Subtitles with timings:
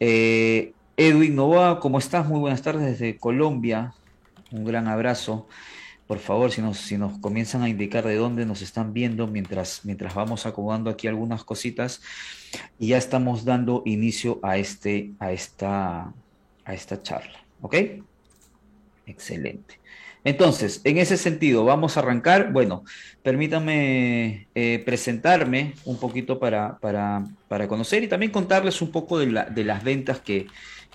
[0.00, 2.26] Eh, Edwin Novoa, ¿cómo estás?
[2.26, 3.94] Muy buenas tardes desde Colombia.
[4.50, 5.48] Un gran abrazo.
[6.06, 9.84] Por favor, si nos, si nos comienzan a indicar de dónde nos están viendo mientras,
[9.84, 12.00] mientras vamos acomodando aquí algunas cositas
[12.78, 16.14] y ya estamos dando inicio a, este, a, esta,
[16.64, 17.38] a esta charla.
[17.60, 17.76] ¿Ok?
[19.06, 19.80] Excelente.
[20.24, 22.52] Entonces, en ese sentido, vamos a arrancar.
[22.52, 22.84] Bueno,
[23.22, 29.26] permítanme eh, presentarme un poquito para, para, para, conocer y también contarles un poco de,
[29.26, 30.46] la, de las ventas que,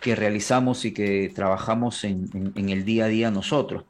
[0.02, 3.86] que, realizamos y que trabajamos en, el día a día nosotros,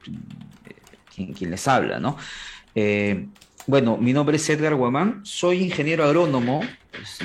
[1.14, 2.16] quien, les habla, ¿no?
[2.74, 3.26] Eh,
[3.66, 6.60] bueno, mi nombre es Edgar Guamán, soy ingeniero agrónomo,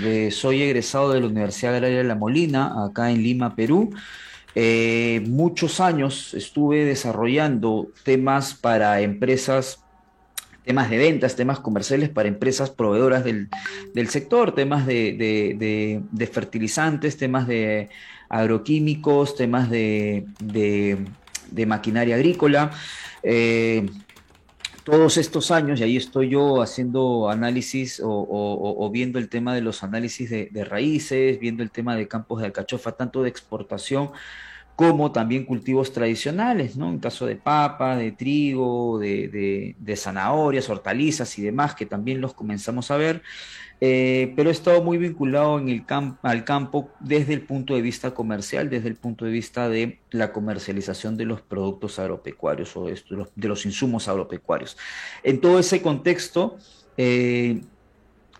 [0.01, 3.89] eh, soy egresado de la Universidad Agraria de La Molina, acá en Lima, Perú.
[4.55, 9.83] Eh, muchos años estuve desarrollando temas para empresas,
[10.65, 13.49] temas de ventas, temas comerciales para empresas proveedoras del,
[13.93, 17.89] del sector, temas de, de, fertilizantes, temas de
[18.27, 20.25] agroquímicos, temas de,
[21.67, 22.71] maquinaria agrícola.
[23.21, 23.85] Eh,
[24.89, 29.83] todos estos años, y ahí estoy yo haciendo análisis o, viendo el tema de los
[29.83, 34.11] análisis de, de, raíces, viendo el tema de campos de alcachofa, tanto de exportación
[34.75, 36.89] como también cultivos tradicionales, ¿no?
[36.89, 42.21] En caso de papa, de trigo, de, de, de zanahorias, hortalizas y demás, que también
[42.21, 43.21] los comenzamos a ver.
[43.81, 45.61] Eh, pero he estado muy vinculado
[46.21, 50.33] al campo desde el punto de vista comercial, desde el punto de vista de la
[50.33, 54.77] comercialización de los productos agropecuarios o de los, de los insumos agropecuarios.
[55.23, 56.57] En todo ese contexto,
[56.97, 57.61] eh,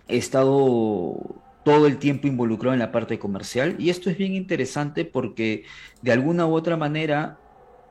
[0.09, 1.15] he estado
[1.63, 5.63] todo el tiempo involucrado en la parte comercial y esto es bien interesante porque
[6.01, 7.37] de alguna u otra manera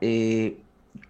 [0.01, 0.57] eh,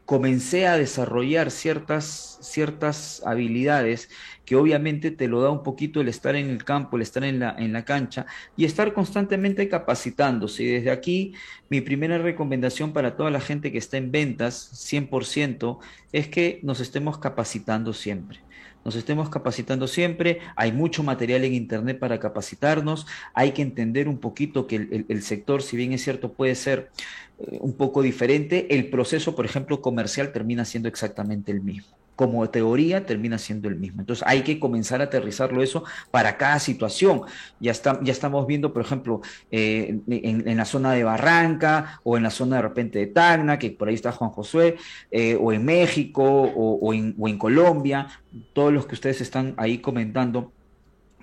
[0.05, 4.09] comencé a desarrollar ciertas, ciertas habilidades
[4.49, 7.37] que obviamente te lo da un poquito el estar en el campo, el estar en
[7.37, 8.25] la, en la cancha
[8.57, 10.63] y estar constantemente capacitándose.
[10.63, 11.35] Y desde aquí,
[11.69, 15.77] mi primera recomendación para toda la gente que está en ventas, 100%,
[16.13, 18.39] es que nos estemos capacitando siempre.
[18.83, 23.05] Nos estemos capacitando siempre, hay mucho material en Internet para capacitarnos,
[23.35, 26.89] hay que entender un poquito que el, sector, si bien es cierto, puede ser
[27.37, 32.49] eh, un poco diferente, el proceso, por ejemplo, comercial termina siendo exactamente el mismo como
[32.49, 34.01] teoría termina siendo el mismo.
[34.01, 37.21] Entonces hay que comenzar a aterrizarlo eso para cada situación.
[37.61, 39.21] Ya, está, ya estamos viendo, por ejemplo,
[39.51, 43.57] eh, en, en, la zona de Barranca o en la zona de repente de Tacna,
[43.57, 44.75] que por ahí está Juan Josué,
[45.11, 48.07] eh, o en México o, o, en, o en Colombia,
[48.51, 50.51] todos los que ustedes están ahí comentando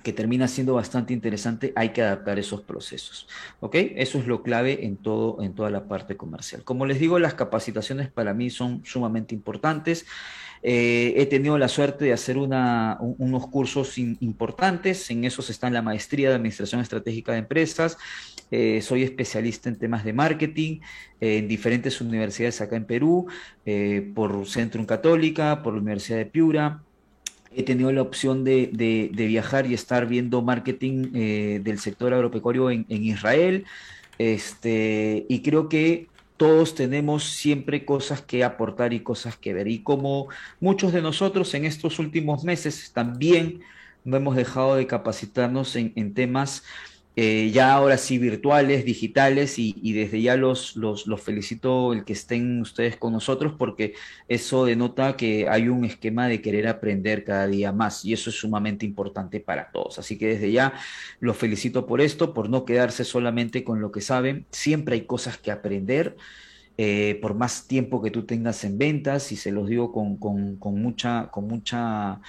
[0.07, 3.27] que termina siendo bastante interesante, hay que adaptar esos procesos.
[3.59, 3.75] ¿Ok?
[3.97, 6.63] Eso es lo clave en, todo, en toda la parte comercial.
[6.63, 10.07] Como les digo, las capacitaciones para mí son sumamente importantes.
[10.63, 16.31] Eh, he tenido la suerte de hacer unos cursos importantes, en esos están la maestría
[16.31, 17.99] de Administración Estratégica de Empresas,
[18.51, 20.79] eh, soy especialista en temas de marketing
[21.21, 23.27] eh, en diferentes universidades acá en Perú,
[23.65, 26.83] eh, por Centrum Católica, por la Universidad de Piura,
[27.55, 31.11] he tenido la opción de, de, de, viajar y estar viendo marketing
[31.63, 33.65] del sector agropecuario en, en, Israel.
[34.19, 36.07] Este, y creo que
[36.37, 39.69] todos tenemos siempre cosas que aportar y cosas que ver.
[39.69, 40.29] Y como
[40.61, 43.63] muchos de nosotros en estos últimos meses también
[44.05, 46.63] no hemos dejado de capacitarnos en, temas
[47.19, 52.13] eh, ya ahora sí virtuales, digitales, y, desde ya los, los, los, felicito el que
[52.13, 53.95] estén ustedes con nosotros porque
[54.29, 58.37] eso denota que hay un esquema de querer aprender cada día más y eso es
[58.37, 59.99] sumamente importante para todos.
[59.99, 60.75] Así que desde ya
[61.19, 65.39] los felicito por esto, por no quedarse solamente con lo que saben, siempre hay cosas
[65.39, 66.17] que aprender.
[66.79, 70.57] Eh, por más tiempo que tú tengas en ventas, y se los digo con, con,
[70.57, 72.21] con mucha, con mucha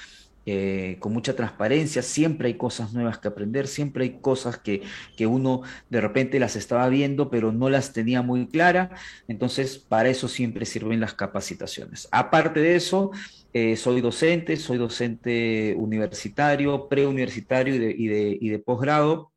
[0.49, 4.81] eh, con mucha transparencia, siempre hay cosas nuevas que aprender, siempre hay cosas que,
[5.17, 8.91] que, uno de repente las estaba viendo, pero no las tenía muy clara,
[9.27, 12.07] entonces para eso siempre sirven las capacitaciones.
[12.13, 13.11] Aparte de eso,
[13.51, 19.33] eh, soy docente, soy docente universitario, preuniversitario y de, y de, y de posgrado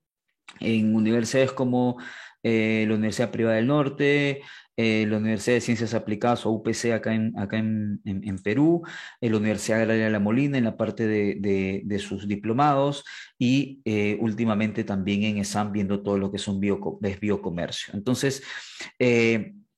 [0.61, 1.97] en universidades como
[2.45, 4.43] eh, la Universidad Privada del Norte,
[4.83, 8.81] eh, la Universidad de Ciencias Aplicadas o UPC acá en, acá en, en, Perú,
[9.21, 13.05] eh, la Universidad Agraria de La Molina en la parte de, de, sus diplomados
[13.39, 17.93] y eh, últimamente también en ESAM viendo todo lo que es un bio, es biocomercio.
[17.93, 18.43] Entonces,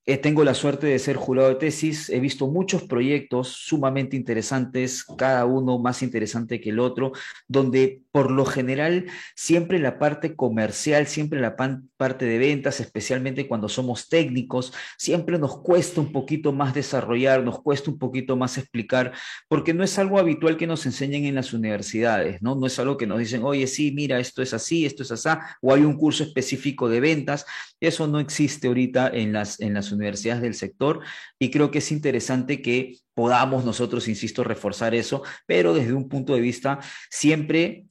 [0.04, 5.04] eh, tengo la suerte de ser jurado de tesis, he visto muchos proyectos sumamente interesantes,
[5.04, 7.12] cada uno más interesante que el otro,
[7.46, 9.06] donde por lo general
[9.36, 15.38] siempre la parte comercial, siempre la pan, parte de ventas, especialmente cuando somos técnicos, siempre
[15.38, 19.12] nos cuesta un poquito más desarrollar, nos cuesta un poquito más explicar,
[19.46, 22.56] porque no es algo habitual que nos enseñen en las universidades, ¿no?
[22.56, 25.28] No es algo que nos dicen, oye, sí, mira, esto es así, esto es así,
[25.60, 27.46] o hay un curso específico de ventas.
[27.78, 31.02] Eso no existe ahorita en las, en las universidades del sector
[31.38, 36.34] y creo que es interesante que podamos nosotros, insisto, reforzar eso, pero desde un punto
[36.34, 37.86] de vista siempre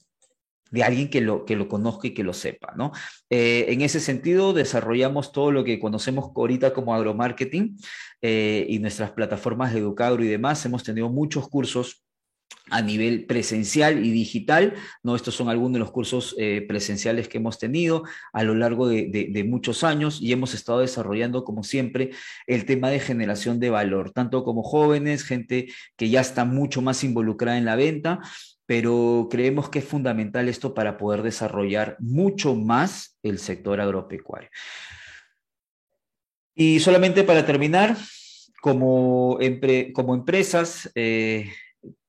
[0.72, 2.92] de alguien que lo, que lo conozca y que lo sepa, ¿no?
[3.30, 7.76] Eh, en ese sentido, desarrollamos todo lo que conocemos ahorita como agromarketing
[8.22, 10.64] eh, y nuestras plataformas de Educagro y demás.
[10.64, 12.02] Hemos tenido muchos cursos
[12.70, 15.14] a nivel presencial y digital, ¿no?
[15.14, 19.28] Estos son algunos de los cursos eh, presenciales que hemos tenido a lo largo de,
[19.30, 22.10] de, muchos años y hemos estado desarrollando, como siempre,
[22.46, 27.04] el tema de generación de valor, tanto como jóvenes, gente que ya está mucho más
[27.04, 28.20] involucrada en la venta,
[28.66, 34.50] pero creemos que es fundamental esto para poder desarrollar mucho más el sector agropecuario.
[36.54, 37.96] Y solamente para terminar,
[38.60, 39.38] como,
[39.94, 41.50] como empresas, eh,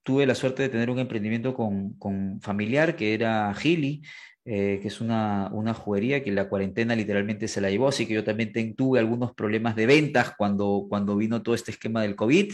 [0.03, 4.03] tuve la suerte de tener un emprendimiento con, con familiar que era Gili,
[4.45, 8.13] eh, que es una, una juguería que la cuarentena literalmente se la llevó, así que
[8.13, 12.53] yo también tuve algunos problemas de ventas cuando, cuando vino todo este esquema del COVID,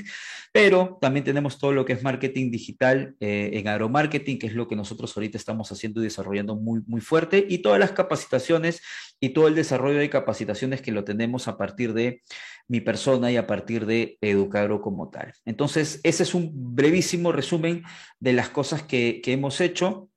[0.51, 4.67] pero también tenemos todo lo que es marketing digital eh, en agromarketing, que es lo
[4.67, 8.81] que nosotros ahorita estamos haciendo y desarrollando muy, muy fuerte, y todas las capacitaciones
[9.19, 12.21] y todo el desarrollo de capacitaciones que lo tenemos a partir de
[12.67, 15.33] mi persona y a partir de Educagro como tal.
[15.45, 17.83] Entonces, ese es un brevísimo resumen
[18.19, 20.08] de las cosas que, que hemos hecho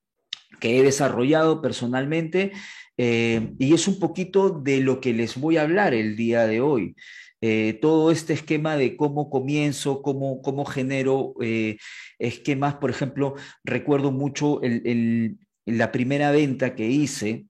[0.62, 2.52] que he desarrollado personalmente
[2.96, 6.60] eh, y es un poquito de lo que les voy a hablar el día de
[6.60, 6.94] hoy.
[7.40, 11.78] Eh, todo este esquema de cómo comienzo, cómo, cómo genero eh,
[12.20, 14.60] esquemas, por ejemplo, recuerdo mucho
[15.66, 17.46] la primera venta que hice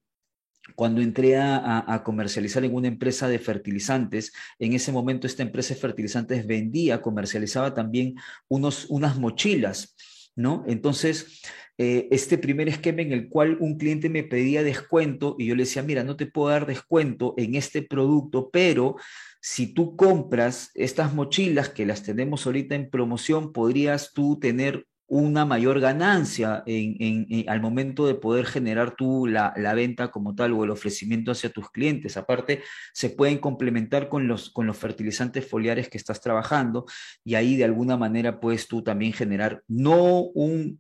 [0.75, 5.81] cuando entré a, comercializar en una empresa de fertilizantes, en ese momento esta empresa de
[5.81, 8.15] fertilizantes vendía, comercializaba también
[8.49, 9.95] unos, unas mochilas,
[10.35, 10.65] ¿no?
[10.67, 11.43] Entonces,
[11.79, 15.65] eh, este primer esquema en el cual un cliente me pedía descuento y yo le
[15.65, 18.97] decía, mira, no te puedo dar descuento en este producto, pero
[19.41, 25.45] si tú compras estas mochilas que las tenemos ahorita en promoción, podrías tú tener una
[25.45, 30.71] mayor ganancia en, al momento de poder generar tú la, venta como tal o el
[30.71, 32.17] ofrecimiento hacia tus clientes.
[32.17, 32.63] Aparte,
[32.95, 36.87] se pueden complementar con los, con los fertilizantes foliares que estás trabajando
[37.25, 40.79] y ahí de alguna manera puedes tú también generar no un,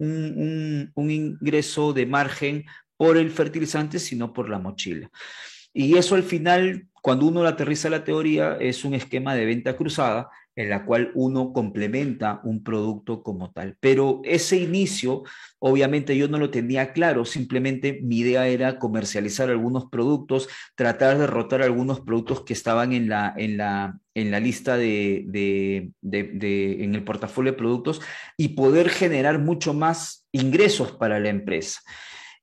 [0.95, 2.65] un ingreso de margen
[2.97, 5.11] por el fertilizante, sino por la mochila.
[5.75, 10.31] Y eso al final, cuando uno aterriza la teoría, es un esquema de venta cruzada
[10.55, 13.77] en la cual uno complementa un producto como tal.
[13.81, 15.23] Pero ese inicio,
[15.59, 21.27] obviamente yo no lo tenía claro, simplemente mi idea era comercializar algunos productos, tratar de
[21.27, 26.85] rotar algunos productos que estaban en la, en la, en la lista de, de, de,
[26.85, 28.01] en el portafolio de productos
[28.37, 31.81] y poder generar mucho más ingresos para la empresa.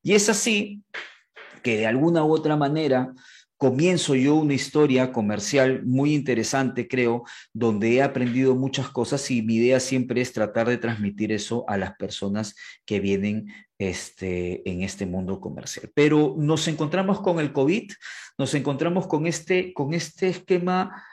[0.02, 0.82] Y es así
[1.62, 3.12] que de alguna u otra manera
[3.60, 9.56] comienzo yo una historia comercial muy interesante, creo, donde he aprendido muchas cosas y mi
[9.56, 15.04] idea siempre es tratar de transmitir eso a las personas que vienen este, en este
[15.04, 15.90] mundo comercial.
[15.92, 17.92] Pero nos encontramos con el COVID,
[18.38, 21.04] nos encontramos con este, con este esquema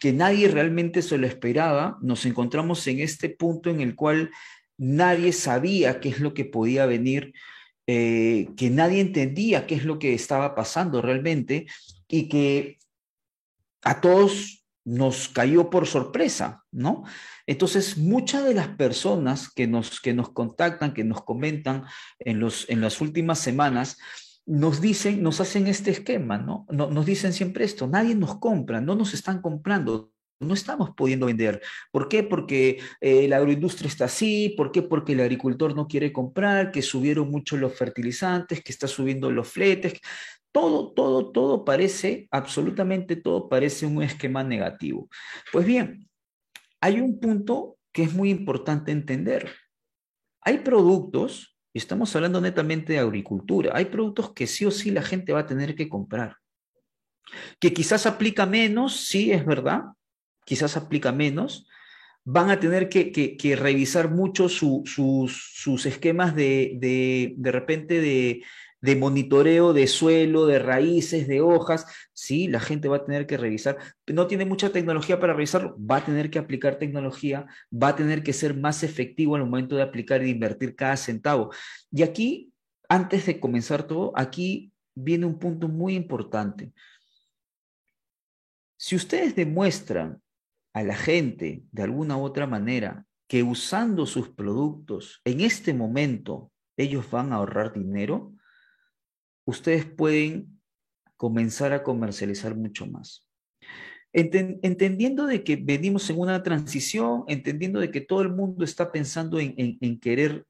[0.00, 4.30] que nadie realmente se lo esperaba, nos encontramos en este punto en el cual
[4.78, 7.32] nadie sabía qué es lo que podía venir
[7.92, 11.66] eh, que nadie entendía qué es lo que estaba pasando realmente
[12.06, 12.78] y que
[13.82, 17.02] a todos nos cayó por sorpresa, ¿no?
[17.48, 21.84] Entonces, muchas de las personas que nos, que nos contactan, que nos comentan
[22.20, 23.98] en, los, en las últimas semanas,
[24.46, 26.66] nos dicen, nos hacen este esquema, ¿no?
[26.70, 31.60] Nos dicen siempre esto, nadie nos compra, no nos están comprando, no estamos pudiendo vender.
[31.92, 32.22] ¿Por qué?
[32.22, 34.82] Porque eh, la agroindustria está así, ¿por qué?
[34.82, 39.48] Porque el agricultor no quiere comprar, que subieron mucho los fertilizantes, que está subiendo los
[39.48, 40.00] fletes.
[40.50, 45.08] Todo, todo, todo parece, absolutamente todo parece un esquema negativo.
[45.52, 46.08] Pues bien,
[46.80, 49.52] hay un punto que es muy importante entender.
[50.40, 55.02] Hay productos, y estamos hablando netamente de agricultura, hay productos que sí o sí la
[55.02, 56.36] gente va a tener que comprar.
[57.60, 59.82] Que quizás aplica menos, sí, es verdad,
[60.44, 61.66] quizás aplica menos,
[62.24, 70.46] van a tener que, revisar mucho sus, esquemas de, de, repente de, monitoreo de suelo,
[70.46, 71.86] de raíces, de hojas.
[72.12, 73.78] Sí, la gente va a tener que revisar.
[74.06, 78.22] No tiene mucha tecnología para revisarlo, va a tener que aplicar tecnología, va a tener
[78.22, 81.50] que ser más efectivo el momento de aplicar y invertir cada centavo.
[81.90, 82.52] Y aquí,
[82.88, 86.72] antes de comenzar todo, aquí viene un punto muy importante.
[88.76, 90.22] Si ustedes demuestran
[90.80, 96.50] a la gente de alguna u otra manera que usando sus productos en este momento
[96.76, 98.32] ellos van a ahorrar dinero,
[99.44, 100.58] ustedes pueden
[101.16, 103.26] comenzar a comercializar mucho más.
[104.12, 109.38] entendiendo de que venimos en una transición, entendiendo de que todo el mundo está pensando
[109.38, 110.46] en, querer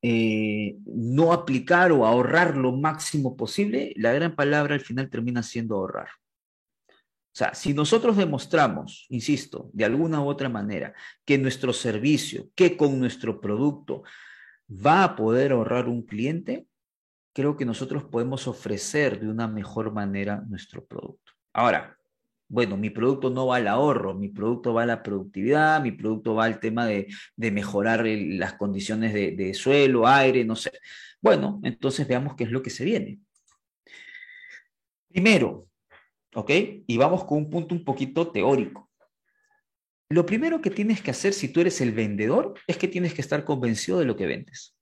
[0.00, 5.76] eh, no aplicar o ahorrar lo máximo posible, la gran palabra al final termina siendo
[5.76, 6.08] ahorrar.
[7.28, 10.94] O sea, si nosotros demostramos, insisto, de alguna u otra manera,
[11.24, 14.02] que nuestro servicio, que con nuestro producto
[14.68, 16.66] va a poder ahorrar un cliente,
[17.32, 21.32] creo que nosotros podemos ofrecer de una mejor manera nuestro producto.
[21.52, 21.96] Ahora,
[22.48, 26.34] bueno, mi producto no va al ahorro, mi producto va a la productividad, mi producto
[26.34, 27.06] va al tema de,
[27.36, 30.72] mejorar las condiciones de, de suelo, aire, no sé.
[31.20, 33.20] Bueno, entonces veamos qué es lo que se viene.
[35.08, 35.67] Primero,
[36.34, 36.50] ¿ok?
[36.86, 38.90] Y vamos con un punto un poquito teórico.
[40.10, 43.20] Lo primero que tienes que hacer si tú eres el vendedor es que tienes que
[43.20, 44.74] estar convencido de lo que vendes.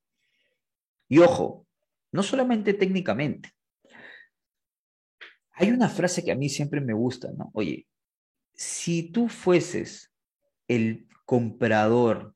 [1.09, 1.67] Y ojo,
[2.13, 3.51] no solamente técnicamente.
[5.53, 7.51] Hay una frase que a mí siempre me gusta, ¿no?
[7.55, 7.89] Oye,
[8.55, 10.13] si tú fueses
[10.69, 12.35] el comprador,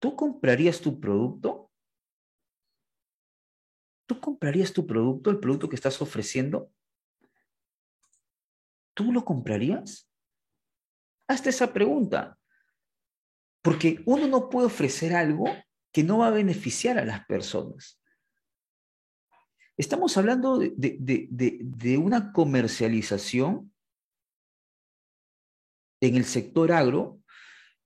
[0.00, 1.70] ¿tú comprarías tu producto?
[4.06, 6.70] ¿Tú comprarías tu producto, el producto que estás ofreciendo?
[8.94, 10.08] ¿Tú lo comprarías?
[11.28, 12.38] Hazte esa pregunta.
[13.62, 15.46] Porque uno no puede ofrecer algo
[15.92, 18.00] que no va a beneficiar a las personas.
[19.76, 23.72] Estamos hablando de, una comercialización
[26.00, 27.20] en el sector agro,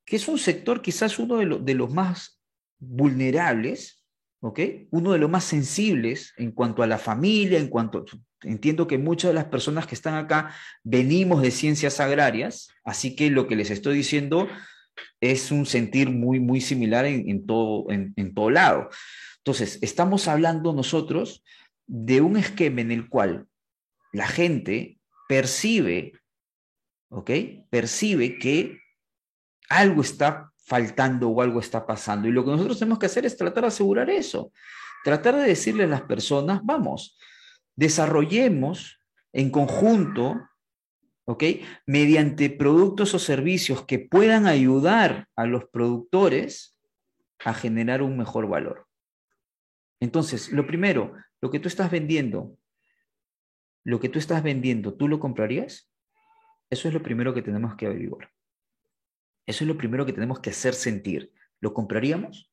[0.04, 2.42] que es un sector quizás uno de, los más
[2.78, 4.04] vulnerables.
[4.40, 8.04] Uno de los más sensibles en cuanto a la familia, en cuanto
[8.42, 10.54] Entiendo que muchas de las personas que están acá
[10.84, 14.48] venimos de ciencias agrarias, así que lo que les estoy diciendo
[15.20, 18.90] es un sentir muy, muy similar en, todo, en, todo lado.
[19.38, 21.42] Entonces, estamos hablando nosotros
[21.86, 23.46] de un esquema en el cual
[24.12, 26.12] la gente percibe,
[27.10, 27.30] ¿ok?
[27.70, 28.78] Percibe que
[29.68, 32.28] algo está faltando o algo está pasando.
[32.28, 34.52] Y lo que nosotros tenemos que hacer es tratar de asegurar eso.
[35.02, 37.18] Tratar de decirle a las personas, vamos,
[37.78, 39.00] desarrollemos
[39.32, 40.48] en conjunto,
[41.26, 41.44] ¿ok?
[41.86, 46.76] Mediante productos o servicios que puedan ayudar a los productores
[47.44, 48.88] a generar un mejor valor.
[50.00, 52.58] Entonces, lo primero, lo que tú estás vendiendo,
[53.84, 55.88] lo que tú estás vendiendo, ¿tú lo comprarías?
[56.70, 58.32] Eso es lo primero que tenemos que averiguar.
[59.46, 61.32] Eso es lo primero que tenemos que hacer sentir.
[61.60, 62.52] ¿Lo compraríamos?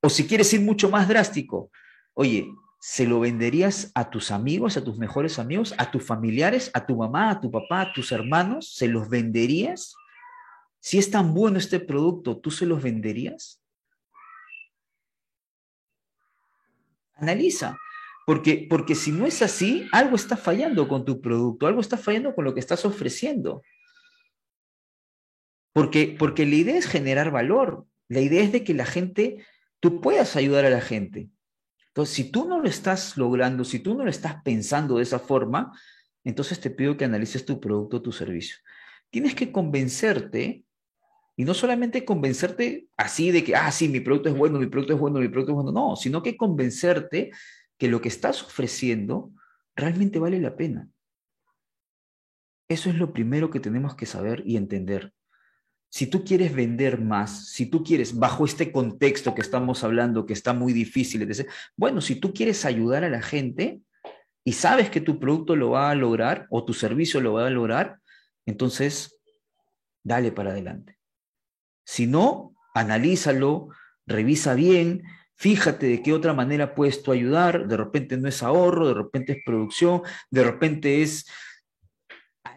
[0.00, 1.72] O si quieres ir mucho más drástico,
[2.14, 2.46] oye,
[2.80, 6.96] ¿se lo venderías a tus amigos, a tus mejores amigos, a tus familiares, a tu
[6.96, 8.74] mamá, a tu papá, a tus hermanos?
[8.74, 9.94] ¿Se los venderías?
[10.80, 13.62] Si es tan bueno este producto, ¿tú se los venderías?
[17.12, 17.76] Analiza,
[18.24, 22.34] porque, porque si no es así, algo está fallando con tu producto, algo está fallando
[22.34, 23.62] con lo que estás ofreciendo.
[25.74, 29.44] Porque, porque la idea es generar valor, la idea es de que la gente,
[29.80, 31.28] tú puedas ayudar a la gente.
[31.90, 35.18] Entonces, si tú no lo estás logrando, si tú no lo estás pensando de esa
[35.18, 35.72] forma,
[36.22, 38.58] entonces te pido que analices tu producto tu servicio.
[39.10, 40.64] Tienes que convencerte,
[41.36, 44.94] y no solamente convencerte así de que, ah, sí, mi producto es bueno, mi producto
[44.94, 47.32] es bueno, mi producto es bueno, no, sino que convencerte
[47.76, 49.32] que lo que estás ofreciendo
[49.74, 50.88] realmente vale la pena.
[52.68, 55.12] Eso es lo primero que tenemos que saber y entender
[55.90, 60.32] si tú quieres vender más, si tú quieres, bajo este contexto que estamos hablando, que
[60.32, 61.28] está muy difícil,
[61.76, 63.80] bueno, si tú quieres ayudar a la gente
[64.44, 67.50] y sabes que tu producto lo va a lograr o tu servicio lo va a
[67.50, 67.98] lograr,
[68.46, 69.20] entonces
[70.04, 70.96] dale para adelante.
[71.84, 73.70] Si no, analízalo,
[74.06, 75.02] revisa bien,
[75.34, 79.32] fíjate de qué otra manera puedes tú ayudar, de repente no es ahorro, de repente
[79.32, 81.26] es producción, de repente es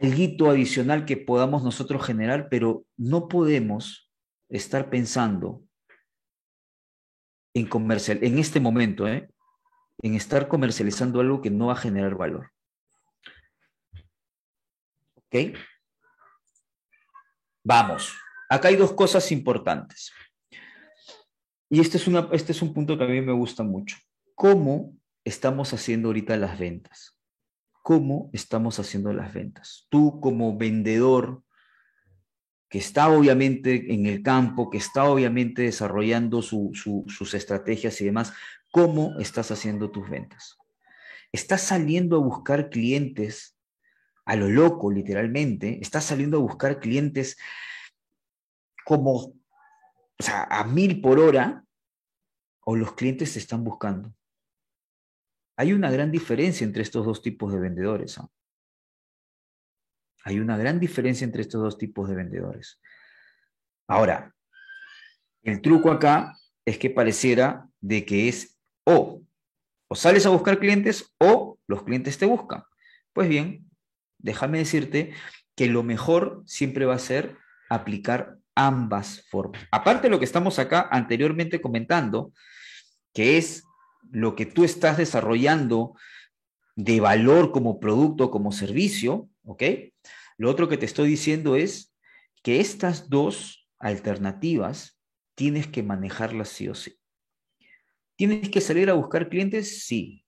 [0.02, 4.12] algo adicional que podamos nosotros generar, pero no podemos
[4.50, 5.64] estar pensando
[7.54, 9.30] en comercial, en este momento, ¿eh?
[10.02, 12.52] en estar comercializando algo que no va a generar valor.
[15.16, 15.58] ¿Ok?
[17.64, 18.14] Vamos.
[18.50, 20.12] Acá hay dos cosas importantes.
[21.70, 23.98] Y este es, una, este es un punto que a mí me gusta mucho.
[24.36, 27.13] ¿Cómo estamos haciendo ahorita las ventas?
[27.84, 29.86] Cómo estamos haciendo las ventas.
[29.90, 31.44] Tú como vendedor
[32.70, 38.34] que está obviamente en el campo, que está obviamente desarrollando sus estrategias y demás,
[38.72, 40.58] ¿cómo estás haciendo tus ventas?
[41.32, 43.56] ¿Estás saliendo a buscar clientes
[44.26, 45.78] a lo loco, literalmente?
[45.82, 47.38] ¿Estás saliendo a buscar clientes
[48.86, 49.36] como,
[50.28, 51.64] a mil por hora?
[52.62, 54.16] ¿O los clientes te están buscando?
[55.56, 58.18] Hay una gran diferencia entre estos dos tipos de vendedores.
[58.18, 58.30] ¿ah?
[60.26, 62.80] Hay una gran diferencia entre estos dos tipos de vendedores.
[63.88, 64.34] Ahora,
[65.44, 69.22] el truco acá es que pareciera de que es o,
[69.90, 72.64] o sales a buscar clientes o los clientes te buscan.
[73.12, 73.70] Pues bien,
[74.18, 75.14] déjame decirte
[75.56, 77.38] que lo mejor siempre va a ser
[77.70, 79.62] aplicar ambas formas.
[79.72, 82.32] Aparte de lo que estamos acá anteriormente comentando,
[83.14, 83.64] que es
[84.14, 85.96] lo que tú estás desarrollando
[86.76, 89.64] de valor como producto, como servicio, ¿ok?
[90.38, 91.94] Lo otro que te estoy diciendo es
[92.44, 95.00] que estas dos alternativas
[95.36, 96.96] tienes que manejarlas sí o sí.
[98.16, 99.84] ¿Tienes que salir a buscar clientes?
[99.84, 100.24] Sí.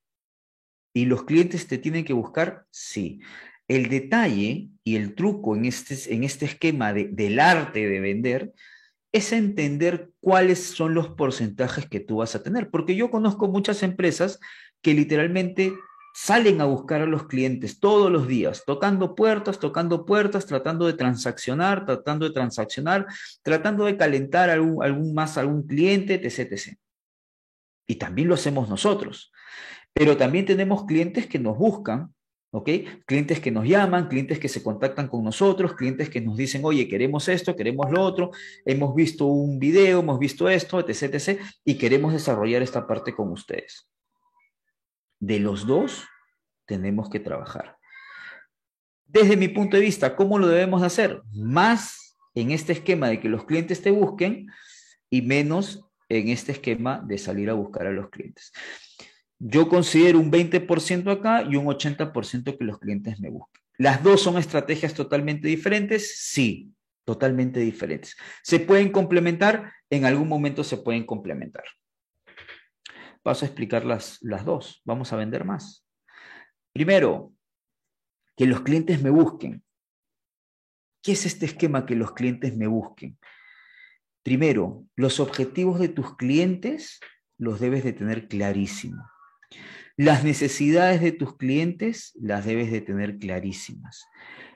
[0.92, 2.65] ¿Y los clientes te tienen que buscar?
[2.72, 3.20] Sí.
[3.68, 8.54] El detalle y el truco en este, en este esquema del arte de vender
[9.15, 12.69] es entender cuáles son los porcentajes que tú vas a tener.
[12.69, 14.41] Porque yo conozco muchas empresas
[14.81, 15.74] que literalmente
[16.13, 20.93] salen a buscar a los clientes todos los días, tocando puertas, tocando puertas, tratando de
[20.93, 23.07] transaccionar, tratando de transaccionar,
[23.41, 26.77] tratando de calentar algún, algún más algún cliente, etc, etc.
[27.88, 29.31] Y también lo hacemos nosotros.
[29.93, 32.13] Pero también tenemos clientes que nos buscan,
[32.52, 32.70] ¿ok?
[33.06, 36.88] Clientes que nos llaman, clientes que se contactan con nosotros, clientes que nos dicen, oye,
[36.88, 38.32] queremos esto, queremos lo otro,
[38.66, 43.32] hemos visto un video, hemos visto esto, etc, etc, y queremos desarrollar esta parte con
[43.32, 43.90] ustedes.
[45.20, 46.06] De los dos
[46.66, 47.78] tenemos que trabajar.
[49.06, 51.22] Desde mi punto de vista, ¿cómo lo debemos hacer?
[51.32, 54.48] Más en este esquema de que los clientes te busquen
[55.10, 58.52] y menos en este esquema de salir a buscar a los clientes.
[59.39, 63.62] Yo considero un 20% acá y un 80% que los clientes me busquen.
[63.77, 66.18] ¿Las dos son estrategias totalmente diferentes?
[66.20, 66.74] Sí,
[67.04, 68.15] totalmente diferentes.
[68.42, 69.74] ¿Se pueden complementar?
[69.89, 71.65] En algún momento se pueden complementar.
[73.22, 74.82] Paso a explicar las, las dos.
[74.86, 75.86] Vamos a vender más.
[76.72, 77.34] Primero,
[78.38, 79.63] que los clientes me busquen.
[81.02, 83.17] ¿Qué es este esquema que los clientes me busquen?
[84.24, 87.00] Primero, los objetivos de tus clientes
[87.38, 89.06] los debes de tener clarísimos.
[89.97, 94.05] Las necesidades de tus clientes las debes de tener clarísimas.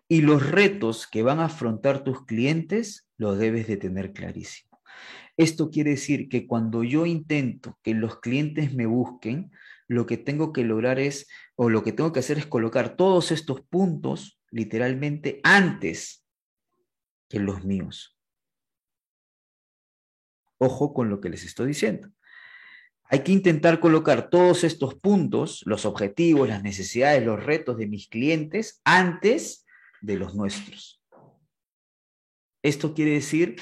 [0.08, 4.80] Y los retos que van a afrontar tus clientes los debes de tener clarísimos.
[5.38, 9.52] Esto quiere decir que cuando yo intento que los clientes me busquen,
[9.88, 13.32] lo que tengo que lograr es, o lo que tengo que hacer es colocar todos
[13.32, 16.25] estos puntos literalmente antes
[17.30, 18.17] que los míos.
[20.58, 22.10] Ojo con lo que les estoy diciendo.
[23.12, 28.08] Hay que intentar colocar todos estos puntos, los objetivos, las necesidades, los retos de mis
[28.08, 29.65] clientes antes
[30.00, 31.02] de los nuestros.
[32.62, 33.56] Esto quiere decir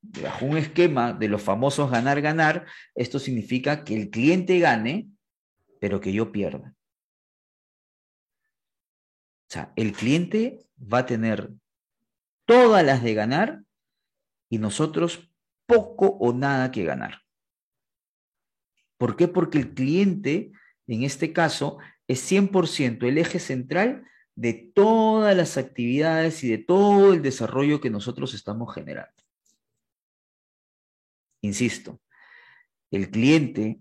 [0.00, 5.10] bajo un esquema de los famosos ganar-ganar, esto significa que el cliente gane,
[5.80, 6.74] pero que yo pierda.
[9.48, 11.50] O sea, el cliente va a tener
[12.46, 13.62] todas las de ganar
[14.48, 15.30] y nosotros
[15.66, 17.25] poco o nada que ganar.
[18.98, 19.28] ¿Por qué?
[19.28, 20.52] Porque el cliente,
[20.86, 21.78] en este caso,
[22.08, 27.90] es 100% el eje central de todas las actividades y de todo el desarrollo que
[27.90, 29.12] nosotros estamos generando.
[31.42, 32.00] Insisto,
[32.90, 33.80] el cliente,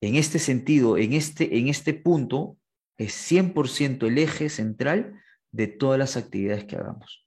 [0.00, 2.58] en este sentido, en este, en este punto,
[2.96, 7.26] es 100% el eje central de todas las actividades que hagamos.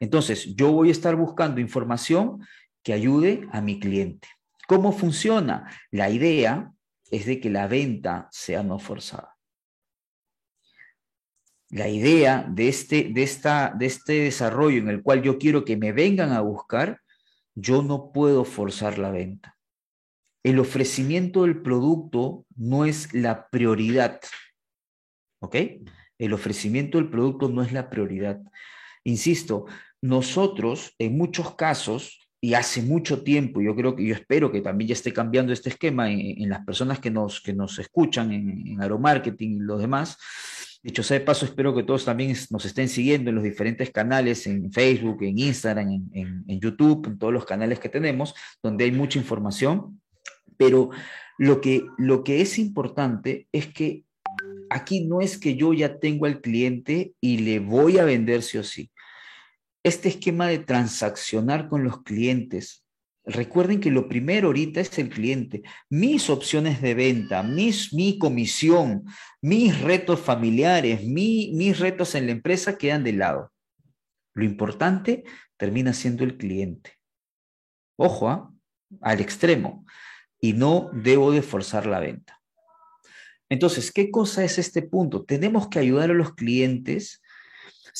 [0.00, 2.40] Entonces, yo voy a estar buscando información
[2.82, 4.28] que ayude a mi cliente.
[4.70, 5.68] ¿Cómo funciona?
[5.90, 6.72] La idea
[7.10, 9.36] es de que la venta sea no forzada.
[11.70, 15.76] La idea de este, de, esta, de este desarrollo en el cual yo quiero que
[15.76, 17.00] me vengan a buscar
[17.56, 19.58] yo no puedo forzar la venta.
[20.44, 24.20] El ofrecimiento del producto no es la prioridad.
[25.40, 25.56] ¿Ok?
[26.16, 28.40] El ofrecimiento del producto no es la prioridad.
[29.02, 29.66] Insisto,
[30.00, 34.88] nosotros en muchos casos, y hace mucho tiempo, yo creo que yo espero que también
[34.88, 38.80] ya esté cambiando este esquema en, las personas que nos, que nos escuchan en, en
[38.80, 40.16] aeromarketing y los demás,
[40.82, 44.46] Dicho sea de paso, espero que todos también nos estén siguiendo en los diferentes canales,
[44.46, 49.18] en Facebook, en Instagram, en, YouTube, en todos los canales que tenemos, donde hay mucha
[49.18, 50.00] información.
[50.56, 50.88] Pero
[51.36, 54.04] lo que, lo que es importante es que
[54.70, 58.56] aquí no es que yo ya tengo al cliente y le voy a vender sí
[58.56, 58.90] o sí.
[59.82, 62.84] Este esquema de transaccionar con los clientes.
[63.24, 65.62] Recuerden que lo primero ahorita es el cliente.
[65.88, 69.04] Mis opciones de venta, mis, mi comisión,
[69.40, 73.52] mis retos familiares, mis retos en la empresa quedan de lado.
[74.34, 75.24] Lo importante
[75.56, 76.98] termina siendo el cliente.
[77.96, 78.50] Ojo, ¿ah?
[79.00, 79.84] al extremo.
[80.40, 82.40] Y no debo de forzar la venta.
[83.50, 85.24] Entonces, ¿qué cosa es este punto?
[85.24, 87.20] Tenemos que ayudar a los clientes.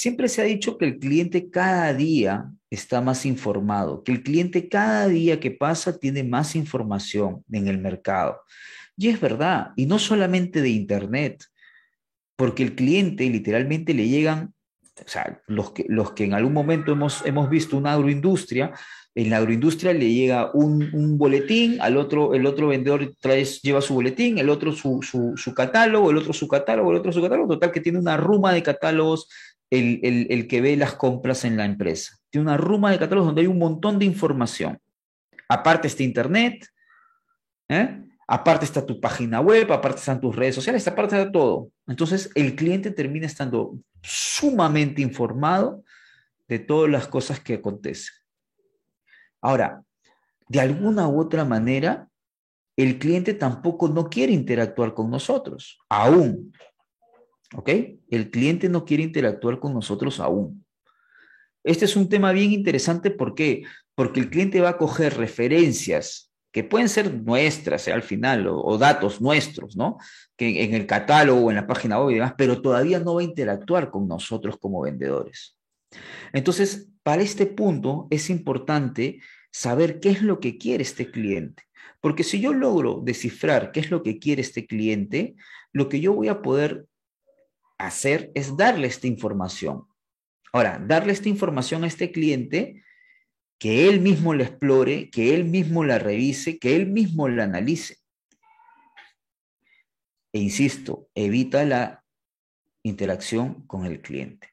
[0.00, 4.66] Siempre se ha dicho que el cliente cada día está más informado, que el cliente
[4.66, 8.40] cada día que pasa tiene más información en el mercado.
[8.96, 11.44] Y es verdad, y no solamente de Internet,
[12.34, 14.54] porque el cliente literalmente le llegan,
[15.04, 18.72] o sea, los que, los que en algún momento hemos, hemos visto una agroindustria,
[19.14, 23.94] en la agroindustria le llega un, boletín, al otro, el otro vendedor trae, lleva su
[23.94, 27.72] boletín, el otro su, su, catálogo, el otro su catálogo, el otro su catálogo, total
[27.72, 29.28] que tiene una ruma de catálogos
[29.70, 32.16] el, el, que ve las compras en la empresa.
[32.28, 34.78] Tiene una ruma de catálogos donde hay un montón de información.
[35.48, 36.66] Aparte está Internet,
[37.68, 38.02] ¿eh?
[38.26, 41.70] aparte está tu página web, aparte están tus redes sociales, aparte está todo.
[41.86, 45.82] Entonces el cliente termina estando sumamente informado
[46.48, 48.14] de todas las cosas que acontecen.
[49.40, 49.82] Ahora,
[50.48, 52.08] de alguna u otra manera,
[52.76, 56.52] el cliente tampoco no quiere interactuar con nosotros, aún.
[57.54, 57.70] ¿Ok?
[58.10, 60.64] El cliente no quiere interactuar con nosotros aún.
[61.64, 63.64] Este es un tema bien interesante, ¿por qué?
[63.94, 68.76] Porque el cliente va a coger referencias que pueden ser nuestras eh, al final, o,
[68.78, 69.98] datos nuestros, ¿no?
[70.36, 73.24] Que en el catálogo en la página web y demás, pero todavía no va a
[73.24, 75.56] interactuar con nosotros como vendedores.
[76.32, 79.20] Entonces, para este punto es importante
[79.52, 81.64] saber qué es lo que quiere este cliente.
[82.00, 85.34] Porque si yo logro descifrar qué es lo que quiere este cliente,
[85.72, 86.86] lo que yo voy a poder
[87.86, 89.86] hacer es darle esta información.
[90.52, 92.82] Ahora, darle esta información a este cliente,
[93.58, 97.98] que él mismo la explore, que él mismo la revise, que él mismo la analice.
[100.32, 102.04] E insisto, evita la
[102.82, 104.48] interacción con el cliente.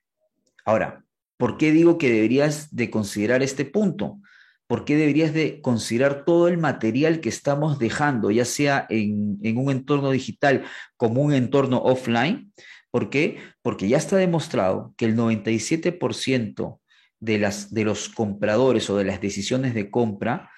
[0.66, 4.20] Ahora, ¿Por qué digo que deberías de considerar este punto?
[4.66, 9.72] ¿Por qué deberías de considerar todo el material que estamos dejando, ya sea en, un
[9.72, 10.66] entorno digital
[10.98, 12.52] como un entorno offline?
[12.98, 13.38] ¿Por qué?
[13.62, 16.80] Porque ya está demostrado que el 97%
[17.20, 20.50] de, las, de los compradores o de las decisiones de compra,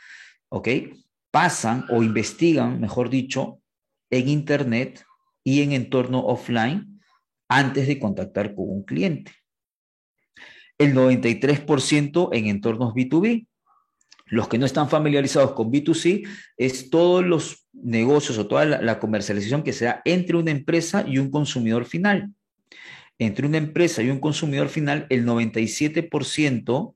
[0.47, 0.69] ¿ok?
[1.32, 3.60] Pasan o investigan, mejor dicho,
[4.10, 5.04] en Internet
[5.43, 7.02] y en entorno offline
[7.49, 9.34] antes de contactar con un cliente
[10.78, 13.49] el 93% en entornos B2B.
[14.30, 19.63] Los que no están familiarizados con B2C es todos los negocios o toda la, comercialización
[19.63, 22.32] que se da entre una empresa y un consumidor final.
[23.18, 26.96] Entre una empresa y un consumidor final, el 97%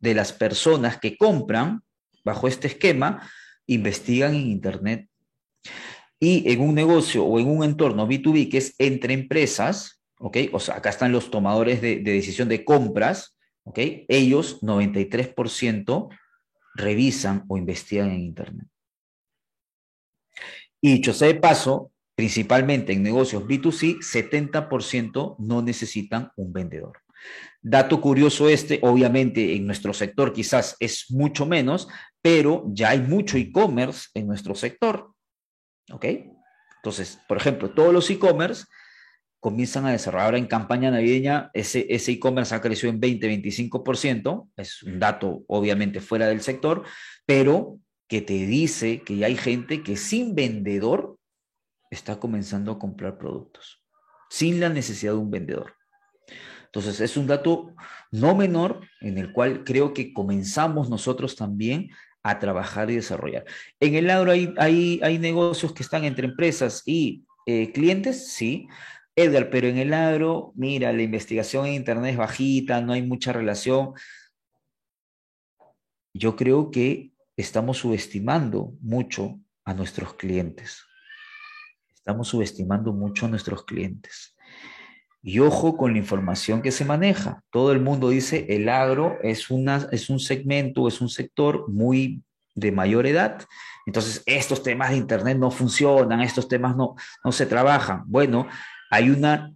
[0.00, 1.82] de las personas que compran
[2.24, 3.30] bajo este esquema
[3.66, 5.08] investigan en Internet.
[6.18, 10.36] Y en un negocio o en un entorno B2B que es entre empresas, ¿ok?
[10.52, 13.78] O sea, acá están los tomadores de, decisión de compras, ¿ok?
[14.08, 16.10] Ellos, 93%,
[16.80, 18.66] revisan o investigan en Internet.
[20.80, 26.98] Y dicho sea de paso, principalmente en negocios B2C, 70% no necesitan un vendedor.
[27.62, 31.88] Dato curioso este, obviamente en nuestro sector quizás es mucho menos,
[32.22, 35.12] pero ya hay mucho e-commerce en nuestro sector.
[35.92, 36.06] ¿Ok?
[36.76, 38.64] Entonces, por ejemplo, todos los e-commerce
[39.40, 44.98] comienzan a desarrollar ahora en campaña navideña, ese e-commerce ha crecido en 20-25%, es un
[44.98, 46.84] dato obviamente fuera del sector,
[47.26, 51.16] pero que te dice que hay gente que sin vendedor
[51.90, 53.82] está comenzando a comprar productos,
[54.28, 55.74] sin la necesidad de un vendedor.
[56.66, 57.74] Entonces, es un dato
[58.12, 61.90] no menor en el cual creo que comenzamos nosotros también
[62.22, 63.44] a trabajar y desarrollar.
[63.80, 68.68] En el lado hay, hay, hay negocios que están entre empresas y eh, clientes, sí,
[69.16, 73.32] Edgar, pero en el agro, mira, la investigación en Internet es bajita, no hay mucha
[73.32, 73.92] relación.
[76.14, 80.84] Yo creo que estamos subestimando mucho a nuestros clientes.
[81.94, 84.36] Estamos subestimando mucho a nuestros clientes.
[85.22, 87.42] Y ojo con la información que se maneja.
[87.50, 92.22] Todo el mundo dice el agro es, una, es un segmento, es un sector muy
[92.54, 93.44] de mayor edad.
[93.86, 96.94] Entonces, estos temas de Internet no funcionan, estos temas no,
[97.24, 98.04] no se trabajan.
[98.06, 98.46] Bueno,
[98.90, 99.54] hay una,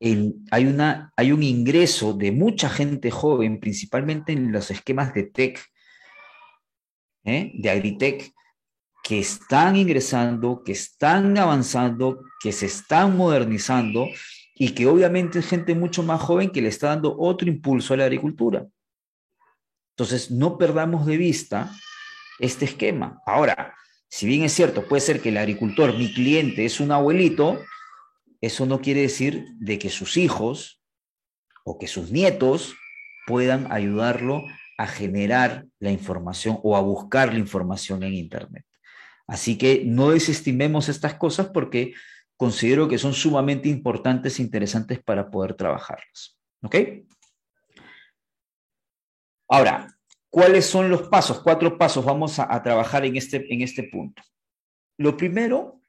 [0.00, 5.60] hay, una, hay un ingreso de mucha gente joven, principalmente en los esquemas de tech,
[7.24, 7.52] ¿eh?
[7.54, 8.32] de agritech,
[9.02, 14.08] que están ingresando, que están avanzando, que se están modernizando
[14.54, 17.98] y que obviamente es gente mucho más joven que le está dando otro impulso a
[17.98, 18.66] la agricultura.
[19.90, 21.70] Entonces, no perdamos de vista
[22.38, 23.20] este esquema.
[23.26, 23.74] Ahora,
[24.08, 27.60] si bien es cierto, puede ser que el agricultor, mi cliente, es un abuelito,
[28.40, 30.80] eso no quiere decir de que sus hijos
[31.64, 32.74] o que sus nietos
[33.26, 34.44] puedan ayudarlo
[34.78, 38.64] a generar la información o a buscar la información en Internet.
[39.26, 41.92] Así que no desestimemos estas cosas porque
[42.36, 46.38] considero que son sumamente importantes e interesantes para poder trabajarlas.
[46.62, 46.76] ¿Ok?
[49.48, 49.86] Ahora,
[50.30, 51.40] ¿cuáles son los pasos?
[51.40, 54.22] Cuatro pasos vamos a, trabajar en este, en este punto.
[54.96, 55.82] Lo primero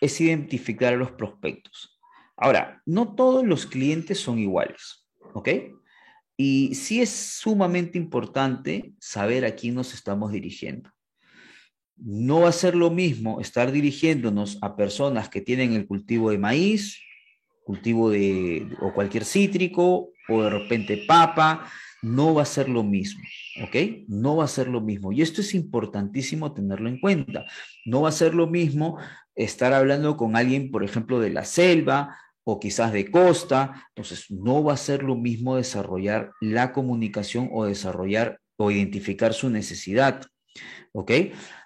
[0.00, 1.97] es identificar a los prospectos.
[2.38, 5.48] Ahora, no todos los clientes son iguales, ¿ok?
[6.36, 10.90] Y sí es sumamente importante saber a quién nos estamos dirigiendo.
[11.96, 16.38] No va a ser lo mismo estar dirigiéndonos a personas que tienen el cultivo de
[16.38, 17.00] maíz,
[17.64, 21.68] cultivo de o cualquier cítrico o de repente papa,
[22.02, 23.20] no va a ser lo mismo,
[23.64, 24.06] ¿ok?
[24.06, 25.10] No va a ser lo mismo.
[25.10, 27.46] Y esto es importantísimo tenerlo en cuenta.
[27.84, 28.96] No va a ser lo mismo
[29.34, 32.16] estar hablando con alguien, por ejemplo, de la selva
[32.50, 33.84] o quizás de costa.
[33.90, 39.50] Entonces, no va a ser lo mismo desarrollar la comunicación o desarrollar o identificar su
[39.50, 40.22] necesidad.
[40.92, 41.12] ¿Ok?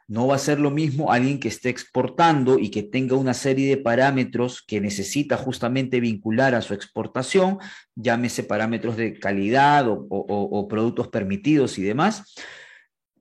[0.09, 3.69] No va a ser lo mismo alguien que esté exportando y que tenga una serie
[3.69, 7.59] de parámetros que necesita justamente vincular a su exportación,
[7.95, 12.35] llámese parámetros de calidad o, o productos permitidos y demás,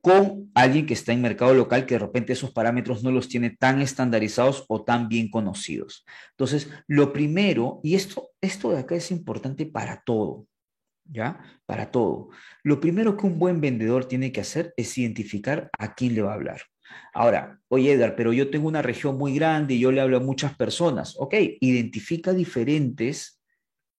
[0.01, 3.51] con alguien que está en mercado local que de repente esos parámetros no los tiene
[3.51, 6.05] tan estandarizados o tan bien conocidos.
[6.31, 10.47] Entonces, lo primero, y esto, esto de acá es importante para todo,
[11.05, 11.39] ¿ya?
[11.65, 12.29] Para todo.
[12.63, 16.31] Lo primero que un buen vendedor tiene que hacer es identificar a quién le va
[16.31, 16.61] a hablar.
[17.13, 20.21] Ahora, oye Edgar, pero yo tengo una región muy grande y yo le hablo a
[20.21, 21.15] muchas personas.
[21.17, 23.40] Ok, identifica diferentes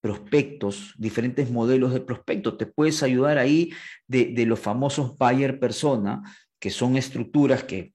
[0.03, 2.57] prospectos, diferentes modelos de prospectos.
[2.57, 3.71] Te puedes ayudar ahí
[4.05, 6.21] de, los famosos buyer persona,
[6.59, 7.93] que son estructuras que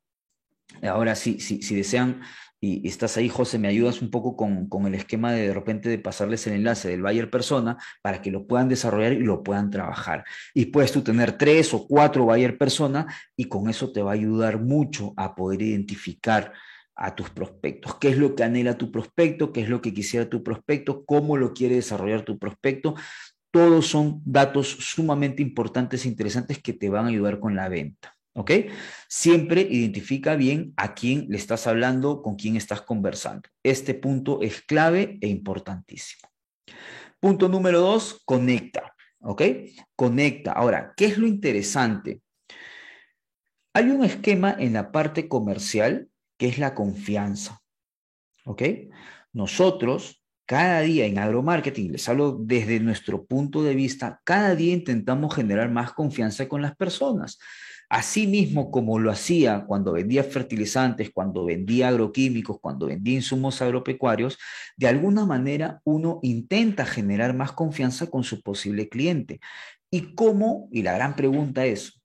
[0.82, 2.22] ahora sí, si, si desean,
[2.62, 5.90] y, estás ahí, José, me ayudas un poco con, con, el esquema de de repente
[5.90, 9.68] de pasarles el enlace del buyer persona para que lo puedan desarrollar y lo puedan
[9.68, 10.24] trabajar.
[10.54, 14.14] Y puedes tú tener tres o cuatro buyer persona y con eso te va a
[14.14, 16.54] ayudar mucho a poder identificar
[16.98, 17.94] a tus prospectos.
[17.96, 19.52] ¿Qué es lo que anhela tu prospecto?
[19.52, 21.04] ¿Qué es lo que quisiera tu prospecto?
[21.04, 22.94] ¿Cómo lo quiere desarrollar tu prospecto?
[23.50, 28.14] Todos son datos sumamente importantes e interesantes que te van a ayudar con la venta.
[28.34, 28.50] ¿Ok?
[29.08, 33.48] Siempre identifica bien a quién le estás hablando, con quién estás conversando.
[33.62, 36.28] Este punto es clave e importantísimo.
[37.20, 38.94] Punto número dos, conecta.
[39.20, 39.42] ¿Ok?
[39.96, 40.52] Conecta.
[40.52, 42.20] Ahora, ¿qué es lo interesante?
[43.74, 46.08] Hay un esquema en la parte comercial
[46.38, 47.60] que es la confianza.
[48.46, 48.62] ¿Ok?
[49.32, 55.34] Nosotros, cada día en agromarketing, les hablo desde nuestro punto de vista, cada día intentamos
[55.34, 57.38] generar más confianza con las personas.
[57.90, 64.38] Así mismo como lo hacía cuando vendía fertilizantes, cuando vendía agroquímicos, cuando vendía insumos agropecuarios,
[64.76, 69.40] de alguna manera uno intenta generar más confianza con su posible cliente.
[69.90, 70.68] ¿Y cómo?
[70.70, 72.02] Y la gran pregunta es,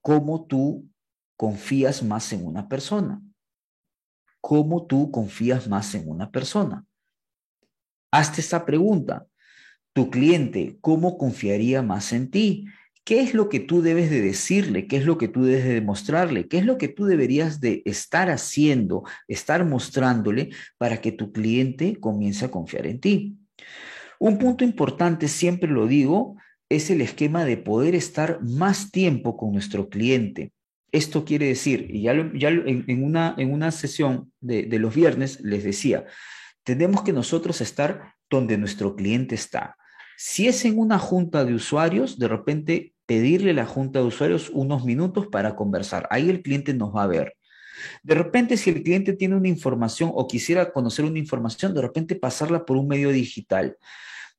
[0.00, 0.88] ¿cómo tú
[1.36, 3.20] confías más en una persona?
[4.40, 6.84] ¿Cómo tú confías más en una persona?
[8.10, 9.26] Hazte esa pregunta.
[9.92, 12.66] Tu cliente, ¿cómo confiaría más en ti?
[13.04, 14.86] ¿Qué es lo que tú debes de decirle?
[14.86, 16.46] ¿Qué es lo que tú debes de demostrarle?
[16.46, 21.96] ¿Qué es lo que tú deberías de estar haciendo, estar mostrándole para que tu cliente
[22.00, 23.38] comience a confiar en ti?
[24.18, 26.36] Un punto importante, siempre lo digo,
[26.68, 30.52] es el esquema de poder estar más tiempo con nuestro cliente.
[30.90, 35.40] Esto quiere decir, y ya, ya en, una, en una sesión de, de los viernes
[35.40, 36.06] les decía,
[36.64, 39.76] tenemos que nosotros estar donde nuestro cliente está.
[40.16, 44.50] Si es en una junta de usuarios, de repente pedirle a la junta de usuarios
[44.52, 46.06] unos minutos para conversar.
[46.10, 47.34] Ahí el cliente nos va a ver.
[48.02, 52.16] De repente, si el cliente tiene una información o quisiera conocer una información, de repente
[52.16, 53.76] pasarla por un medio digital.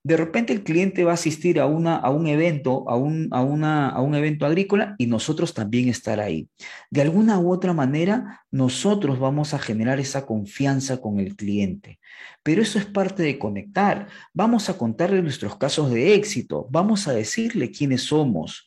[0.02, 3.42] De repente el cliente va a asistir a, una, a un evento, a un, a,
[3.42, 6.48] una, a un evento agrícola y nosotros también estar ahí.
[6.90, 12.00] De alguna u otra manera, nosotros vamos a generar esa confianza con el cliente.
[12.42, 14.08] Pero eso es parte de conectar.
[14.32, 18.66] Vamos a contarle nuestros casos de éxito, vamos a decirle quiénes somos.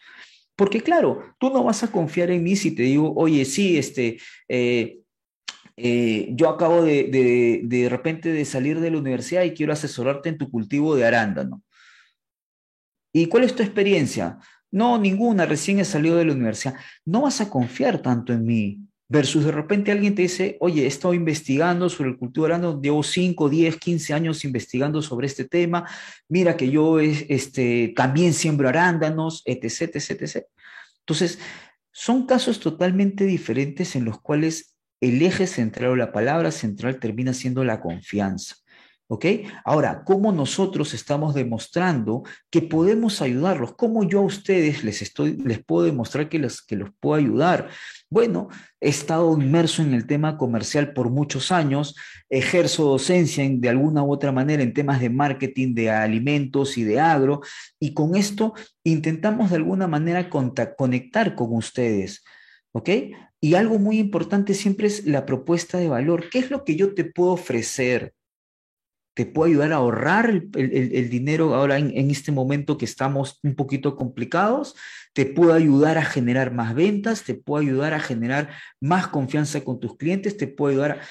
[0.55, 4.19] Porque claro, tú no vas a confiar en mí si te digo, oye, sí, este,
[4.47, 4.99] eh,
[5.77, 10.29] eh, yo acabo de, de, de repente de salir de la universidad y quiero asesorarte
[10.29, 11.63] en tu cultivo de arándano.
[13.13, 14.39] ¿Y cuál es tu experiencia?
[14.71, 16.75] No, ninguna, recién he salido de la universidad.
[17.05, 18.79] No vas a confiar tanto en mí,
[19.13, 22.81] Versus de repente alguien te dice, oye, he estado investigando sobre el cultivo de arándano,
[22.81, 25.87] llevo 5, 10, 15 años investigando sobre este tema,
[26.29, 30.45] mira que yo este, también siembro arándanos, etc, etc, etc.
[31.01, 31.37] Entonces,
[31.91, 34.72] son casos totalmente diferentes en los cuales
[35.03, 38.55] el eje central o la palabra central termina siendo la confianza.
[39.07, 39.25] ¿Ok?
[39.65, 43.75] Ahora, ¿cómo nosotros estamos demostrando que podemos ayudarlos?
[43.75, 47.69] ¿Cómo yo a ustedes les, estoy, les puedo demostrar que, les, que los puedo ayudar?
[48.09, 48.47] Bueno,
[48.79, 51.95] he estado inmerso en el tema comercial por muchos años,
[52.29, 57.01] ejerzo docencia de alguna u otra manera en temas de marketing, de alimentos y de
[57.01, 57.41] agro,
[57.79, 58.53] y con esto
[58.85, 62.23] intentamos de alguna manera conectar con ustedes.
[62.71, 62.89] ¿Ok?
[63.43, 66.29] Y algo muy importante siempre es la propuesta de valor.
[66.29, 68.13] ¿Qué es lo que yo te puedo ofrecer?
[69.15, 73.95] te puede ayudar a ahorrar el, dinero ahora en, este momento que estamos un poquito
[73.95, 74.75] complicados,
[75.13, 78.49] te puede ayudar a generar más ventas, te puede ayudar a generar
[78.81, 81.01] más confianza con tus clientes, te puede ayudar a...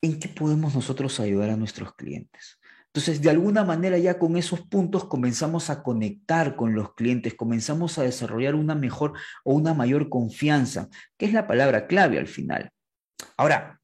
[0.00, 2.55] ¿En qué podemos nosotros ayudar a nuestros clientes?
[2.96, 7.98] Entonces, de alguna manera ya con esos puntos comenzamos a conectar con los clientes, comenzamos
[7.98, 9.12] a desarrollar una mejor
[9.44, 12.70] o una mayor confianza, que es la palabra clave al final.
[13.36, 13.82] Ahora,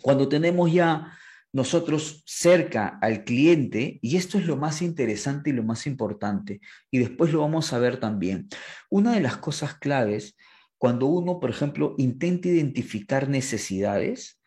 [0.00, 1.12] cuando tenemos ya
[1.52, 6.98] nosotros cerca al cliente, y esto es lo más interesante y lo más importante, y
[6.98, 8.46] después lo vamos a ver también.
[8.90, 10.36] Una de las cosas claves,
[10.78, 14.40] cuando uno, por ejemplo, intenta identificar necesidades,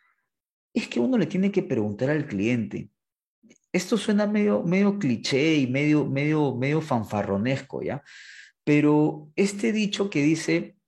[0.72, 2.88] es que uno le tiene que preguntar al cliente.
[3.76, 8.02] Esto suena medio, medio cliché y medio, medio, medio fanfarronesco, ¿ya?
[8.64, 10.78] Pero este dicho que dice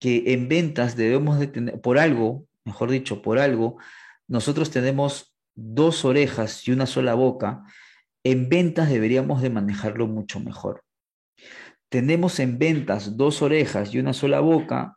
[0.00, 3.76] que en ventas debemos de tener, por algo, mejor dicho, por algo,
[4.26, 7.62] nosotros tenemos dos orejas y una sola boca,
[8.24, 10.82] en ventas deberíamos de manejarlo mucho mejor.
[11.90, 14.96] Tenemos en ventas dos orejas y una sola boca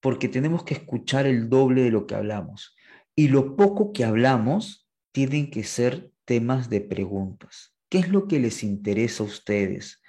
[0.00, 2.74] porque tenemos que escuchar el doble de lo que hablamos.
[3.14, 7.74] Y lo poco que hablamos tienen que ser temas de preguntas.
[7.88, 10.00] ¿Qué es lo que les interesa a ustedes?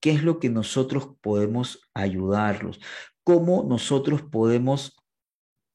[0.00, 2.80] ¿Qué es lo que nosotros podemos ayudarlos?
[3.22, 4.96] ¿Cómo nosotros podemos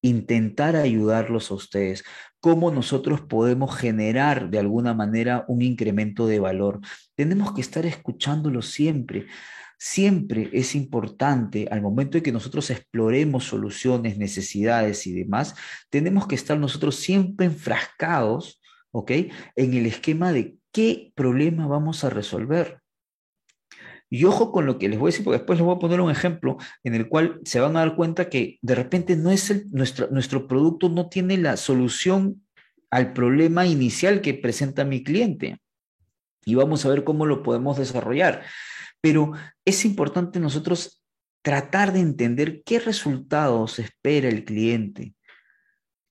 [0.02, 2.04] intentar ayudarlos a ustedes,
[2.42, 6.82] cómo nosotros podemos generar de alguna manera un incremento de valor.
[7.16, 9.26] Tenemos que estar escuchándolo siempre.
[9.80, 15.56] Siempre es importante, al momento de que nosotros exploremos soluciones, necesidades y demás,
[15.90, 18.60] tenemos que estar nosotros siempre enfrascados,
[18.92, 19.12] ¿ok?
[19.56, 22.82] En el esquema de qué problema vamos a resolver.
[24.10, 26.00] Y ojo con lo que les voy a decir, porque después les voy a poner
[26.00, 29.68] un ejemplo en el cual se van a dar cuenta que de repente no es
[29.72, 32.48] nuestro, nuestro producto no tiene la solución
[32.90, 35.60] al problema inicial que presenta mi cliente.
[36.46, 38.44] Y vamos a ver cómo lo podemos desarrollar.
[39.02, 39.34] Pero
[39.66, 41.04] es importante nosotros
[41.42, 45.16] tratar de entender qué resultados espera el cliente,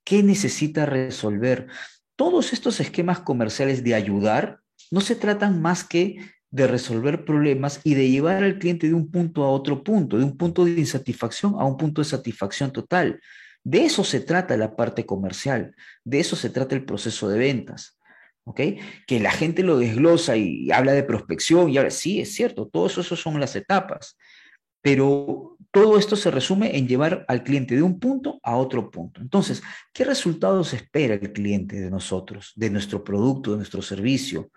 [0.05, 1.69] qué necesita resolver.
[2.17, 6.19] Todos estos esquemas comerciales de ayudar no se tratan más que
[6.51, 10.25] de resolver problemas y de llevar al cliente de un punto a otro punto, de
[10.25, 13.21] un punto de insatisfacción a un punto de satisfacción total.
[13.63, 15.75] De eso se trata la parte comercial,
[16.05, 17.99] de eso se trata el proceso de ventas.
[18.45, 18.61] ¿Ok?
[19.09, 22.87] Que la gente lo desglosa y habla de prospección y ahora sí, es cierto, todo
[22.87, 24.17] eso, eso son las etapas,
[24.81, 29.21] pero todo esto se resume en llevar al cliente de un punto a otro punto.
[29.21, 34.51] Entonces, ¿qué resultados espera el cliente de nosotros, de nuestro producto, de nuestro servicio?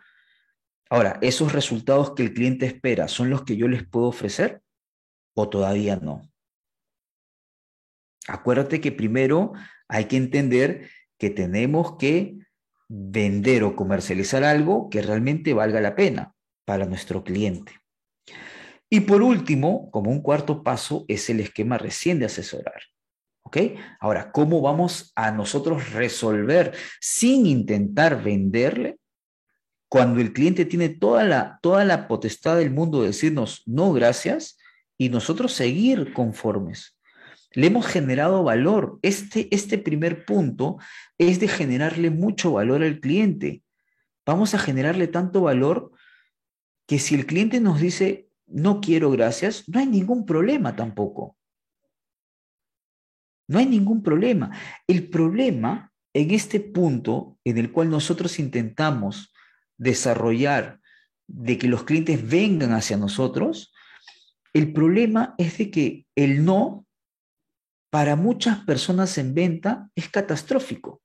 [0.89, 4.61] Ahora, ¿esos resultados que el cliente espera son los que yo les puedo ofrecer
[5.35, 6.29] o todavía no?
[8.27, 9.53] Acuérdate que primero
[9.87, 12.37] hay que entender que tenemos que
[12.87, 16.33] vender o comercializar algo que realmente valga la pena
[16.65, 17.78] para nuestro cliente.
[18.89, 22.81] Y por último, como un cuarto paso, es el esquema recién de asesorar.
[23.43, 23.57] ¿Ok?
[23.99, 28.97] Ahora, ¿cómo vamos a nosotros resolver sin intentar venderle
[29.89, 34.57] cuando el cliente tiene toda la, toda la potestad del mundo de decirnos no gracias
[34.97, 36.95] y nosotros seguir conformes.
[37.51, 38.99] Le hemos generado valor.
[39.01, 40.77] Este, este primer punto
[41.17, 43.63] es de generarle mucho valor al cliente.
[44.25, 45.91] Vamos a generarle tanto valor
[46.85, 51.37] que si el cliente nos dice no quiero gracias, no hay ningún problema tampoco.
[53.47, 54.55] No hay ningún problema.
[54.87, 59.33] El problema en este punto en el cual nosotros intentamos
[59.77, 60.79] desarrollar,
[61.27, 63.71] de que los clientes vengan hacia nosotros,
[64.53, 66.87] el problema es de que el no
[67.91, 71.01] para muchas personas en venta es catastrófico.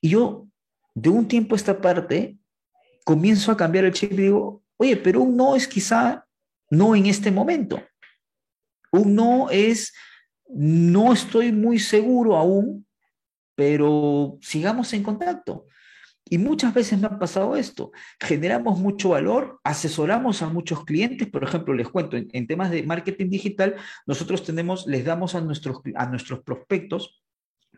[0.00, 0.48] Y yo,
[0.94, 2.38] de un tiempo a esta parte,
[3.04, 6.26] comienzo a cambiar el chip y digo, oye, pero un no es quizá
[6.70, 7.82] no en este momento.
[8.90, 9.92] Un no es,
[10.48, 12.86] no estoy muy seguro aún,
[13.54, 15.66] pero sigamos en contacto.
[16.28, 17.92] Y muchas veces me ha pasado esto.
[18.18, 21.28] Generamos mucho valor, asesoramos a muchos clientes.
[21.28, 23.76] Por ejemplo, les cuento, en, temas de marketing digital,
[24.06, 27.22] nosotros tenemos, les damos a nuestros, a nuestros prospectos,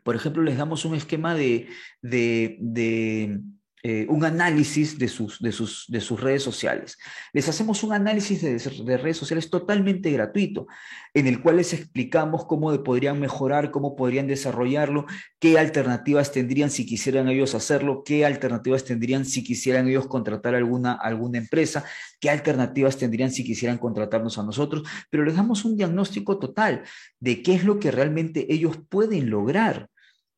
[0.05, 1.67] por ejemplo, les damos un esquema de,
[2.03, 3.41] de
[3.87, 6.97] eh, un análisis de sus, de, sus, de sus redes sociales.
[7.35, 10.67] Les hacemos un análisis de, redes sociales totalmente gratuito,
[11.13, 15.05] en el cual les explicamos cómo podrían mejorar, cómo podrían desarrollarlo,
[15.39, 20.95] qué alternativas tendrían si quisieran ellos hacerlo, qué alternativas tendrían si quisieran ellos contratar alguna,
[20.95, 21.85] alguna empresa,
[22.21, 26.85] qué alternativas tendrían si quisieran contratarnos a nosotros, pero les damos un diagnóstico total
[27.21, 29.91] de qué es lo que realmente ellos pueden lograr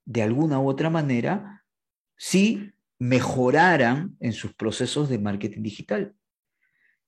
[0.04, 1.62] de alguna u otra manera
[2.16, 6.14] si mejoraran en sus procesos de marketing digital.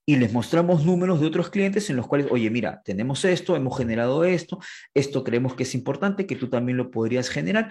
[0.06, 3.76] Y les mostramos números de otros clientes en los cuales, oye, mira, tenemos esto, hemos
[3.76, 4.58] generado esto,
[4.94, 7.70] esto creemos que es importante, que tú también lo podrías generar.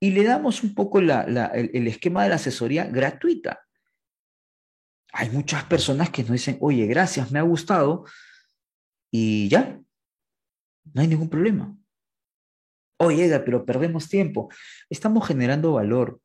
[0.00, 3.60] Y le damos un poco el, el esquema de la asesoría gratuita.
[5.12, 8.04] Hay muchas personas que nos dicen, oye, gracias, me ha gustado,
[9.10, 9.80] y ya,
[10.92, 11.74] no hay ningún problema.
[12.98, 14.50] Oye, pero perdemos tiempo.
[14.90, 16.20] Estamos generando valor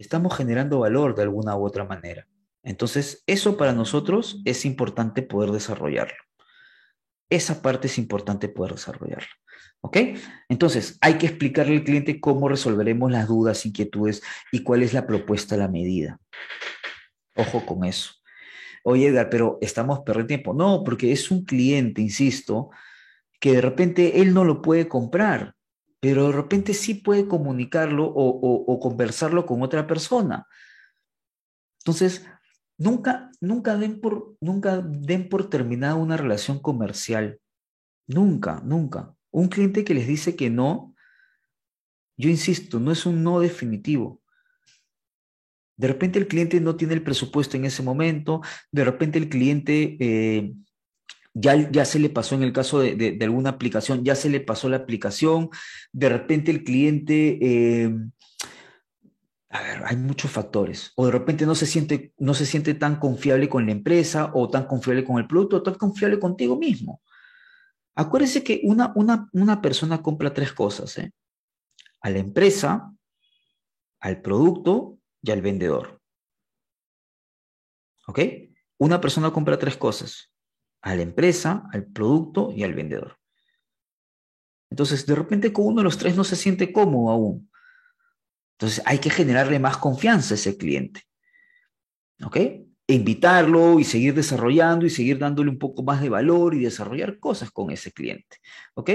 [0.00, 2.26] estamos generando valor de alguna u otra manera.
[2.62, 6.16] Entonces, eso para nosotros es importante poder desarrollarlo.
[7.28, 9.28] Esa parte es importante poder desarrollarlo.
[9.82, 9.96] ¿Ok?
[10.48, 15.06] Entonces, hay que explicarle al cliente cómo resolveremos las dudas, inquietudes y cuál es la
[15.06, 16.18] propuesta la medida.
[17.36, 18.14] Ojo con eso.
[18.82, 20.54] Oye, Edgar, pero estamos perdiendo tiempo.
[20.54, 22.70] No, porque es un cliente, insisto,
[23.38, 25.54] que de repente él no lo puede comprar
[26.00, 30.46] pero de repente sí puede comunicarlo o, conversarlo con otra persona.
[31.80, 32.26] Entonces,
[32.78, 37.38] nunca, nunca, den por, nunca den por terminada una relación comercial.
[38.06, 39.14] Nunca, nunca.
[39.30, 40.94] Un cliente que les dice que no,
[42.16, 44.22] yo insisto, no es un no definitivo.
[45.76, 49.96] De repente el cliente no tiene el presupuesto en ese momento, de repente el cliente
[50.00, 50.52] eh,
[51.34, 54.78] ya, se le pasó en el caso de, alguna aplicación, ya se le pasó la
[54.78, 55.50] aplicación,
[55.92, 57.94] de repente el cliente, eh,
[59.50, 62.96] a ver, hay muchos factores, o de repente no se, siente, no se siente tan
[62.96, 67.00] confiable con la empresa, o tan confiable con el producto, o tan confiable contigo mismo.
[67.94, 71.12] Acuérdense que una, una, una persona compra tres cosas, ¿eh?
[72.00, 72.92] a la empresa,
[74.00, 76.00] al producto y al vendedor.
[78.06, 78.20] ¿Ok?
[78.78, 80.32] Una persona compra tres cosas,
[80.82, 83.18] a la empresa, al producto y al vendedor.
[84.70, 87.50] Entonces, de repente con uno de los tres no se siente cómodo aún.
[88.52, 91.02] Entonces, hay que generarle más confianza a ese cliente.
[92.22, 92.36] ¿Ok?
[92.36, 97.18] E invitarlo y seguir desarrollando y seguir dándole un poco más de valor y desarrollar
[97.18, 98.38] cosas con ese cliente.
[98.74, 98.90] ¿Ok?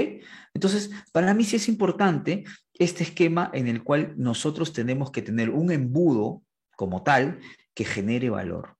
[0.54, 5.50] Entonces, para mí sí es importante este esquema en el cual nosotros tenemos que tener
[5.50, 6.42] un embudo
[6.76, 7.40] como tal
[7.74, 8.75] que genere valor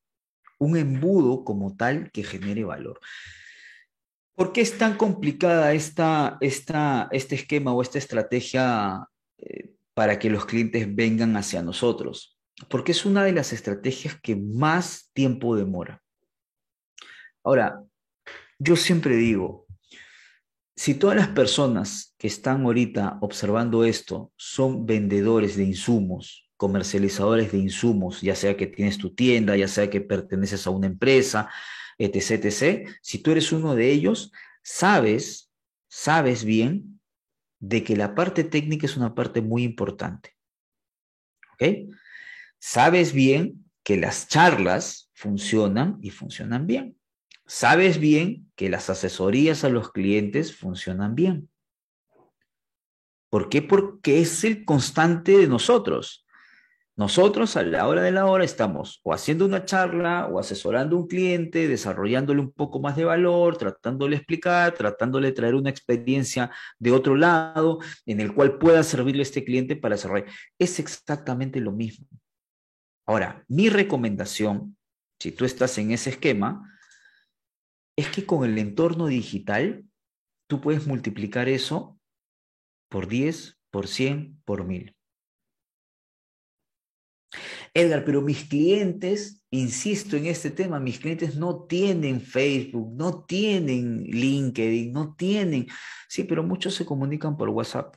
[0.58, 3.00] un embudo como tal que genere valor.
[4.34, 10.28] ¿Por qué es tan complicada esta, esta, este esquema o esta estrategia eh, para que
[10.28, 12.38] los clientes vengan hacia nosotros?
[12.68, 16.02] Porque es una de las estrategias que más tiempo demora.
[17.42, 17.82] Ahora,
[18.58, 19.66] yo siempre digo,
[20.74, 27.58] si todas las personas que están ahorita observando esto son vendedores de insumos, comercializadores de
[27.58, 31.50] insumos, ya sea que tienes tu tienda, ya sea que perteneces a una empresa,
[31.98, 32.88] etc., etc.
[33.02, 34.32] Si tú eres uno de ellos,
[34.62, 35.50] sabes,
[35.88, 37.00] sabes bien
[37.58, 40.36] de que la parte técnica es una parte muy importante.
[41.54, 41.90] ¿Ok?
[42.58, 46.98] Sabes bien que las charlas funcionan y funcionan bien.
[47.46, 51.48] Sabes bien que las asesorías a los clientes funcionan bien.
[53.30, 53.62] ¿Por qué?
[53.62, 56.25] Porque es el constante de nosotros.
[56.98, 61.00] Nosotros a la hora de la hora estamos o haciendo una charla o asesorando a
[61.00, 66.50] un cliente, desarrollándole un poco más de valor, tratándole explicar, tratándole de traer una experiencia
[66.78, 70.30] de otro lado en el cual pueda servirle a este cliente para desarrollar.
[70.58, 72.06] Es exactamente lo mismo.
[73.06, 74.78] Ahora, mi recomendación,
[75.20, 76.66] si tú estás en ese esquema,
[77.94, 79.84] es que con el entorno digital
[80.48, 81.98] tú puedes multiplicar eso
[82.88, 84.95] por 10, por 100, por 1000.
[87.74, 94.04] Edgar, pero mis clientes, insisto en este tema, mis clientes no tienen Facebook, no tienen
[94.04, 95.66] LinkedIn, no tienen,
[96.08, 97.96] sí, pero muchos se comunican por WhatsApp.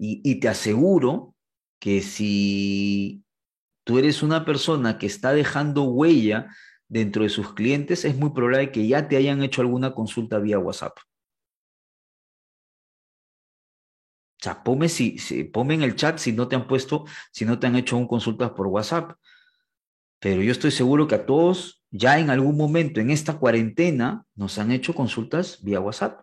[0.00, 1.34] Y, te aseguro
[1.80, 3.24] que si
[3.84, 6.54] tú eres una persona que está dejando huella
[6.86, 10.60] dentro de sus clientes, es muy probable que ya te hayan hecho alguna consulta vía
[10.60, 10.96] WhatsApp.
[14.40, 17.66] O sea, ponme, si, en el chat si no te han puesto, si no te
[17.66, 19.18] han hecho un consultas por WhatsApp.
[20.20, 24.58] Pero yo estoy seguro que a todos, ya en algún momento en esta cuarentena, nos
[24.58, 26.20] han hecho consultas vía WhatsApp.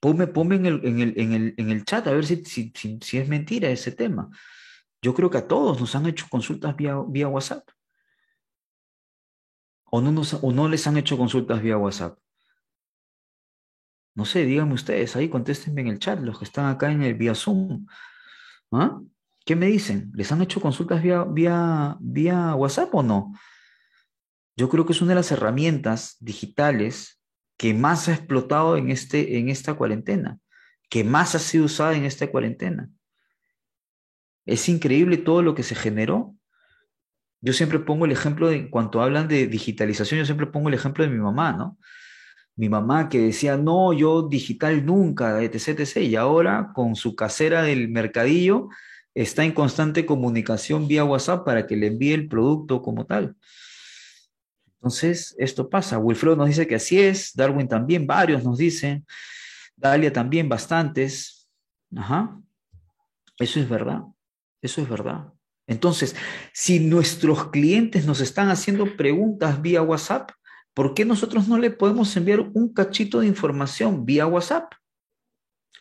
[0.00, 0.66] Ponme, en,
[1.56, 4.30] el, chat a ver si, si, es mentira ese tema.
[5.02, 7.68] Yo creo que a todos nos han hecho consultas vía, vía WhatsApp.
[9.84, 12.18] O no, nos, o no les han hecho consultas vía WhatsApp.
[14.14, 17.14] No sé, díganme ustedes, ahí contéstenme en el chat, los que están acá en el
[17.14, 17.86] vía Zoom.
[18.70, 19.00] ¿Ah?
[19.44, 20.12] ¿Qué me dicen?
[20.14, 23.34] ¿Les han hecho consultas vía, vía, vía WhatsApp o no?
[24.56, 27.20] Yo creo que es una de las herramientas digitales
[27.56, 30.38] que más ha explotado en, este, en esta cuarentena,
[30.90, 32.90] que más ha sido usada en esta cuarentena.
[34.44, 36.34] Es increíble todo lo que se generó.
[37.40, 40.74] Yo siempre pongo el ejemplo, de, en cuanto hablan de digitalización, yo siempre pongo el
[40.74, 41.78] ejemplo de mi mamá, ¿no?
[42.62, 45.96] Mi mamá que decía, no, yo digital nunca, etc, etc.
[45.96, 48.68] Y ahora con su casera del mercadillo
[49.14, 53.34] está en constante comunicación vía WhatsApp para que le envíe el producto como tal.
[54.76, 55.98] Entonces, esto pasa.
[55.98, 59.04] Wilfredo nos dice que así es, Darwin también, varios nos dicen,
[59.74, 61.48] Dalia también, bastantes.
[61.96, 62.40] Ajá.
[63.40, 64.02] Eso es verdad,
[64.60, 65.32] eso es verdad.
[65.66, 66.14] Entonces,
[66.52, 70.30] si nuestros clientes nos están haciendo preguntas vía WhatsApp,
[70.74, 74.72] ¿por qué nosotros no le podemos enviar un cachito de información vía WhatsApp?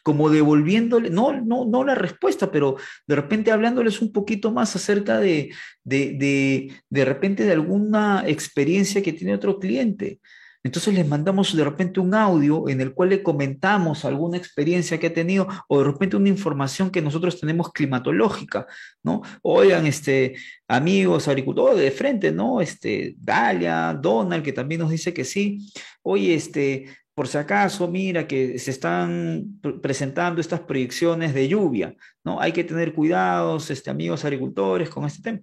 [0.03, 5.19] Como devolviéndole, no, no, no la respuesta, pero de repente hablándoles un poquito más acerca
[5.19, 10.19] de, de, de, de repente de alguna experiencia que tiene otro cliente.
[10.63, 15.07] Entonces les mandamos de repente un audio en el cual le comentamos alguna experiencia que
[15.07, 18.67] ha tenido o de repente una información que nosotros tenemos climatológica,
[19.03, 19.21] ¿no?
[19.41, 20.35] Oigan, este,
[20.67, 22.61] amigos agricultores de frente, ¿no?
[22.61, 25.71] Este, Dalia, Donald, que también nos dice que sí.
[26.03, 26.85] Oye, este,
[27.15, 32.39] por si acaso, mira que se están presentando estas proyecciones de lluvia, ¿no?
[32.39, 35.39] Hay que tener cuidados, este, amigos agricultores, con este tema.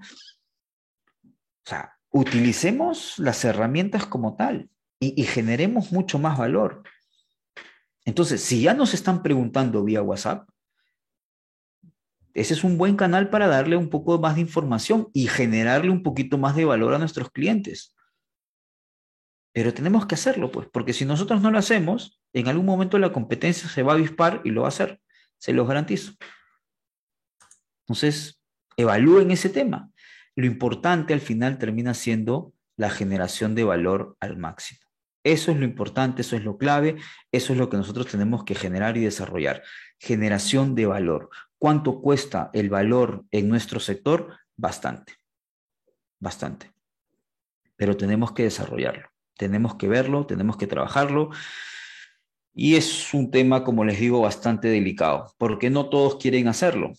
[1.25, 4.69] O sea, utilicemos las herramientas como tal
[5.01, 6.83] y, generemos mucho más valor.
[8.05, 10.49] Entonces, si ya nos están preguntando vía WhatsApp,
[12.35, 16.03] ese es un buen canal para darle un poco más de información y generarle un
[16.03, 17.97] poquito más de valor a nuestros clientes.
[19.53, 23.13] Pero tenemos que hacerlo, pues, porque si nosotros no lo hacemos, en algún momento la
[23.13, 25.01] competencia se va a avispar y lo va a hacer,
[25.39, 26.13] se los garantizo.
[27.87, 28.41] Entonces,
[28.77, 29.91] evalúen ese tema.
[30.37, 34.88] Lo importante al final termina siendo la generación de valor al máximo.
[35.29, 36.97] Eso es lo importante, eso es lo clave,
[37.31, 39.63] eso es lo que nosotros tenemos que generar y desarrollar.
[39.99, 41.29] Generación de valor.
[41.59, 44.39] ¿Cuánto cuesta el valor en nuestro sector?
[44.57, 45.17] Bastante,
[46.19, 46.73] bastante.
[47.77, 51.29] Pero tenemos que desarrollarlo, tenemos que verlo, tenemos que trabajarlo.
[52.55, 56.95] Y es un tema, como les digo, bastante delicado, porque no todos quieren hacerlo.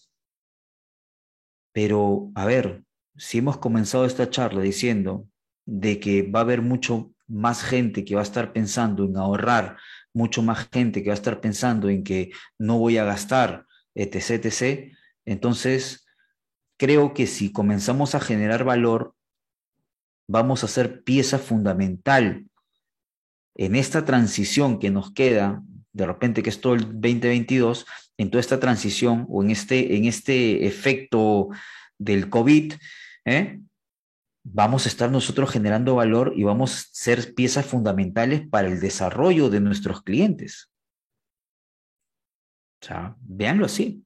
[1.72, 2.84] Pero, a ver,
[3.18, 5.28] si hemos comenzado esta charla diciendo
[5.66, 9.78] de que va a haber mucho más gente que va a estar pensando en ahorrar,
[10.14, 13.66] mucho más gente que va a estar pensando en que no voy a gastar,
[13.96, 14.94] etc., etc.,
[15.26, 16.08] entonces
[16.78, 19.14] creo que si comenzamos a generar valor,
[20.28, 22.46] vamos a ser pieza fundamental
[23.56, 25.62] en esta transición que nos queda,
[25.92, 27.86] de repente que es todo el 2022,
[28.18, 31.50] en toda esta transición o en este, en este efecto
[31.98, 32.74] del COVID,
[33.26, 33.60] ¿eh?
[34.44, 39.50] Vamos a estar nosotros generando valor y vamos a ser piezas fundamentales para el desarrollo
[39.50, 40.72] de nuestros clientes.
[42.82, 44.04] O sea, véanlo así.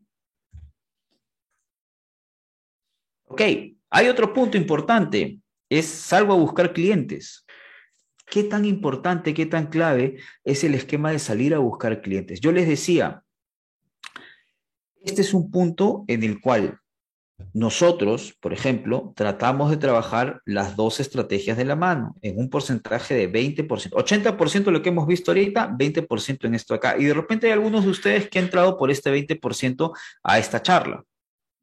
[3.26, 3.42] Ok,
[3.90, 7.46] hay otro punto importante, es salgo a buscar clientes.
[8.26, 12.40] ¿Qué tan importante, qué tan clave es el esquema de salir a buscar clientes?
[12.40, 13.24] Yo les decía,
[15.04, 16.80] este es un punto en el cual
[17.54, 23.14] nosotros, por ejemplo, tratamos de trabajar las dos estrategias de la mano en un porcentaje
[23.14, 26.96] de 20%, 80% lo que hemos visto ahorita, 20% en esto acá.
[26.98, 29.92] Y de repente hay algunos de ustedes que han entrado por este 20%
[30.24, 31.04] a esta charla.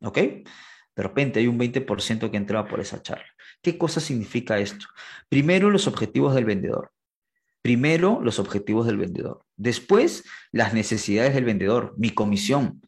[0.02, 0.16] ¿Ok?
[0.16, 3.26] De repente hay un 20% que ha entrado por esa charla.
[3.62, 4.86] ¿Qué cosa significa esto?
[5.28, 6.92] Primero, los objetivos del vendedor.
[7.62, 9.44] Primero, los objetivos del vendedor.
[9.56, 12.80] Después, las necesidades del vendedor, mi comisión,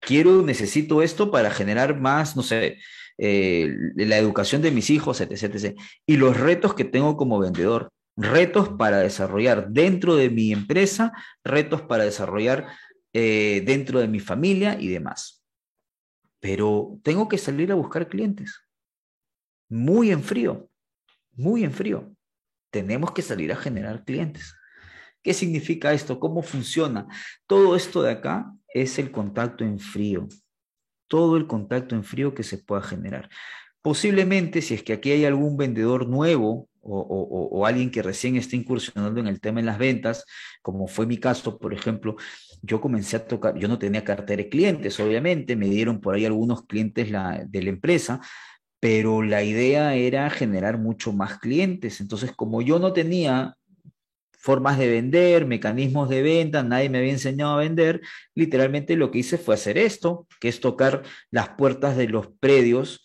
[0.00, 2.78] quiero, necesito esto para generar más, no sé,
[3.18, 5.76] eh, la educación de mis hijos, etc,
[6.06, 11.12] Y los retos que tengo como vendedor, retos para desarrollar dentro de mi empresa,
[11.44, 12.66] retos para desarrollar
[13.12, 15.44] eh, dentro de mi familia y demás.
[16.40, 18.62] Pero tengo que salir a buscar clientes.
[19.68, 20.68] Muy en frío.
[21.32, 22.14] muy en frío.
[22.70, 24.54] Tenemos que salir a generar clientes.
[25.22, 26.18] ¿Qué significa esto?
[26.18, 27.06] ¿Cómo funciona?
[27.46, 30.28] Todo esto de acá es el contacto en frío.
[31.08, 33.30] Todo el contacto en frío que se pueda generar.
[33.80, 39.18] Posiblemente, si es que aquí hay algún vendedor nuevo o, alguien que recién está incursionando
[39.18, 40.24] en el tema de las ventas,
[40.62, 42.16] como fue mi caso, por ejemplo,
[42.62, 46.24] yo comencé a tocar, yo no tenía cartera de clientes, obviamente, me dieron por ahí
[46.24, 48.20] algunos clientes de la empresa,
[48.78, 52.00] pero la idea era generar mucho más clientes.
[52.00, 53.56] Entonces, como yo no tenía
[54.46, 58.00] formas de vender, mecanismos de venta, nadie me había enseñado a vender,
[58.32, 63.04] literalmente lo que hice fue hacer esto, que es tocar las puertas de los predios,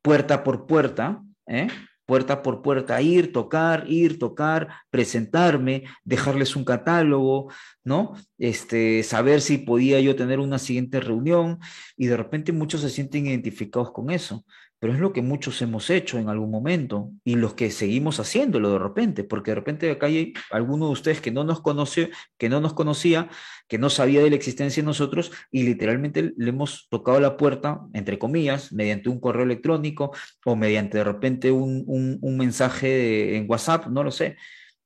[0.00, 1.68] puerta por puerta, ¿eh?
[2.06, 7.52] puerta por puerta, ir, tocar, ir, tocar, presentarme, dejarles un catálogo,
[7.84, 8.14] ¿no?
[8.38, 11.58] Este, saber si podía yo tener una siguiente reunión
[11.94, 14.46] y de repente muchos se sienten identificados con eso,
[14.80, 18.72] pero es lo que muchos hemos hecho en algún momento y los que seguimos haciéndolo
[18.72, 22.08] de repente, porque de repente acá hay alguno de ustedes que no nos conoció,
[22.38, 23.28] que no nos conocía,
[23.68, 27.82] que no sabía de la existencia de nosotros y literalmente le hemos tocado la puerta,
[27.92, 30.12] entre comillas, mediante un correo electrónico
[30.46, 34.36] o mediante de repente un, un, mensaje en WhatsApp, no lo sé,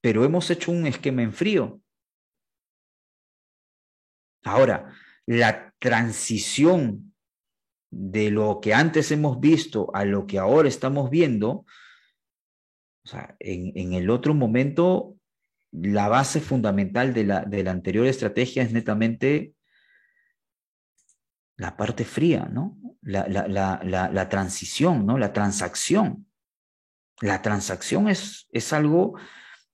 [0.01, 1.81] pero hemos hecho un esquema en frío.
[4.43, 4.93] Ahora,
[5.25, 7.14] la transición
[7.97, 11.65] de lo que antes hemos visto a lo que ahora estamos viendo,
[13.05, 15.17] o sea, en, en el otro momento
[15.71, 19.55] la base fundamental de la, de la anterior estrategia es netamente
[21.57, 22.77] la parte fría, ¿no?
[23.03, 25.19] La, la, la, la, transición, ¿no?
[25.19, 26.27] La transacción.
[27.21, 29.19] La transacción es, es algo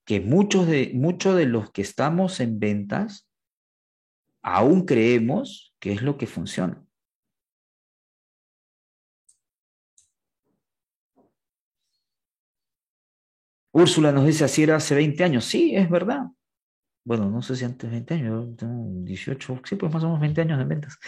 [0.05, 3.27] que muchos de, muchos de los que estamos en ventas
[4.43, 6.83] aún creemos que es lo que funciona.
[13.73, 15.45] Úrsula nos dice, así era hace 20 años.
[15.45, 16.25] Sí, es verdad.
[17.03, 20.07] Bueno, no sé si antes de 20 años, yo tengo 18, sí, pues más o
[20.07, 20.99] menos 20 años de ventas.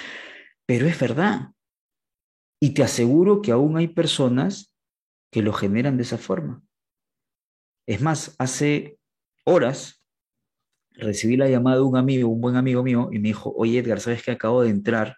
[0.65, 1.51] Pero es verdad.
[2.59, 4.73] Y te aseguro que aún hay personas
[5.31, 6.63] que lo generan de esa forma.
[7.85, 8.97] Es más, hace
[9.45, 10.01] horas
[10.93, 13.99] recibí la llamada de un amigo, un buen amigo mío, y me dijo, oye Edgar,
[13.99, 15.17] ¿sabes que acabo de entrar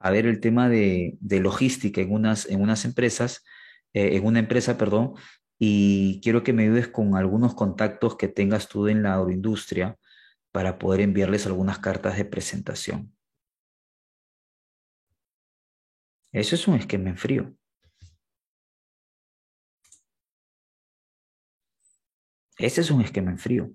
[0.00, 3.44] a ver el tema de, logística en unas, en unas empresas,
[3.92, 5.14] eh, en una empresa, perdón,
[5.62, 9.98] y quiero que me ayudes con algunos contactos que tengas tú en la agroindustria
[10.52, 13.14] para poder enviarles algunas cartas de presentación.
[16.32, 17.54] Eso es un esquema en frío.
[22.56, 23.70] Ese es un esquema en frío.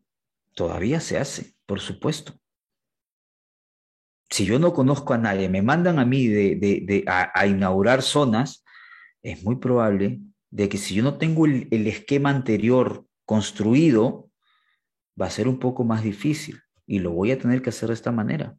[0.55, 2.33] Todavía se hace, por supuesto.
[4.31, 8.65] Si yo no conozco a nadie, me mandan a mí de, a inaugurar zonas,
[9.21, 10.19] es muy probable
[10.51, 14.29] de que si yo no tengo el, esquema anterior construido,
[15.19, 17.95] va a ser un poco más difícil y lo voy a tener que hacer de
[17.95, 18.55] esta manera.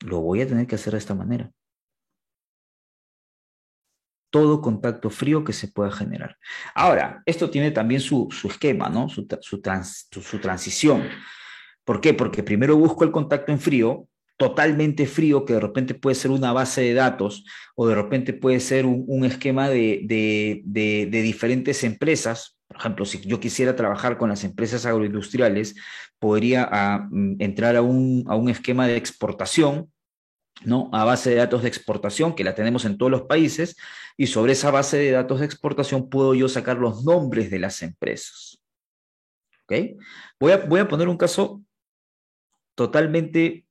[0.00, 1.50] Lo voy a tener que hacer de esta manera.
[4.30, 6.36] Todo contacto frío que se pueda generar.
[6.74, 9.08] Ahora, esto tiene también su, esquema, ¿no?
[9.08, 11.08] Su, su transición.
[11.84, 12.12] ¿Por qué?
[12.12, 14.06] Porque primero busco el contacto en frío
[14.38, 18.60] totalmente frío, que de repente puede ser una base de datos o de repente puede
[18.60, 20.62] ser un, esquema de,
[21.10, 22.56] diferentes empresas.
[22.68, 25.74] Por ejemplo, si yo quisiera trabajar con las empresas agroindustriales,
[26.20, 29.92] podría ah, mm, entrar a un, a un esquema de exportación,
[30.64, 30.88] ¿no?
[30.92, 33.76] A base de datos de exportación, que la tenemos en todos los países,
[34.16, 37.82] y sobre esa base de datos de exportación puedo yo sacar los nombres de las
[37.82, 38.60] empresas.
[39.64, 39.98] ¿Ok?
[40.38, 41.62] Voy a, voy a poner un caso
[42.76, 43.67] totalmente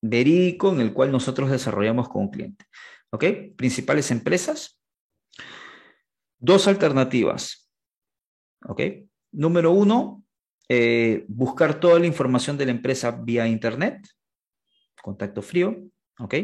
[0.00, 2.64] verídico en el cual nosotros desarrollamos con un cliente.
[3.10, 3.24] ¿Ok?
[3.56, 4.80] Principales empresas.
[6.38, 7.70] Dos alternativas.
[8.66, 8.82] ¿Ok?
[9.32, 10.24] Número uno,
[10.68, 14.06] eh, buscar toda la información de la empresa vía Internet.
[15.02, 15.76] Contacto frío.
[16.18, 16.34] ¿Ok?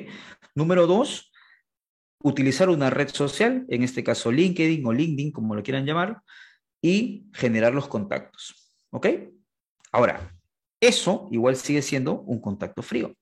[0.55, 1.33] Número dos,
[2.23, 6.23] utilizar una red social, en este caso LinkedIn o LinkedIn, como lo quieran llamar,
[6.81, 8.77] y generar los contactos.
[8.91, 9.09] ¿Ok?
[9.91, 10.33] Ahora,
[10.81, 13.15] eso igual sigue siendo un contacto frío.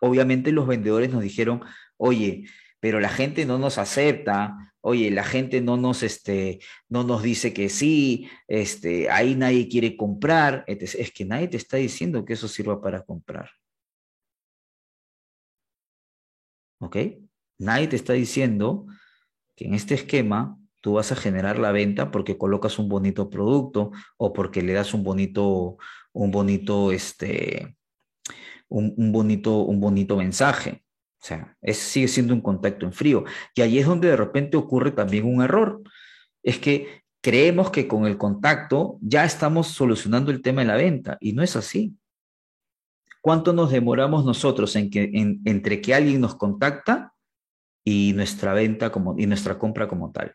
[0.00, 1.62] Obviamente los vendedores nos dijeron,
[1.96, 2.44] oye,
[2.80, 7.52] pero la gente no nos acepta, oye, la gente no nos, este, no nos dice
[7.52, 12.48] que sí, este, ahí nadie quiere comprar, es que nadie te está diciendo que eso
[12.48, 13.50] sirva para comprar.
[16.80, 16.96] ¿Ok?
[17.58, 18.86] Nadie te está diciendo
[19.54, 23.90] que en este esquema tú vas a generar la venta porque colocas un bonito producto
[24.16, 25.76] o porque le das un bonito,
[26.12, 27.76] un bonito, este,
[28.70, 30.84] un, bonito, un bonito mensaje.
[31.22, 33.24] O sea, es, sigue siendo un contacto en frío.
[33.54, 35.82] Y ahí es donde de repente ocurre también un error.
[36.42, 41.18] es que creemos que con el contacto ya estamos solucionando el tema de la venta
[41.20, 41.94] y no es así.
[43.20, 45.10] ¿Cuánto nos demoramos nosotros en que,
[45.44, 47.12] entre que alguien nos contacta
[47.84, 50.34] y nuestra venta como, y nuestra compra como tal?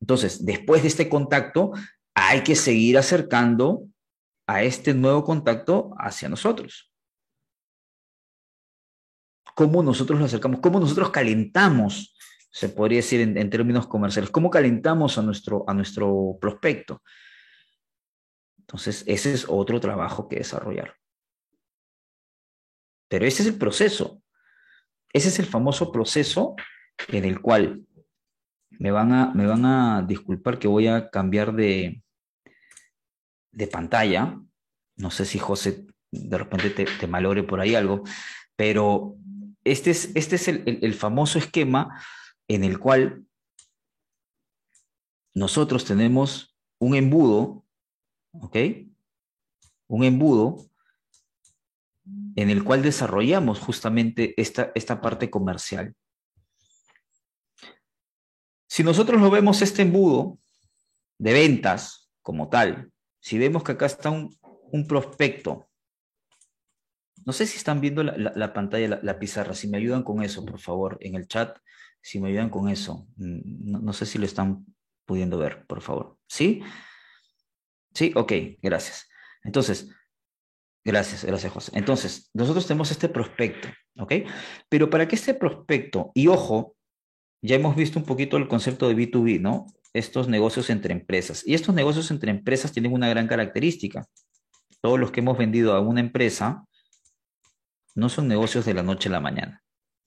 [0.00, 1.72] Entonces, después de este contacto,
[2.14, 3.86] hay que seguir acercando
[4.46, 6.92] a este nuevo contacto hacia nosotros.
[9.54, 10.60] ¿Cómo nosotros lo acercamos?
[10.60, 12.16] ¿Cómo nosotros calentamos?
[12.50, 14.30] Se podría decir en, términos comerciales.
[14.30, 17.02] ¿Cómo calentamos a nuestro, a nuestro prospecto?
[18.58, 20.94] Entonces, ese es otro trabajo que desarrollar.
[23.08, 24.22] Pero ese es el proceso.
[25.12, 26.56] Ese es el famoso proceso
[27.08, 27.86] en el cual
[28.70, 32.02] me van a, me van a disculpar que voy a cambiar de,
[33.52, 34.40] de pantalla.
[34.96, 38.04] No sé si José de repente te, malore por ahí algo,
[38.54, 39.16] pero
[39.64, 42.02] este es, este es el, famoso esquema
[42.48, 43.24] en el cual
[45.34, 47.64] nosotros tenemos un embudo,
[48.32, 48.56] ¿ok?
[49.88, 50.66] Un embudo
[52.36, 55.94] en el cual desarrollamos justamente esta, esta parte comercial.
[58.68, 60.38] Si nosotros lo vemos este embudo
[61.18, 62.91] de ventas como tal,
[63.22, 65.68] si vemos que acá está un, prospecto,
[67.24, 70.58] no sé si están viendo la, pantalla, la, pizarra, si me ayudan con eso, por
[70.58, 71.56] favor, en el chat,
[72.00, 73.06] si me ayudan con eso.
[73.16, 74.66] Mm, no, sé si lo están
[75.06, 76.18] pudiendo ver, por favor.
[76.26, 76.62] ¿Sí?
[77.94, 79.08] Sí, ok, gracias.
[79.44, 79.88] Entonces,
[80.84, 81.70] gracias, gracias José.
[81.76, 83.68] Entonces, nosotros tenemos este prospecto,
[83.98, 84.14] ¿ok?
[84.68, 86.74] Pero para que este prospecto, y ojo,
[87.40, 89.66] ya hemos visto un poquito el concepto de B2B, ¿no?
[89.94, 91.46] Estos negocios entre empresas.
[91.46, 94.06] Y estos negocios entre empresas tienen una gran característica.
[94.80, 96.64] Todos los que hemos vendido a una empresa
[97.94, 99.62] no son negocios de la noche a la mañana.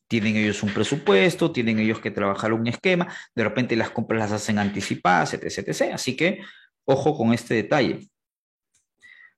[0.07, 4.31] Tienen ellos un presupuesto, tienen ellos que trabajar un esquema, de repente las compras las
[4.31, 5.93] hacen anticipadas, etc, etc.
[5.93, 6.41] Así que
[6.85, 8.07] ojo con este detalle.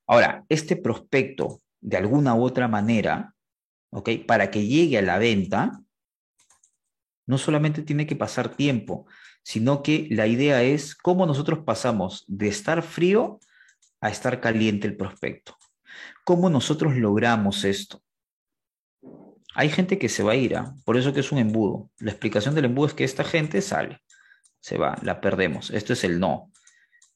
[0.08, 3.34] Ahora, este prospecto, de alguna u otra manera,
[3.92, 4.10] ¿ok?
[4.26, 5.82] Para que llegue a la venta,
[7.28, 9.06] no solamente tiene que pasar tiempo,
[9.48, 13.40] sino que la idea es cómo nosotros pasamos de estar frío
[14.02, 15.56] a estar caliente el prospecto.
[16.26, 18.04] ¿Cómo nosotros logramos esto?
[19.56, 20.76] Hay gente que se va a ir, ¿ah?
[20.84, 21.90] por eso que es un embudo.
[22.00, 24.02] La explicación del embudo es que esta gente sale,
[24.60, 25.70] se va, la perdemos.
[25.70, 26.52] Esto es el no.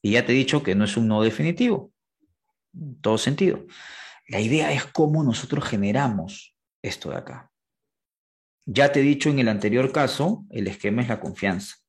[0.01, 1.91] Y ya te he dicho que no es un no definitivo,
[2.73, 3.65] en todo sentido.
[4.29, 7.51] La idea es cómo nosotros generamos esto de acá.
[8.65, 11.80] Ya te he dicho en el anterior caso, el esquema es la confianza.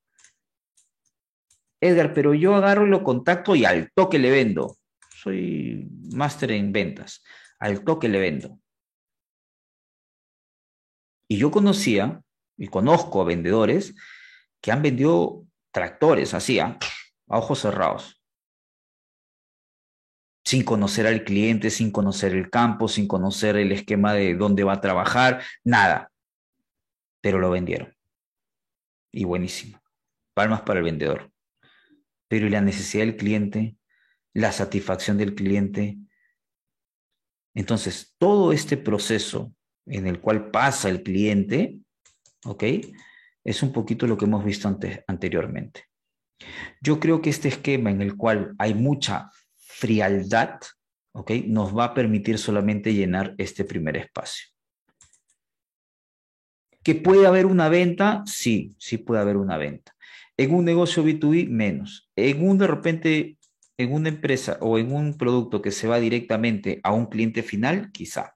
[1.82, 4.76] Edgar, pero yo agarro y lo contacto y al toque le vendo.
[5.10, 7.24] Soy máster en ventas.
[7.58, 8.60] Al toque le vendo.
[11.26, 12.22] Y yo conocía
[12.56, 13.96] y conozco a vendedores
[14.60, 16.78] que han vendido tractores así, ¿ah?
[17.28, 18.22] a ojos cerrados.
[20.44, 24.74] Sin conocer al cliente, sin conocer el campo, sin conocer el esquema de dónde va
[24.74, 26.12] a trabajar, nada.
[27.20, 27.92] Pero lo vendieron.
[29.10, 29.82] Y buenísimo.
[30.34, 31.31] Palmas para el vendedor
[32.32, 33.76] pero la necesidad del cliente,
[34.32, 35.98] la satisfacción del cliente.
[37.54, 39.52] Entonces, todo este proceso
[39.84, 41.80] en el cual pasa el cliente,
[42.46, 42.64] ¿ok?
[43.44, 45.84] Es un poquito lo que hemos visto antes, anteriormente.
[46.80, 50.58] Yo creo que este esquema en el cual hay mucha frialdad,
[51.12, 51.32] ¿ok?
[51.48, 54.48] Nos va a permitir solamente llenar este primer espacio.
[56.82, 58.22] ¿Que puede haber una venta?
[58.24, 59.91] Sí, sí puede haber una venta.
[60.36, 62.10] En un negocio B2B, menos.
[62.16, 63.38] En un de repente,
[63.76, 67.90] en una empresa o en un producto que se va directamente a un cliente final,
[67.92, 68.34] quizá.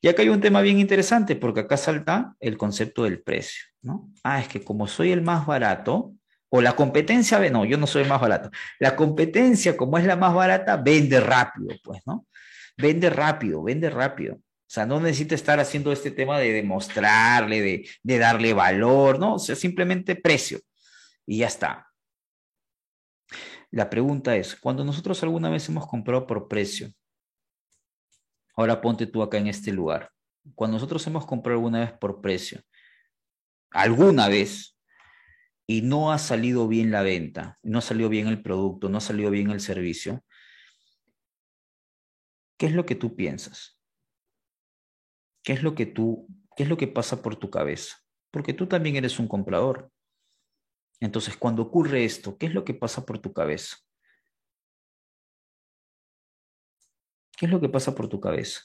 [0.00, 4.10] Y acá hay un tema bien interesante porque acá salta el concepto del precio, ¿no?
[4.22, 6.14] Ah, es que como soy el más barato,
[6.50, 8.48] o la competencia, no, yo no soy el más barato.
[8.78, 12.26] La competencia, como es la más barata, vende rápido, pues, ¿no?
[12.76, 14.34] Vende rápido, vende rápido.
[14.36, 19.34] O sea, no necesita estar haciendo este tema de demostrarle, de, de darle valor, ¿no?
[19.34, 20.60] O sea, simplemente precio
[21.26, 21.90] y ya está.
[23.70, 26.92] La pregunta es, cuando nosotros alguna vez hemos comprado por precio,
[28.56, 30.10] ahora ponte tú acá en este lugar,
[30.54, 32.62] cuando nosotros hemos comprado alguna vez por precio,
[33.70, 34.78] alguna vez,
[35.66, 39.00] y no ha salido bien la venta, no ha salido bien el producto, no ha
[39.00, 40.22] salido bien el servicio,
[42.58, 43.80] ¿qué es lo que tú piensas?
[45.42, 47.96] ¿Qué es lo que tú, qué es lo que pasa por tu cabeza?
[48.30, 49.90] Porque tú también eres un comprador.
[51.04, 53.76] Entonces, cuando ocurre esto, ¿qué es lo que pasa por tu cabeza?
[57.36, 58.62] ¿Qué es lo que pasa por tu cabeza?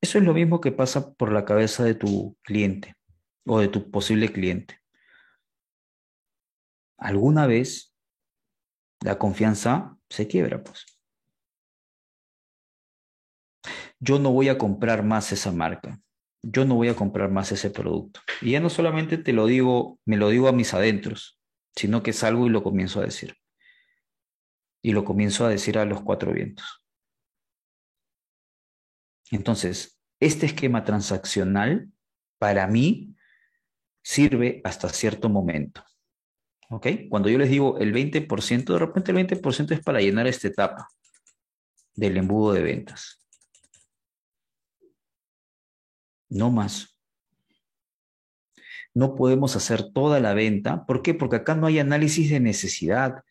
[0.00, 2.96] Eso es lo mismo que pasa por la cabeza de tu cliente
[3.46, 4.80] o de tu posible cliente.
[6.98, 7.94] Alguna vez
[9.04, 10.86] la confianza se quiebra, pues.
[14.00, 16.00] Yo no voy a comprar más esa marca.
[16.42, 18.20] Yo no voy a comprar más ese producto.
[18.40, 21.38] Y ya no solamente te lo digo, me lo digo a mis adentros,
[21.76, 23.36] sino que salgo y lo comienzo a decir.
[24.82, 26.82] Y lo comienzo a decir a los cuatro vientos.
[29.30, 31.90] Entonces, este esquema transaccional
[32.38, 33.14] para mí
[34.02, 35.84] sirve hasta cierto momento.
[36.70, 36.86] ¿Ok?
[37.08, 40.88] Cuando yo les digo el 20%, de repente el 20% es para llenar esta etapa
[41.94, 43.19] del embudo de ventas.
[46.30, 46.96] No más.
[48.94, 50.86] No podemos hacer toda la venta.
[50.86, 51.14] ¿Por qué?
[51.14, 53.22] Porque acá no hay análisis de necesidad.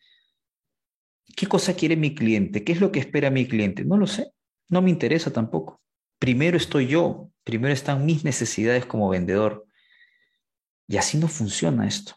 [1.36, 2.64] ¿Qué cosa quiere mi cliente?
[2.64, 3.84] ¿Qué es lo que espera mi cliente?
[3.84, 4.32] No lo sé.
[4.68, 5.80] No me interesa tampoco.
[6.18, 7.30] Primero estoy yo.
[7.44, 9.66] Primero están mis necesidades como vendedor.
[10.86, 12.14] Y así no funciona esto.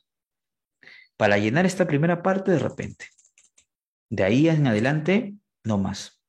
[1.18, 3.08] Para llenar esta primera parte de repente.
[4.10, 6.23] De ahí en adelante, no más.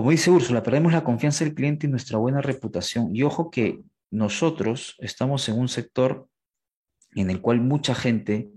[0.00, 3.14] Como dice Úrsula, perdemos la confianza del cliente y nuestra buena reputación.
[3.14, 6.26] Y ojo que nosotros estamos en un sector
[7.14, 8.48] en el cual mucha gente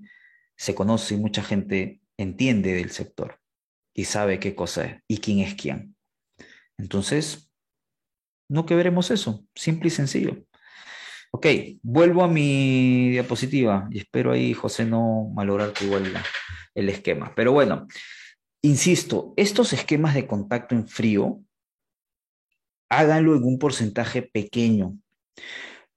[0.55, 3.41] se conoce y mucha gente entiende del sector
[3.93, 5.97] y sabe qué cosa es y quién es quién.
[6.77, 7.51] Entonces,
[8.47, 10.45] no que veremos eso, simple y sencillo.
[11.31, 11.47] Ok,
[11.81, 16.09] vuelvo a mi diapositiva y espero ahí, José, no malograrte igual
[16.73, 17.33] el esquema.
[17.35, 17.85] Pero bueno,
[18.63, 21.41] insisto, estos esquemas de contacto en frío,
[22.89, 24.97] háganlo en un porcentaje pequeño.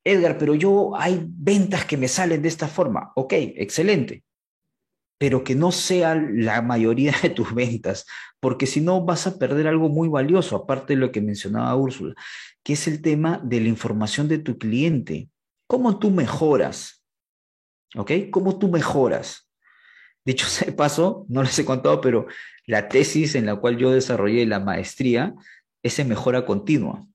[0.05, 3.13] Edgar, pero yo hay ventas que me salen de esta forma.
[3.17, 4.25] Ok, excelente.
[5.19, 8.05] Pero que no sea la mayoría de tus ventas,
[8.41, 12.15] porque si no vas a perder algo muy valioso, aparte de lo que mencionaba Úrsula,
[12.63, 15.31] que es el tema de la información de tu cliente.
[15.67, 17.05] ¿Cómo tú mejoras?
[17.97, 18.13] ¿Ok?
[18.31, 19.49] ¿Cómo tú mejoras?
[20.25, 22.27] Dicho sea de paso, no les he contado, pero
[22.67, 25.35] la tesis en la cual yo desarrollé la maestría
[25.83, 27.07] es en mejora continua.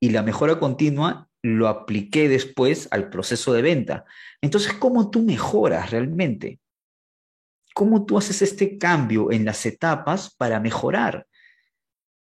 [0.00, 4.04] Y la mejora continua lo apliqué después al proceso de venta.
[4.40, 6.60] Entonces, ¿cómo tú mejoras realmente?
[7.74, 11.26] ¿Cómo tú haces este cambio en las etapas para mejorar?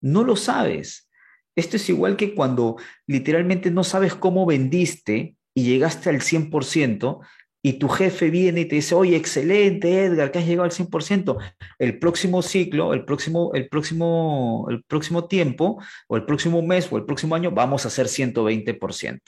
[0.02, 1.10] No lo sabes.
[1.56, 7.20] Esto es igual que cuando literalmente no sabes cómo vendiste y llegaste al 100%,
[7.62, 11.38] y tu jefe viene y te dice, oye, excelente, Edgar, que has llegado al 100%,
[11.80, 16.98] el próximo ciclo, el próximo, el próximo, el próximo tiempo, o el próximo mes, o
[16.98, 19.20] el próximo año, vamos a hacer 120%.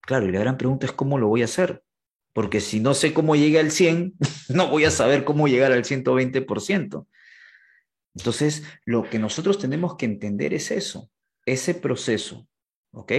[0.00, 1.82] Claro, y la gran pregunta es cómo lo voy a hacer,
[2.32, 4.14] porque si no sé cómo llegué al 100,
[4.48, 7.06] no voy a saber cómo llegar al 120%.
[8.16, 11.10] Entonces, lo que nosotros tenemos que entender es eso,
[11.46, 12.48] ese proceso,
[12.92, 13.12] ¿ok?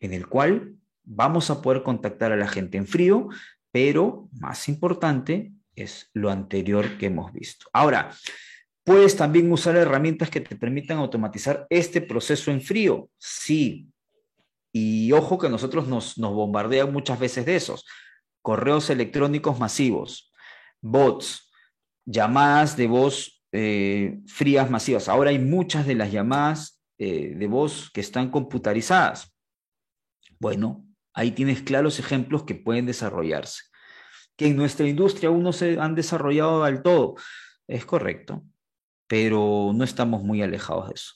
[0.00, 0.79] En el cual
[1.12, 3.28] vamos a poder contactar a la gente en frío,
[3.72, 7.66] pero más importante es lo anterior que hemos visto.
[7.72, 8.12] Ahora,
[8.84, 13.10] puedes también usar herramientas que te permitan automatizar este proceso en frío.
[13.18, 13.88] Sí.
[14.72, 17.84] Y ojo que nosotros nos, nos bombardean muchas veces de esos.
[18.40, 20.32] Correos electrónicos masivos,
[20.80, 21.50] bots,
[22.06, 25.08] llamadas de voz eh, frías masivas.
[25.08, 29.34] Ahora hay muchas de las llamadas eh, de voz que están computarizadas.
[30.38, 33.64] Bueno, Ahí tienes claros ejemplos que pueden desarrollarse.
[34.36, 37.16] Que en nuestra industria aún no se han desarrollado del todo.
[37.66, 38.42] Es correcto,
[39.06, 41.14] pero no estamos muy alejados de eso.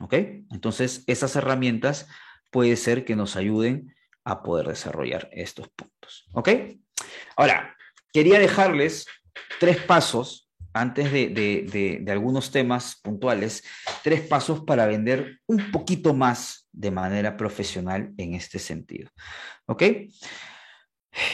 [0.00, 0.14] ¿Ok?
[0.50, 2.08] Entonces, esas herramientas
[2.50, 6.28] puede ser que nos ayuden a poder desarrollar estos puntos.
[6.32, 6.50] ¿Ok?
[7.36, 7.76] Ahora,
[8.12, 9.06] quería dejarles
[9.58, 13.64] tres pasos antes de, algunos temas puntuales,
[14.02, 19.10] tres pasos para vender un poquito más de manera profesional en este sentido.
[19.66, 19.82] ¿Ok?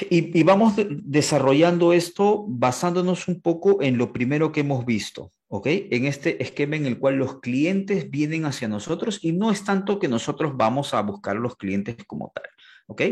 [0.09, 5.67] Y, y, vamos desarrollando esto basándonos un poco en lo primero que hemos visto, ¿ok?
[5.67, 9.99] En este esquema en el cual los clientes vienen hacia nosotros y no es tanto
[9.99, 12.49] que nosotros vamos a buscar los clientes como tal,
[12.87, 13.03] ¿ok?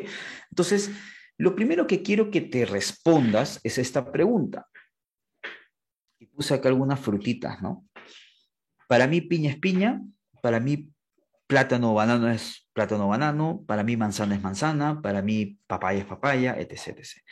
[0.51, 0.91] Entonces,
[1.37, 4.69] lo primero que quiero que te respondas es esta pregunta
[6.35, 7.87] puse acá algunas frutitas, ¿no?
[8.89, 10.03] Para mí piña es piña,
[10.43, 10.92] para mí
[11.47, 16.57] plátano banano es plátano banano, para mí manzana es manzana, para mí papaya es papaya,
[16.59, 17.23] etc, etc.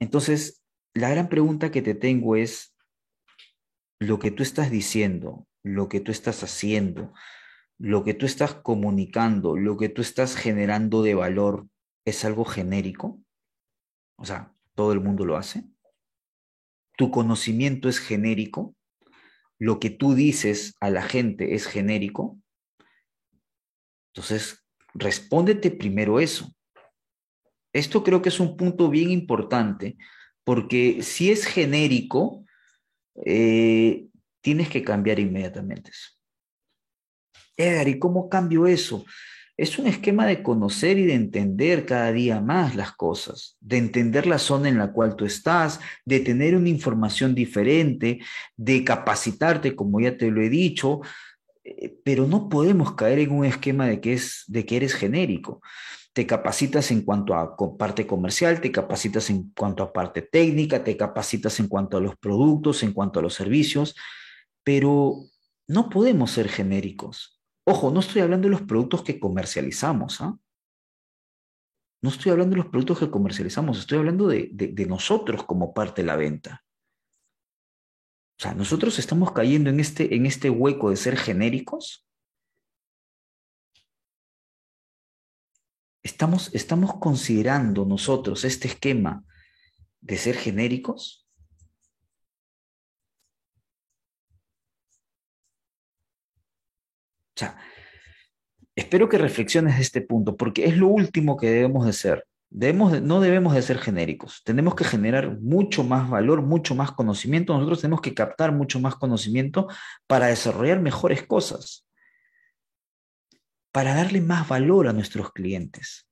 [0.00, 0.62] Entonces,
[0.94, 2.76] la gran pregunta que te tengo es,
[4.00, 7.12] lo que tú estás diciendo, lo que tú estás haciendo,
[7.78, 11.68] lo que tú estás comunicando, lo que tú estás generando de valor,
[12.04, 13.20] ¿es algo genérico?
[14.16, 15.64] O sea, ¿todo el mundo lo hace?
[16.96, 18.74] tu conocimiento es genérico,
[19.58, 22.40] lo que tú dices a la gente es genérico,
[24.14, 24.62] Entonces,
[24.94, 26.54] respóndete primero eso.
[27.72, 29.96] Esto creo que es un punto bien importante,
[30.44, 32.44] porque si es genérico,
[33.24, 34.06] eh,
[34.42, 36.10] tienes que cambiar inmediatamente eso.
[37.56, 39.04] Edgar, ¿y cómo cambio eso?
[39.56, 44.26] Es un esquema de conocer y de entender cada día más las cosas, de entender
[44.26, 48.20] la zona en la cual tú estás, de tener una información diferente,
[48.56, 51.00] de capacitarte, como ya te lo he dicho,
[52.04, 55.60] pero no podemos caer en un esquema de que, es, de que eres genérico.
[56.12, 60.96] Te capacitas en cuanto a parte comercial, te capacitas en cuanto a parte técnica, te
[60.96, 63.94] capacitas en cuanto a los productos, en cuanto a los servicios,
[64.62, 65.16] pero
[65.68, 67.40] no podemos ser genéricos.
[67.64, 70.36] Ojo, no estoy hablando de los productos que comercializamos, ¿ah?
[72.02, 76.02] No estoy hablando de los productos que comercializamos, estoy hablando de, de, nosotros como parte
[76.02, 76.64] de la venta.
[78.38, 82.06] O sea, nosotros estamos cayendo en este, en este hueco de ser genéricos.
[86.02, 89.24] Estamos, estamos considerando nosotros este esquema
[90.00, 91.28] de ser genéricos.
[97.36, 97.56] O sea,
[98.74, 102.26] espero que reflexiones de este punto, porque es lo último que debemos de ser.
[102.54, 107.80] No debemos de ser genéricos, tenemos que generar mucho más valor, mucho más conocimiento, nosotros
[107.80, 109.68] tenemos que captar mucho más conocimiento
[110.06, 111.86] para desarrollar mejores cosas,
[113.70, 116.06] para darle más valor a nuestros clientes.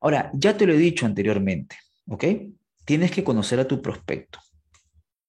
[0.00, 2.24] Ahora, ya te lo he dicho anteriormente, ¿ok?
[2.84, 4.38] Tienes que conocer a tu prospecto.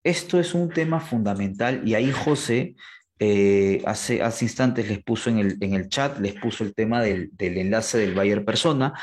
[0.03, 2.75] Esto es un tema fundamental y ahí José
[3.19, 7.01] eh, hace, hace instantes les puso en el, en el chat, les puso el tema
[7.01, 8.93] del, del enlace del Bayer Persona,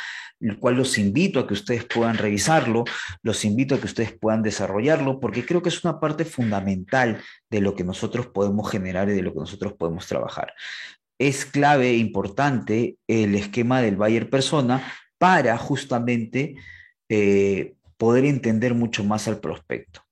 [0.40, 2.84] el cual los invito a que ustedes puedan revisarlo,
[3.22, 7.60] los invito a que ustedes puedan desarrollarlo, porque creo que es una parte fundamental de
[7.60, 10.54] lo que nosotros podemos generar y de lo que nosotros podemos trabajar.
[11.18, 14.82] Es clave e importante el esquema del Bayer Persona
[15.18, 16.56] para justamente
[17.10, 20.02] eh, poder entender mucho más al prospecto.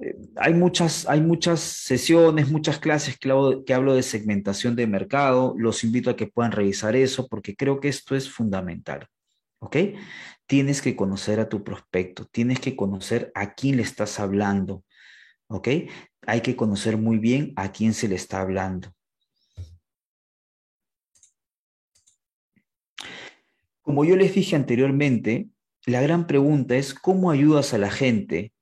[0.00, 4.86] Eh, hay, muchas, hay muchas sesiones, muchas clases que hablo, que hablo de segmentación de
[4.86, 5.54] mercado.
[5.56, 9.06] Los invito a que puedan revisar eso porque creo que esto es fundamental.
[9.60, 9.76] ¿Ok?
[10.46, 14.84] Tienes que conocer a tu prospecto, tienes que conocer a quién le estás hablando.
[15.48, 15.68] ¿Ok?
[16.26, 18.92] Hay que conocer muy bien a quién se le está hablando.
[23.82, 25.48] Como yo les dije anteriormente,
[25.86, 28.53] la gran pregunta es cómo ayudas a la gente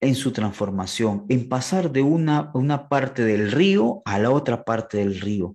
[0.00, 4.98] en su transformación, en pasar de una, una parte del río a la otra parte
[4.98, 5.54] del río.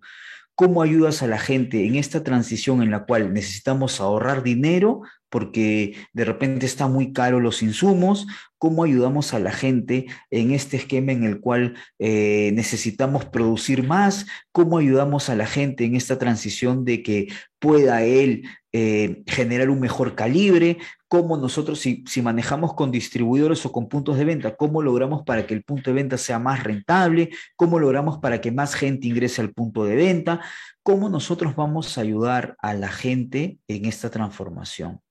[0.56, 5.96] ¿Cómo ayudas a la gente en esta transición en la cual necesitamos ahorrar dinero porque
[6.14, 8.28] de repente está muy caro los insumos?
[8.60, 14.28] ¿Cómo ayudamos a la gente en este esquema en el cual eh, necesitamos producir más?
[14.52, 19.80] ¿Cómo ayudamos a la gente en esta transición de que pueda él eh, generar un
[19.80, 20.78] mejor calibre?
[21.14, 25.46] Cómo nosotros, si, si, manejamos con distribuidores o con puntos de venta, cómo logramos para
[25.46, 29.40] que el punto de venta sea más rentable, cómo logramos para que más gente ingrese
[29.42, 30.42] al punto de venta,
[30.82, 35.02] cómo nosotros vamos a ayudar a la gente en esta transformación.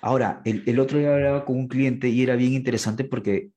[0.00, 3.50] Ahora, el, el otro día hablaba con un cliente y era bien interesante porque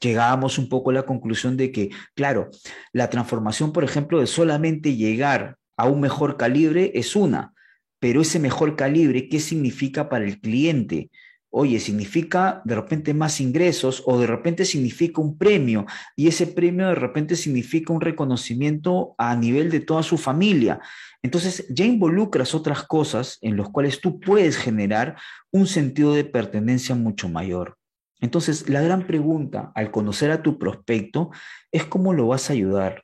[0.00, 2.50] llegábamos un poco a la conclusión de que, claro,
[2.92, 7.54] la transformación, por ejemplo, de solamente llegar a un mejor calibre es una,
[8.00, 11.10] pero ese mejor calibre, ¿qué significa para el cliente?
[11.52, 15.84] Oye, significa de repente más ingresos o de repente significa un premio
[16.14, 20.80] y ese premio de repente significa un reconocimiento a nivel de toda su familia.
[21.22, 25.16] Entonces ya involucras otras cosas en las cuales tú puedes generar
[25.50, 27.76] un sentido de pertenencia mucho mayor.
[28.20, 31.30] Entonces la gran pregunta al conocer a tu prospecto
[31.72, 33.02] es cómo lo vas a ayudar.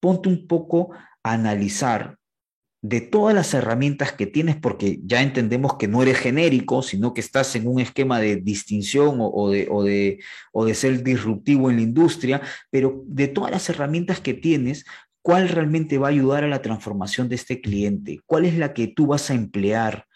[0.00, 0.90] Ponte un poco
[1.22, 2.16] a analizar
[2.82, 7.20] de todas las herramientas que tienes, porque ya entendemos que no eres genérico, sino que
[7.20, 10.18] estás en un esquema de distinción o, de,
[10.54, 14.86] de ser disruptivo en la industria, pero de todas las herramientas que tienes,
[15.20, 18.20] ¿cuál realmente va a ayudar a la transformación de este cliente?
[18.24, 20.06] ¿Cuál es la que tú vas a emplear?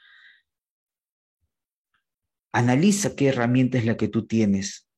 [2.52, 4.88] Analiza qué herramienta es la que tú tienes.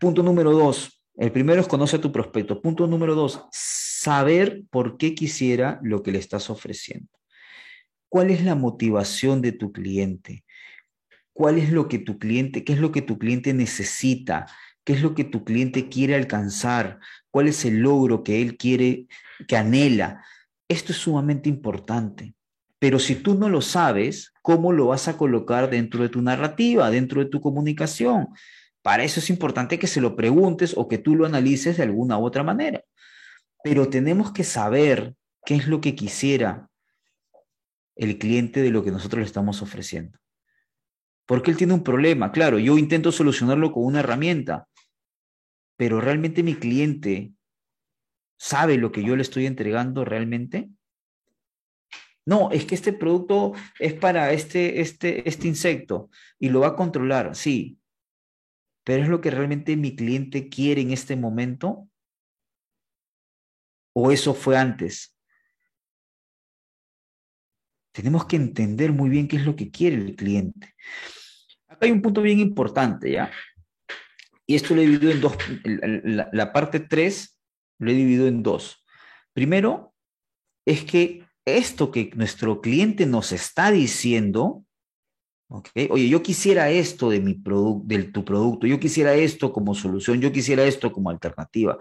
[0.00, 1.03] Punto número dos.
[1.16, 2.60] El primero es conoce a tu prospecto.
[2.60, 7.08] Punto número dos, saber por qué quisiera lo que le estás ofreciendo.
[8.08, 10.44] ¿Cuál es la motivación de tu cliente?
[11.32, 14.46] ¿Cuál es lo que tu cliente, qué es lo que tu cliente necesita?
[14.84, 17.00] ¿Qué es lo que tu cliente quiere alcanzar?
[17.30, 19.06] ¿Cuál es el logro que él quiere,
[19.48, 20.24] que anhela?
[20.68, 22.34] Esto es sumamente importante.
[22.78, 26.90] Pero si tú no lo sabes, ¿cómo lo vas a colocar dentro de tu narrativa,
[26.90, 28.28] dentro de tu comunicación?
[28.84, 32.18] Para eso es importante que se lo preguntes o que tú lo analices de alguna
[32.18, 32.84] u otra manera.
[33.62, 35.14] Pero tenemos que saber
[35.46, 36.68] qué es lo que quisiera
[37.96, 40.18] el cliente de lo que nosotros le estamos ofreciendo.
[41.24, 42.30] Porque él tiene un problema.
[42.30, 44.68] Claro, yo intento solucionarlo con una herramienta,
[45.78, 47.32] pero realmente mi cliente
[48.36, 50.68] sabe lo que yo le estoy entregando realmente.
[52.26, 56.76] No, es que este producto es para este, este, este insecto y lo va a
[56.76, 57.78] controlar, sí.
[58.84, 61.88] Pero es lo que realmente mi cliente quiere en este momento.
[63.94, 65.16] ¿O eso fue antes?
[67.92, 70.74] Tenemos que entender muy bien qué es lo que quiere el cliente.
[71.68, 73.30] Acá hay un punto bien importante, ¿ya?
[74.46, 75.36] Y esto lo he dividido en dos.
[76.32, 77.40] La, parte 3
[77.78, 78.84] lo he dividido en dos.
[79.32, 79.94] Primero,
[80.66, 84.63] es que esto que nuestro cliente nos está diciendo,
[85.48, 87.40] oye, yo quisiera esto de, mi
[87.84, 91.78] de tu producto, yo quisiera esto como solución, yo quisiera esto como alternativa.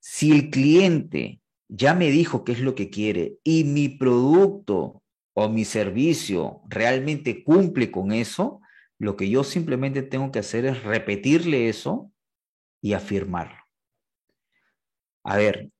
[0.00, 5.02] Si el cliente ya me dijo qué es lo que quiere y mi producto
[5.34, 8.60] o mi servicio realmente cumple con eso,
[8.98, 12.12] lo que yo simplemente tengo que hacer es repetirle eso
[12.80, 13.58] y afirmarlo.
[15.24, 15.70] A ver,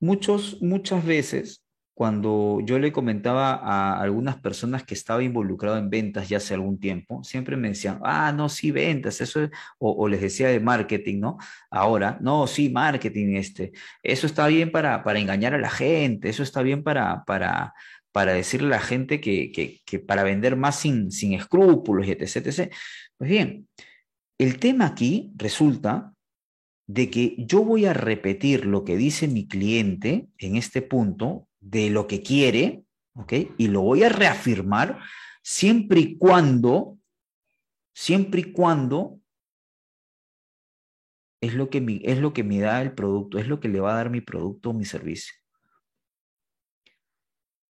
[0.00, 1.64] muchos, muchas veces
[1.98, 6.78] cuando yo le comentaba a algunas personas que estaba involucrado en ventas ya hace algún
[6.78, 11.18] tiempo, siempre me decían, ah, no, sí, ventas, eso es, o, les decía de marketing,
[11.18, 11.38] ¿no?
[11.72, 16.44] Ahora, no, sí, marketing, este, eso está bien para, para engañar a la gente, eso
[16.44, 17.74] está bien para, para,
[18.12, 22.72] para decirle a la gente que, para vender más sin, sin escrúpulos y etc, etc.
[23.16, 23.66] Pues bien,
[24.38, 26.12] el tema aquí resulta
[26.86, 31.90] de que yo voy a repetir lo que dice mi cliente en este punto de
[31.90, 32.84] lo que quiere,
[33.14, 33.32] ¿ok?
[33.56, 35.00] Y lo voy a reafirmar
[35.42, 36.98] siempre y cuando,
[37.94, 39.20] siempre y cuando
[41.40, 43.92] es lo que, es lo que me da el producto, es lo que le va
[43.92, 45.34] a dar mi producto o mi servicio.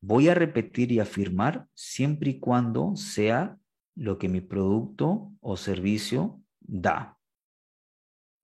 [0.01, 3.59] Voy a repetir y afirmar siempre y cuando sea
[3.97, 7.19] lo que mi producto o servicio da.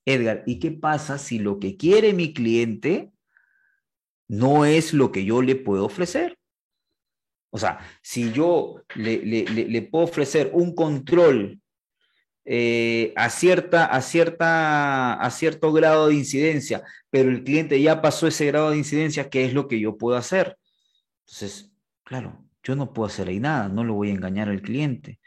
[0.05, 3.14] Edgar, ¿y qué pasa si lo que quiere mi cliente
[4.29, 6.39] no es lo que yo le puedo ofrecer?
[7.51, 11.61] O sea, si yo le, puedo ofrecer un control
[12.45, 18.27] eh, a, cierta, a, cierta, a cierto grado de incidencia, pero el cliente ya pasó
[18.27, 20.59] ese grado de incidencia, ¿qué es lo que yo puedo hacer?
[21.27, 21.71] Entonces,
[22.03, 25.21] claro, yo no puedo hacer ahí nada, no lo voy a engañar al cliente.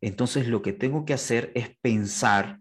[0.00, 2.60] Entonces, lo que tengo que hacer es pensar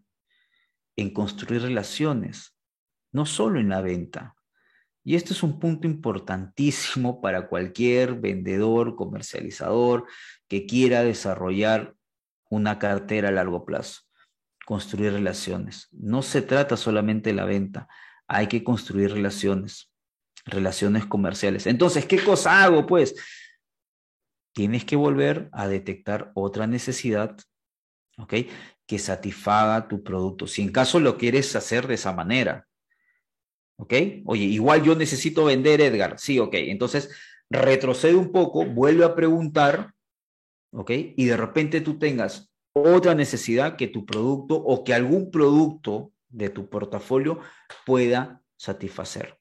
[0.95, 2.55] en construir relaciones,
[3.11, 4.35] no solo en la venta.
[5.03, 10.05] Y este es un punto importantísimo para cualquier vendedor, comercializador
[10.47, 11.95] que quiera desarrollar
[12.49, 14.01] una cartera a largo plazo.
[14.65, 15.87] Construir relaciones.
[15.91, 17.87] No se trata solamente de la venta,
[18.27, 19.91] hay que construir relaciones
[20.45, 21.67] relaciones comerciales.
[21.67, 22.85] Entonces, ¿qué cosa hago?
[22.85, 23.15] Pues
[24.53, 27.37] tienes que volver a detectar otra necesidad,
[28.17, 28.33] ¿ok?
[28.85, 30.47] Que satisfaga tu producto.
[30.47, 32.67] Si en caso lo quieres hacer de esa manera,
[33.81, 33.93] ¿ok?
[34.25, 36.19] Oye, igual yo necesito vender, Edgar.
[36.19, 36.53] Sí, ok.
[36.53, 37.09] Entonces,
[37.49, 39.93] retrocede un poco, vuelve a preguntar,
[40.71, 40.91] ¿ok?
[41.17, 46.49] Y de repente tú tengas otra necesidad que tu producto o que algún producto de
[46.49, 47.39] tu portafolio
[47.85, 49.37] pueda satisfacer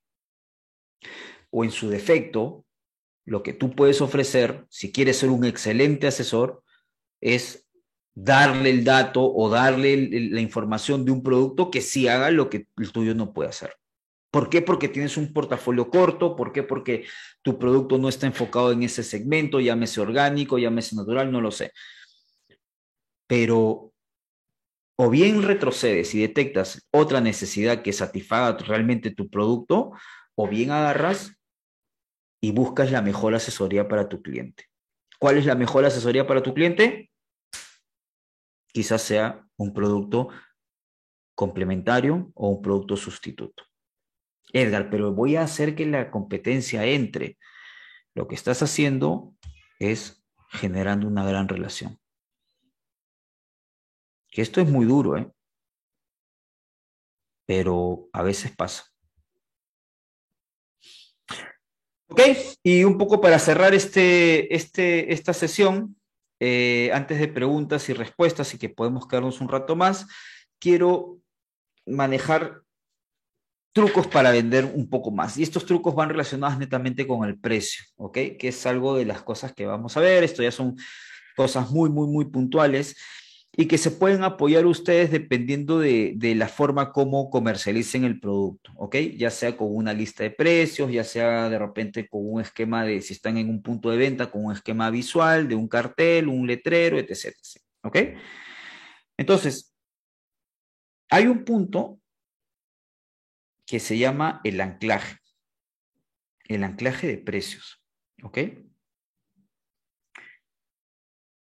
[1.50, 2.64] o en su defecto,
[3.26, 6.62] lo que tú puedes ofrecer, si quieres ser un excelente asesor,
[7.20, 7.68] es
[8.14, 12.66] darle el dato o darle la información de un producto que sí haga lo que
[12.76, 13.74] el tuyo no puede hacer.
[14.30, 14.62] ¿Por qué?
[14.62, 16.62] Porque tienes un portafolio corto, ¿por qué?
[16.62, 17.04] Porque
[17.42, 21.72] tu producto no está enfocado en ese segmento, llámese orgánico, llámese natural, no lo sé.
[23.26, 23.90] Pero
[25.02, 29.92] o bien retrocedes y detectas otra necesidad que satisfaga realmente tu producto,
[30.34, 31.40] o bien agarras
[32.42, 34.66] y buscas la mejor asesoría para tu cliente.
[35.18, 37.10] ¿Cuál es la mejor asesoría para tu cliente?
[38.74, 40.28] Quizás sea un producto
[41.34, 43.69] complementario o un producto sustituto.
[44.52, 47.38] Edgar, pero voy a hacer que la competencia entre.
[48.14, 49.34] Lo que estás haciendo
[49.78, 51.98] es generando una gran relación.
[54.30, 55.30] Que esto es muy duro, ¿eh?
[57.46, 58.84] Pero a veces pasa.
[62.08, 62.20] Ok,
[62.64, 65.96] y un poco para cerrar este, este, esta sesión,
[66.40, 70.08] eh, antes de preguntas y respuestas y que podemos quedarnos un rato más,
[70.58, 71.20] quiero
[71.86, 72.62] manejar
[73.72, 75.36] trucos para vender un poco más.
[75.38, 78.14] Y estos trucos van relacionados netamente con el precio, ¿ok?
[78.38, 80.24] Que es algo de las cosas que vamos a ver.
[80.24, 80.76] Esto ya son
[81.36, 82.96] cosas muy, muy, muy puntuales.
[83.56, 88.96] y que se pueden apoyar ustedes dependiendo de, la forma como comercialicen el producto, ¿ok?
[89.18, 93.02] Ya sea con una lista de precios, ya sea de repente con un esquema de,
[93.02, 96.46] si están en un punto de venta, con un esquema visual, de un cartel, un
[96.46, 97.10] letrero, etc.
[97.26, 97.98] etc ¿Ok?
[99.16, 99.74] Entonces,
[101.10, 101.99] hay un punto
[103.70, 105.20] que se llama el anclaje,
[106.48, 107.80] el anclaje de precios,
[108.20, 108.38] ¿ok?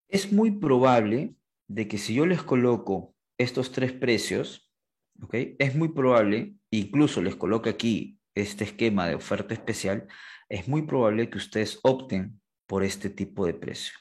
[0.09, 1.37] Es muy probable
[1.69, 4.73] de que si yo les coloco estos tres precios,
[5.21, 5.35] ¿ok?
[5.59, 10.09] Es muy probable, incluso les coloco aquí este esquema de oferta especial,
[10.49, 13.99] es muy probable que ustedes opten por este tipo de precio.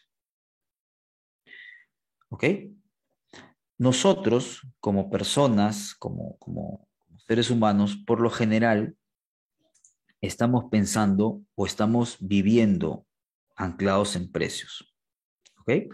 [2.29, 2.45] ¿Ok?
[3.77, 6.87] Nosotros, como personas, como, como
[7.33, 8.95] seres humanos, por lo general,
[10.21, 13.07] estamos pensando o estamos viviendo
[13.55, 14.93] anclados en precios.
[15.57, 15.91] ¿Ok?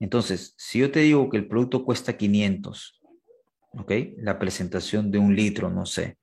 [0.00, 3.00] Entonces, si yo te digo que el producto cuesta 500,
[3.78, 3.92] ¿ok?
[4.16, 6.18] La presentación de un litro, no sé.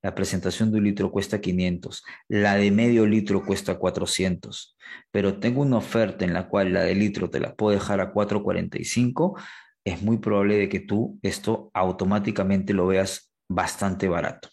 [0.00, 4.74] La presentación de un litro cuesta 500, la de medio litro cuesta 400,
[5.10, 8.10] pero tengo una oferta en la cual la de litro te la puedo dejar a
[8.10, 9.38] 445,
[9.84, 14.48] es muy probable de que tú esto automáticamente lo veas bastante barato.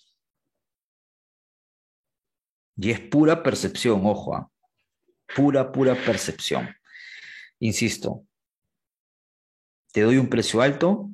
[2.77, 4.49] Y es pura percepción, ojo, ¿ah?
[5.35, 6.69] pura, pura percepción.
[7.59, 8.25] Insisto,
[9.93, 11.09] te doy un precio alto,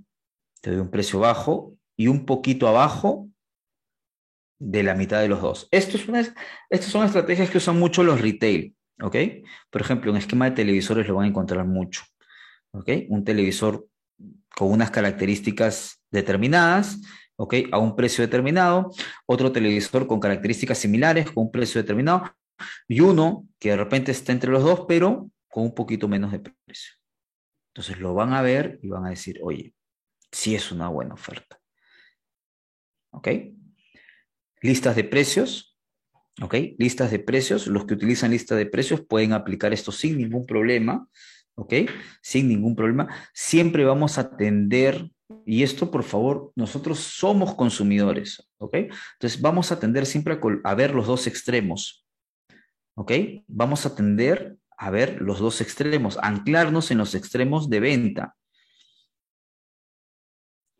[0.62, 3.30] te doy un precio bajo y un poquito abajo
[4.60, 5.68] de la mitad de los dos.
[5.72, 6.22] Esto es una,
[6.70, 8.76] estas son estrategias que usan mucho los retail.
[9.70, 12.03] Por ejemplo, un esquema de televisores lo van a encontrar mucho,
[12.72, 12.90] ¿ok?
[13.10, 13.88] Un televisor
[14.56, 16.99] con unas características determinadas,
[17.41, 17.55] ¿ok?
[17.72, 18.91] A un precio determinado,
[19.26, 22.35] otro televisor con características similares, con un precio determinado,
[22.88, 26.39] y uno que de repente está entre los dos, pero con un poquito menos de
[26.39, 26.93] precio.
[27.73, 29.73] Entonces lo van a ver y van a decir, oye,
[30.31, 31.59] sí es una buena oferta.
[33.09, 33.27] ¿Ok?
[34.61, 35.80] Listas de precios.
[36.41, 36.55] ¿Ok?
[36.77, 37.65] Listas de precios.
[37.65, 41.07] Los que utilizan lista de precios pueden aplicar esto sin ningún problema.
[41.55, 41.73] ¿Ok?
[42.22, 43.07] Sin ningún problema.
[43.34, 45.09] Siempre vamos a atender,
[45.45, 48.49] y esto por favor, nosotros somos consumidores.
[48.58, 48.76] ¿Ok?
[49.14, 52.06] Entonces vamos a atender siempre a, ver los dos extremos.
[52.95, 53.12] ¿Ok?
[53.48, 58.36] Vamos a atender a ver los dos extremos, anclarnos en los extremos de venta.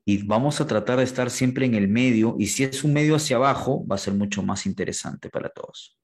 [0.06, 3.16] Y vamos a tratar de estar siempre en el medio, y si es un medio
[3.16, 6.00] hacia abajo, va a ser mucho más interesante para todos.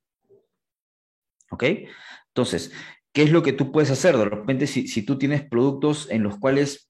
[1.49, 1.63] ¿Ok?
[2.27, 2.71] Entonces,
[3.11, 4.15] ¿qué es lo que tú puedes hacer?
[4.15, 6.87] De repente, si, si tú tienes productos en los cuales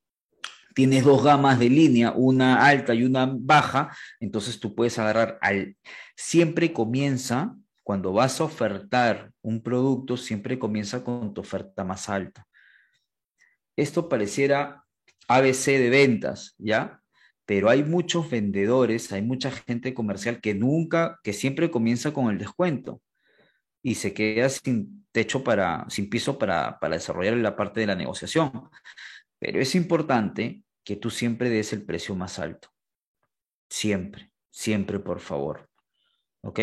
[0.77, 5.75] tienes dos gamas de línea, una alta y una baja, entonces tú puedes agarrar al...
[6.15, 12.45] Siempre comienza cuando vas a ofertar un producto, siempre comienza con tu oferta más alta.
[13.75, 14.83] Esto pareciera
[15.27, 17.01] ABC de ventas, ¿ya?
[17.47, 22.37] Pero hay muchos vendedores, hay mucha gente comercial que nunca, que siempre comienza con el
[22.37, 23.01] descuento
[23.81, 27.95] y se queda sin techo para, sin piso para, para desarrollar la parte de la
[27.95, 28.51] negociación.
[29.39, 32.69] Pero es importante que tú siempre des el precio más alto.
[33.69, 35.69] Siempre, siempre, por favor.
[36.39, 36.59] ¿Ok?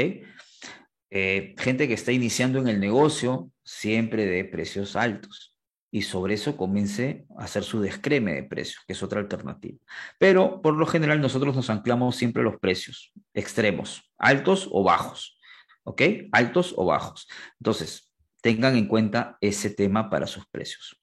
[1.11, 5.59] Eh, gente que está iniciando en el negocio siempre de precios altos
[5.91, 9.79] y sobre eso comience a hacer su descreme de precios, que es otra alternativa.
[10.19, 15.39] Pero por lo general nosotros nos anclamos siempre los precios extremos, altos o bajos,
[15.83, 16.01] ¿ok?
[16.33, 17.29] Altos o bajos.
[17.61, 18.11] Entonces,
[18.41, 20.99] tengan en cuenta ese tema para sus precios.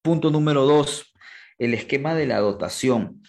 [0.00, 1.11] Punto número dos,
[1.64, 3.22] el esquema de la dotación.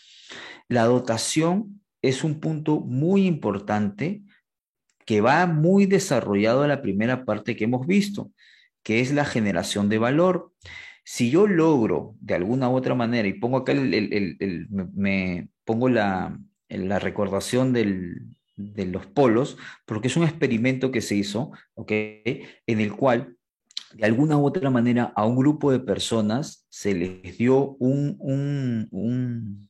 [0.68, 4.24] La dotación es un punto muy importante
[5.06, 8.32] que va muy desarrollado en la primera parte que hemos visto,
[8.82, 10.52] que es la generación de valor.
[11.04, 16.40] Si yo logro de alguna u otra manera, y pongo acá me, pongo la,
[16.70, 18.22] la recordación del,
[18.56, 21.52] de los polos, porque es un experimento que se hizo.
[21.88, 23.38] En el cual,
[23.94, 29.70] de alguna u otra manera, a un grupo de personas se les dio un, un,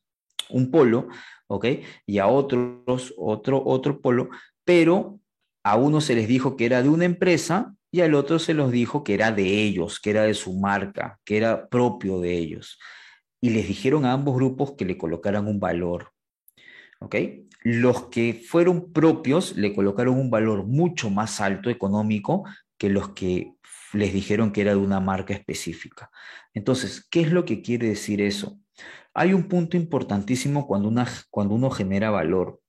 [0.50, 1.10] un, polo,
[1.48, 1.66] ¿ok?
[2.06, 4.30] Y a otros otro, otro polo,
[4.64, 5.20] pero
[5.64, 8.72] a uno se les dijo que era de una empresa y al otro se los
[8.72, 12.80] dijo que era de ellos, que era de su marca, que era propio de ellos.
[13.40, 16.12] Y les dijeron a ambos grupos que le colocaran un valor.
[17.00, 17.16] ¿Ok?
[17.62, 22.46] Los que fueron propios le colocaron un valor mucho más alto económico
[22.78, 23.54] que los que
[23.94, 26.10] les dijeron que era de una marca específica.
[26.54, 28.60] Entonces, ¿qué es lo que quiere decir eso?
[29.14, 30.90] Hay un punto importantísimo cuando,
[31.56, 32.60] uno genera valor.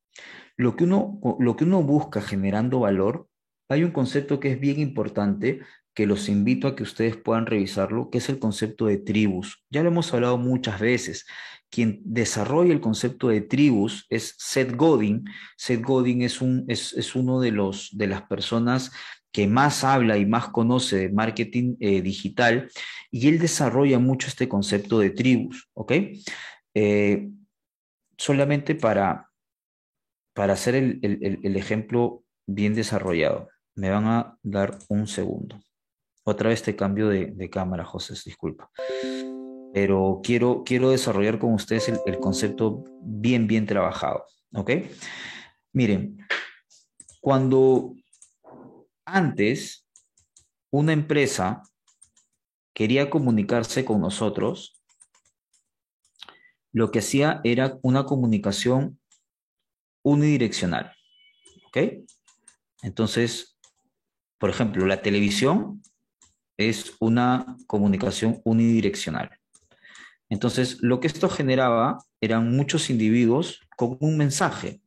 [0.56, 3.28] Lo que uno, busca generando valor,
[3.68, 5.60] hay un concepto que es bien importante,
[5.94, 9.64] que los invito a que ustedes puedan revisarlo, que es el concepto de tribus.
[9.70, 11.24] Ya lo hemos hablado muchas veces.
[11.70, 15.24] Quien desarrolla el concepto de tribus es Seth Godin.
[15.56, 18.92] Seth Godin es, es, uno de, los, de las personas
[19.35, 22.70] que más habla y más conoce de marketing eh, digital,
[23.11, 25.93] y él desarrolla mucho este concepto de tribus, ¿ok?
[26.73, 27.31] Eh,
[28.16, 29.28] solamente para,
[30.35, 33.48] para hacer el, ejemplo bien desarrollado.
[33.74, 35.61] Me van a dar un segundo.
[36.23, 38.70] Otra vez te cambio de, cámara, José, disculpa.
[39.73, 44.27] Pero quiero, quiero desarrollar con ustedes el, el concepto bien, bien trabajado.
[44.55, 44.70] ¿Ok?
[45.73, 46.24] Miren,
[47.20, 47.97] cuando
[49.05, 49.86] antes,
[50.70, 51.62] una empresa
[52.74, 54.82] quería comunicarse con nosotros,
[56.72, 58.98] lo que hacía era una comunicación
[60.02, 60.93] unidireccional.
[61.66, 62.05] ¿Ok?
[62.82, 63.56] Entonces,
[64.39, 65.82] por ejemplo, la televisión
[66.56, 69.39] es una comunicación unidireccional.
[70.28, 74.81] Entonces, lo que esto generaba eran muchos individuos con un mensaje.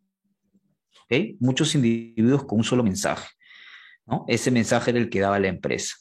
[1.04, 1.38] ¿Ok?
[1.40, 3.37] Muchos individuos con un solo mensaje.
[4.28, 5.96] Ese mensaje era el que daba la empresa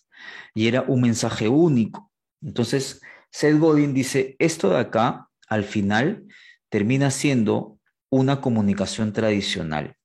[0.55, 2.11] y era un mensaje único.
[2.41, 3.01] Entonces,
[3.31, 6.25] Seth Godin dice, esto de acá, al final,
[6.69, 7.79] termina siendo
[8.11, 9.97] una comunicación tradicional.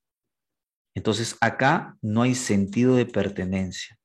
[0.93, 3.97] Entonces, acá no hay sentido de pertenencia.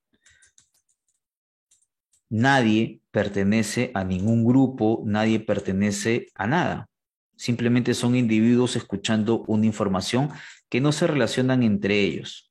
[2.28, 6.88] Nadie pertenece a ningún grupo, nadie pertenece a nada.
[7.36, 10.30] Simplemente son individuos escuchando una información
[10.68, 12.45] que no se relacionan entre ellos.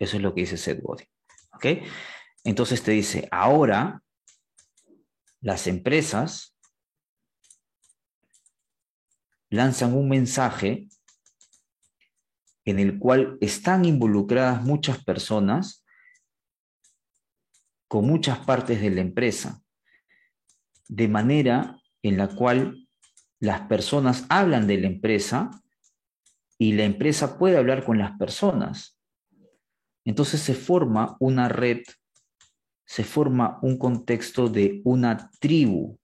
[0.00, 1.06] Eso es lo que dice Seth Godin.
[1.52, 1.66] ¿Ok?
[2.42, 4.02] Entonces te dice, ahora
[5.42, 6.56] las empresas
[9.50, 10.88] lanzan un mensaje
[12.64, 15.84] en el cual están involucradas muchas personas
[17.88, 19.62] con muchas partes de la empresa,
[20.88, 22.88] de manera en la cual
[23.40, 25.50] las personas hablan de la empresa
[26.56, 28.99] y la empresa puede hablar con las personas.
[30.10, 31.82] Entonces se forma una red,
[32.84, 36.00] se forma un contexto de una tribu.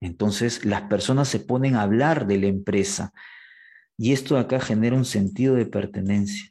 [0.00, 3.12] Entonces las personas se ponen a hablar de la empresa
[3.98, 6.50] y esto acá genera un sentido de pertenencia.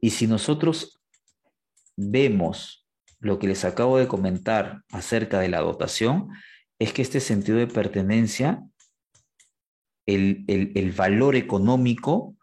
[0.00, 0.98] Y si nosotros
[1.94, 2.88] vemos
[3.18, 6.30] lo que les acabo de comentar acerca de la dotación,
[6.78, 8.64] es que este sentido de pertenencia
[10.14, 12.36] el, valor económico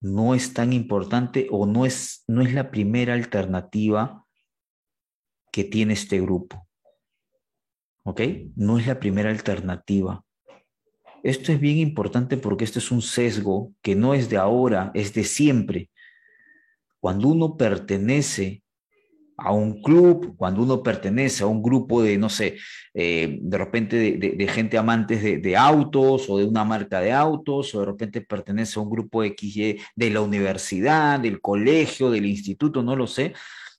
[0.00, 4.26] no es tan importante o no es, no es la primera alternativa
[5.52, 6.66] que tiene este grupo.
[8.04, 8.20] ¿Ok?
[8.56, 10.24] No es la primera alternativa.
[11.22, 15.14] Esto es bien importante porque esto es un sesgo que no es de ahora, es
[15.14, 15.90] de siempre.
[16.98, 18.62] Cuando uno pertenece
[19.44, 22.58] a un club, cuando uno pertenece a un grupo de, no sé,
[22.94, 27.80] eh, de repente de, gente amantes de, autos o de una marca de autos, o
[27.80, 32.96] de repente pertenece a un grupo XY de la universidad, del colegio, del instituto, no
[32.96, 33.34] lo sé,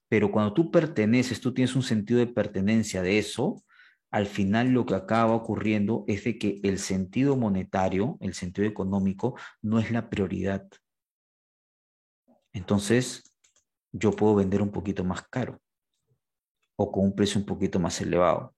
[0.10, 3.64] pero cuando tú perteneces, tú tienes un sentido de pertenencia de eso,
[4.12, 9.36] al final lo que acaba ocurriendo es de que el sentido monetario, el sentido económico,
[9.62, 10.68] no es la prioridad.
[12.54, 13.33] Entonces,
[13.94, 15.62] yo puedo vender un poquito más caro
[16.76, 18.54] o con un precio un poquito más elevado.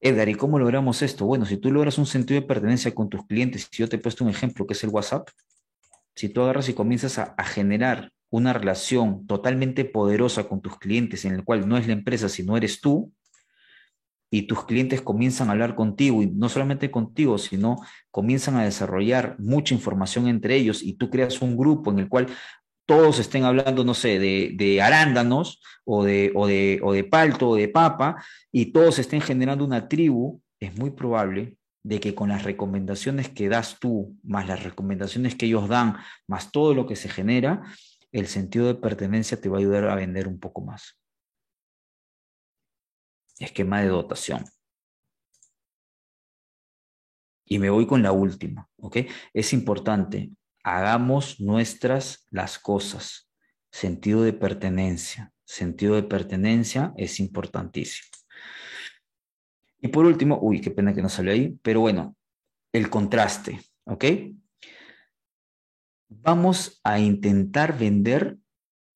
[0.00, 1.24] Edgar, ¿y cómo logramos esto?
[1.24, 3.98] Bueno, si tú logras un sentido de pertenencia con tus clientes, si yo te he
[3.98, 5.28] puesto un ejemplo que es el WhatsApp,
[6.14, 11.32] si tú agarras y comienzas a, generar una relación totalmente poderosa con tus clientes en
[11.32, 13.12] el cual no es la empresa, sino eres tú,
[14.30, 17.76] y tus clientes comienzan a hablar contigo, y no solamente contigo, sino
[18.10, 22.26] comienzan a desarrollar mucha información entre ellos, y tú creas un grupo en el cual
[22.86, 27.56] todos estén hablando, no sé, de, arándanos o de, o, de, o de palto o
[27.56, 32.44] de papa y todos estén generando una tribu, es muy probable de que con las
[32.44, 37.08] recomendaciones que das tú, más las recomendaciones que ellos dan, más todo lo que se
[37.08, 37.62] genera,
[38.10, 40.98] el sentido de pertenencia te va a ayudar a vender un poco más.
[43.38, 44.44] Esquema de dotación.
[47.46, 48.98] Y me voy con la última, ¿ok?
[49.34, 50.30] Es importante,
[50.64, 53.30] hagamos nuestras las cosas.
[53.70, 55.32] Sentido de pertenencia.
[55.44, 58.08] Sentido de pertenencia es importantísimo.
[59.80, 62.16] Y por último, uy, qué pena que no salió ahí, pero bueno,
[62.72, 64.04] el contraste, ¿ok?
[66.08, 68.38] Vamos a intentar vender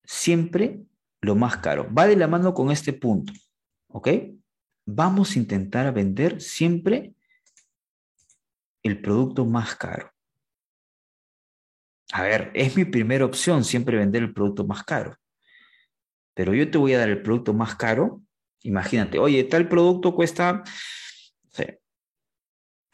[0.04, 0.80] siempre
[1.20, 1.92] lo más caro.
[1.92, 3.34] Va de la mano con este punto,
[3.88, 4.08] ¿ok?
[4.86, 7.14] Vamos a intentar vender siempre
[8.82, 10.10] el producto más caro.
[12.12, 15.16] A ver, es mi primera opción siempre vender el producto más caro.
[16.34, 18.22] Pero yo te voy a dar el producto más caro.
[18.62, 20.62] Imagínate, oye, tal producto cuesta,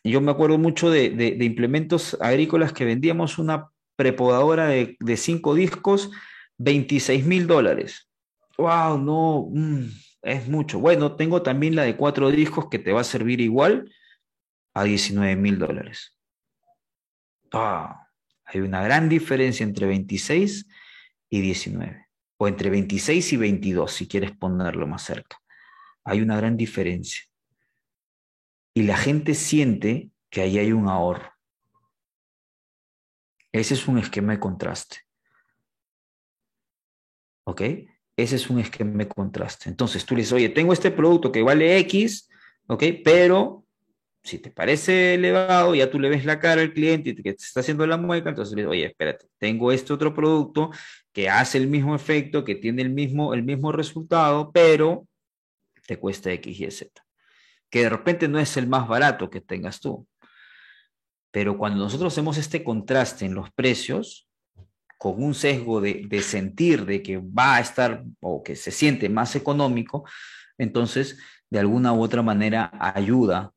[0.04, 6.10] yo me acuerdo mucho de, implementos agrícolas que vendíamos una prepodadora de, cinco discos,
[6.58, 8.10] 26 mil dólares.
[8.58, 8.98] ¡Wow!
[8.98, 9.86] No, mm,
[10.22, 10.78] es mucho.
[10.78, 13.90] Bueno, tengo también la de cuatro discos que te va a servir igual
[14.74, 16.18] a 19 mil dólares.
[17.52, 18.03] Ah,
[18.58, 20.66] hay una gran diferencia entre 26
[21.30, 22.06] y 19,
[22.36, 25.38] o entre 26 y 22, si quieres ponerlo más cerca.
[26.04, 27.22] Hay una gran diferencia.
[28.74, 31.32] Y la gente siente que ahí hay un ahorro.
[33.52, 34.98] Ese es un esquema de contraste.
[37.44, 37.62] ¿Ok?
[38.16, 39.68] Ese es un esquema de contraste.
[39.68, 42.28] Entonces tú le dices, oye, tengo este producto que vale X,
[42.66, 42.84] ¿ok?
[43.04, 43.63] Pero
[44.24, 47.44] si te parece elevado, ya tú le ves la cara al cliente y que te
[47.44, 50.70] está haciendo la mueca, entonces le dices, oye, espérate, tengo este otro producto
[51.12, 55.06] que hace el mismo efecto, que tiene el mismo, el mismo resultado, pero
[55.86, 57.04] te cuesta X y Z.
[57.68, 60.08] Que de repente no es el más barato que tengas tú.
[61.30, 64.26] Pero cuando nosotros hacemos este contraste en los precios,
[64.96, 69.36] con un sesgo de, sentir de que va a estar o que se siente más
[69.36, 70.08] económico,
[70.56, 71.18] entonces
[71.50, 73.52] de alguna u otra manera ayuda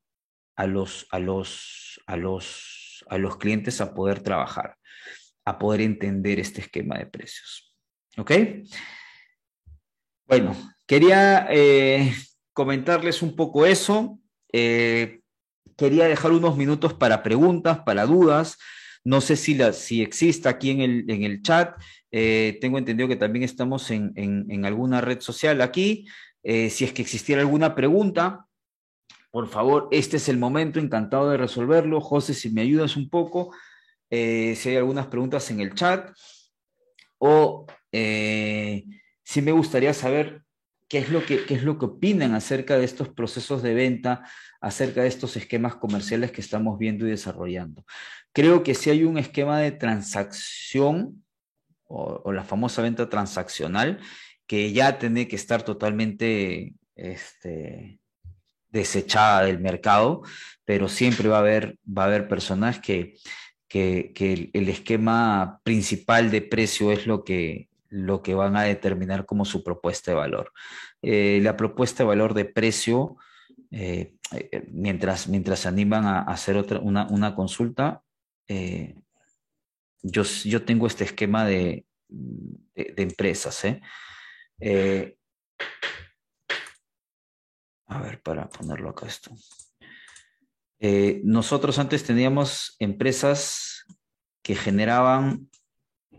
[0.58, 4.76] a los, a los, a los, a los clientes a poder trabajar,
[5.46, 7.76] a poder entender este esquema de precios.
[8.18, 8.32] ¿Ok?
[10.26, 10.58] Bueno,
[10.88, 12.12] quería eh,
[12.54, 14.20] comentarles un poco eso.
[14.52, 15.22] Eh,
[15.78, 18.58] quería dejar unos minutos para preguntas, para dudas.
[19.04, 21.76] No sé si, la, si existe aquí en el, en el chat.
[22.12, 26.08] Eh, tengo entendido que también estamos en, en, alguna red social aquí.
[26.44, 28.47] Si es que existiera alguna pregunta,
[29.32, 32.02] por favor, este es el momento, encantado de resolverlo.
[32.02, 33.54] José, si me ayudas un poco,
[34.10, 36.12] eh, si hay algunas preguntas en el chat.
[37.20, 40.44] O si me gustaría saber
[40.88, 44.24] qué es, lo que, qué es lo que opinan acerca de estos procesos de venta
[44.62, 47.86] acerca de estos esquemas comerciales que estamos viendo y desarrollando.
[48.34, 51.24] Creo que si hay un esquema de transacción
[51.86, 54.00] o, la famosa venta transaccional
[54.46, 58.00] que ya tiene que estar totalmente este,
[58.70, 60.24] desechada del mercado,
[60.66, 63.16] pero siempre va a haber, va a haber personas que,
[63.68, 69.46] que, el, esquema principal de precio es lo que, lo que van a determinar como
[69.46, 70.52] su propuesta de valor.
[71.02, 73.18] Eh, la propuesta de valor de precio
[73.72, 78.04] eh, eh, mientras, mientras se animan a, hacer otra, una, consulta,
[78.48, 78.96] eh,
[80.02, 83.66] yo, yo tengo este esquema de, de, empresas.
[87.88, 89.32] A ver, para ponerlo acá esto.
[91.24, 93.86] nosotros antes teníamos empresas
[94.44, 95.50] que generaban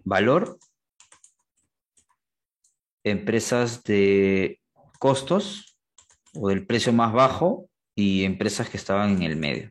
[0.04, 0.58] valor,
[3.04, 4.60] empresas de
[4.98, 5.68] costos,
[6.34, 9.70] o del precio más bajo y empresas que estaban en el medio,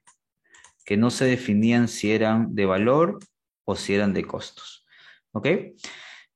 [0.86, 3.20] que no se definían si eran de valor
[3.66, 4.86] o si eran de costos.
[5.32, 5.48] ¿Ok?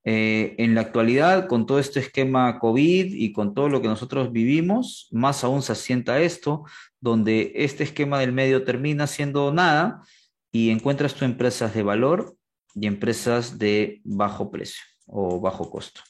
[0.03, 4.32] Eh, en la actualidad, con todo este esquema COVID y con todo lo que nosotros
[4.32, 6.64] vivimos, más aún se asienta esto,
[6.99, 10.02] donde este esquema del medio termina siendo nada
[10.52, 12.36] y encuentras tu empresas de valor
[12.73, 16.02] y empresas de bajo precio o bajo costo.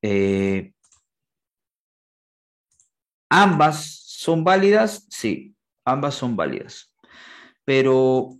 [0.00, 0.72] Eh,
[3.28, 5.06] ¿Ambas son válidas?
[5.10, 5.54] Sí,
[5.84, 6.94] ambas son válidas.
[7.64, 8.38] Pero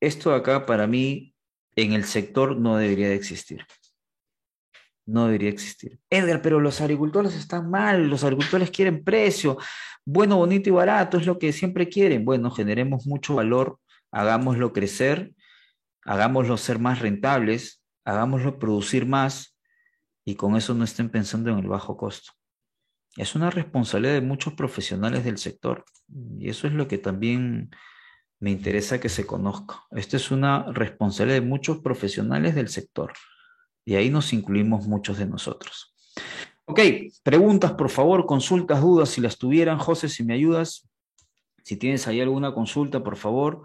[0.00, 1.29] esto acá para mí
[1.82, 3.64] en el sector no debería de existir.
[5.06, 5.98] No debería existir.
[6.08, 9.58] Edgar, pero los agricultores están mal, los agricultores quieren precio,
[10.04, 12.24] bueno, bonito y barato, es lo que siempre quieren.
[12.24, 13.78] Bueno, generemos mucho valor,
[14.10, 15.32] hagámoslo crecer,
[16.04, 19.56] hagámoslo ser más rentables, hagámoslo producir más
[20.24, 22.32] y con eso no estén pensando en el bajo costo.
[23.16, 25.84] Es una responsabilidad de muchos profesionales del sector
[26.38, 27.70] y eso es lo que también
[28.40, 29.84] me interesa que se conozca.
[29.90, 33.12] Esta es una responsabilidad de muchos profesionales del sector
[33.84, 35.94] y ahí nos incluimos muchos de nosotros.
[36.64, 36.80] Ok,
[37.22, 39.78] preguntas, por favor, consultas, dudas, si las tuvieran.
[39.78, 40.88] José, si me ayudas,
[41.64, 43.62] si tienes ahí alguna consulta, por favor.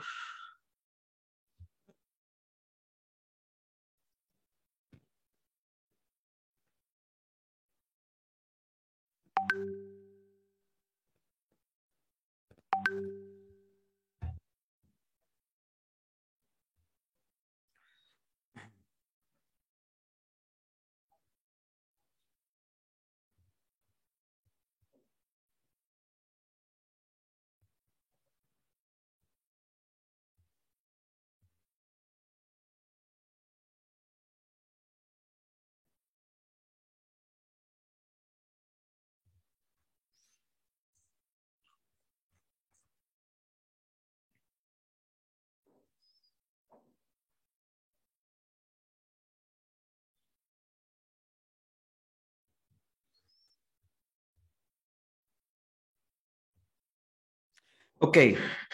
[58.00, 58.18] Ok,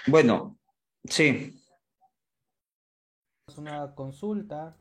[0.08, 0.58] bueno,
[1.04, 1.58] sí.
[3.58, 4.76] Una consulta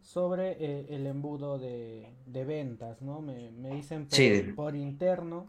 [0.00, 3.20] sobre eh, el embudo de, de ventas, ¿no?
[3.20, 5.46] Me, me dicen por, Sí, por interno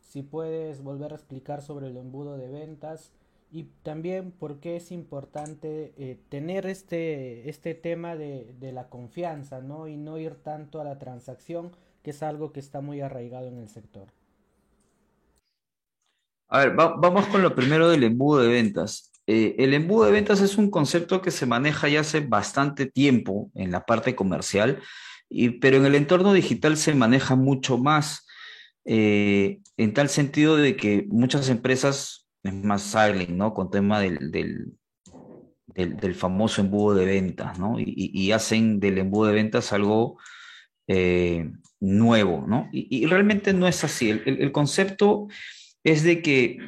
[0.00, 3.12] si puedes volver a explicar sobre el embudo de ventas
[3.50, 9.60] y también por qué es importante eh, tener este, este tema de, de la confianza,
[9.60, 9.88] ¿no?
[9.88, 13.58] Y no ir tanto a la transacción, que es algo que está muy arraigado en
[13.58, 14.08] el sector.
[16.48, 19.12] A ver, va- vamos con lo primero del embudo de ventas.
[19.26, 23.50] Eh, el embudo de ventas es un concepto que se maneja ya hace bastante tiempo
[23.54, 24.80] en la parte comercial,
[25.28, 28.26] y, pero en el entorno digital se maneja mucho más,
[28.84, 33.52] eh, en tal sentido de que muchas empresas, es más, salen, ¿no?
[33.52, 37.76] Con tema del, del, famoso embudo de ventas, ¿no?
[37.78, 40.18] Y, hacen del embudo de ventas algo
[40.86, 41.50] eh,
[41.80, 42.68] nuevo, ¿no?
[42.72, 44.10] Y, realmente no es así.
[44.10, 45.26] El concepto
[45.86, 46.58] es de que,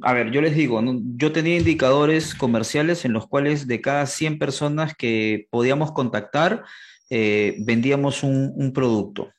[0.00, 0.80] a ver, yo les digo.
[1.16, 6.62] Yo tenía indicadores comerciales en los cuales de cada 100 personas que podíamos contactar,
[7.10, 9.32] eh, vendíamos un, un producto,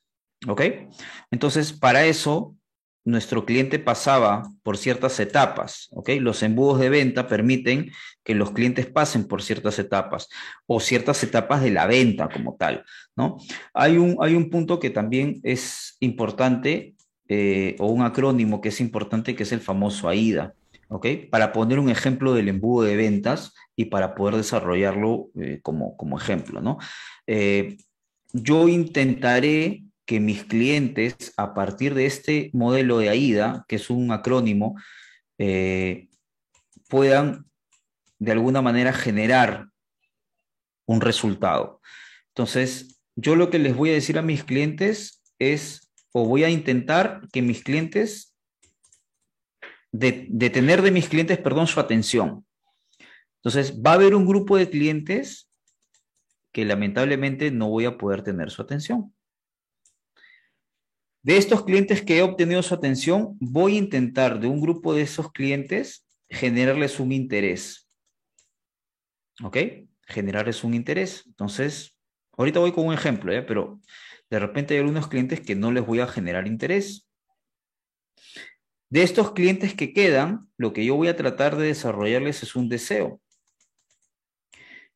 [0.49, 0.62] ¿ok?
[1.32, 2.58] Entonces, para eso,
[3.06, 6.10] nuestro cliente pasaba por ciertas etapas, ¿ok?
[6.20, 7.90] Los embudos de venta permiten
[8.26, 10.28] que los clientes pasen por ciertas etapas
[10.68, 12.84] o ciertas etapas de la venta como tal,
[13.16, 13.38] ¿no?
[13.74, 16.95] Hay un, hay un punto que también es importante,
[17.34, 20.53] eh, o un acrónimo que es importante, que es el famoso AIDA,
[20.90, 21.08] ¿ok?
[21.30, 26.18] Para poner un ejemplo del embudo de ventas y para poder desarrollarlo eh, como, como
[26.18, 26.78] ejemplo, ¿no?
[27.28, 27.78] Eh,
[28.34, 34.12] yo intentaré que mis clientes, a partir de este modelo de AIDA, que es un
[34.12, 34.76] acrónimo,
[36.90, 37.45] puedan
[38.20, 39.68] de alguna manera generar
[40.86, 41.80] un resultado.
[42.36, 45.81] Entonces, yo lo que les voy a decir a mis clientes es,
[46.11, 48.35] o voy a intentar que mis clientes,
[49.91, 52.45] de, de de mis clientes, perdón, su atención.
[53.38, 55.49] Entonces, va a haber un grupo de clientes
[56.51, 59.13] que lamentablemente no voy a poder tener su atención.
[61.23, 65.03] De estos clientes que he obtenido su atención, voy a intentar de un grupo de
[65.03, 67.88] esos clientes generarles un interés.
[69.43, 69.57] ¿Ok?
[70.07, 71.23] Generarles un interés.
[71.27, 71.95] Entonces,
[72.38, 73.43] ahorita voy con un ejemplo, ¿eh?
[73.43, 73.79] pero
[74.32, 77.06] de repente hay algunos clientes que no les voy a generar interés.
[78.90, 82.70] De estos clientes que quedan, lo que yo voy a tratar de desarrollarles es un
[82.70, 83.22] deseo.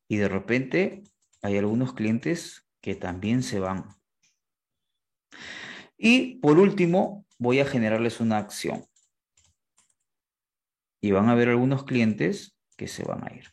[0.08, 1.04] Y de repente
[1.42, 3.84] hay algunos clientes que también se van.
[5.98, 8.86] Y por último, voy a generarles una acción.
[11.02, 13.52] Y van a haber algunos clientes que se van a ir.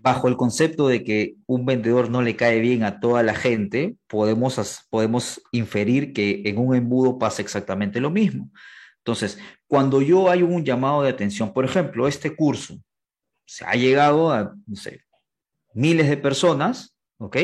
[0.00, 3.96] Bajo el concepto de que un vendedor no le cae bien a toda la gente,
[4.06, 8.50] podemos, podemos inferir que en un embudo pasa exactamente lo mismo.
[8.98, 12.78] Entonces, cuando yo hay un llamado de atención, por ejemplo, este curso,
[13.44, 14.54] se ha llegado a,
[15.72, 17.36] miles de personas, ¿ok?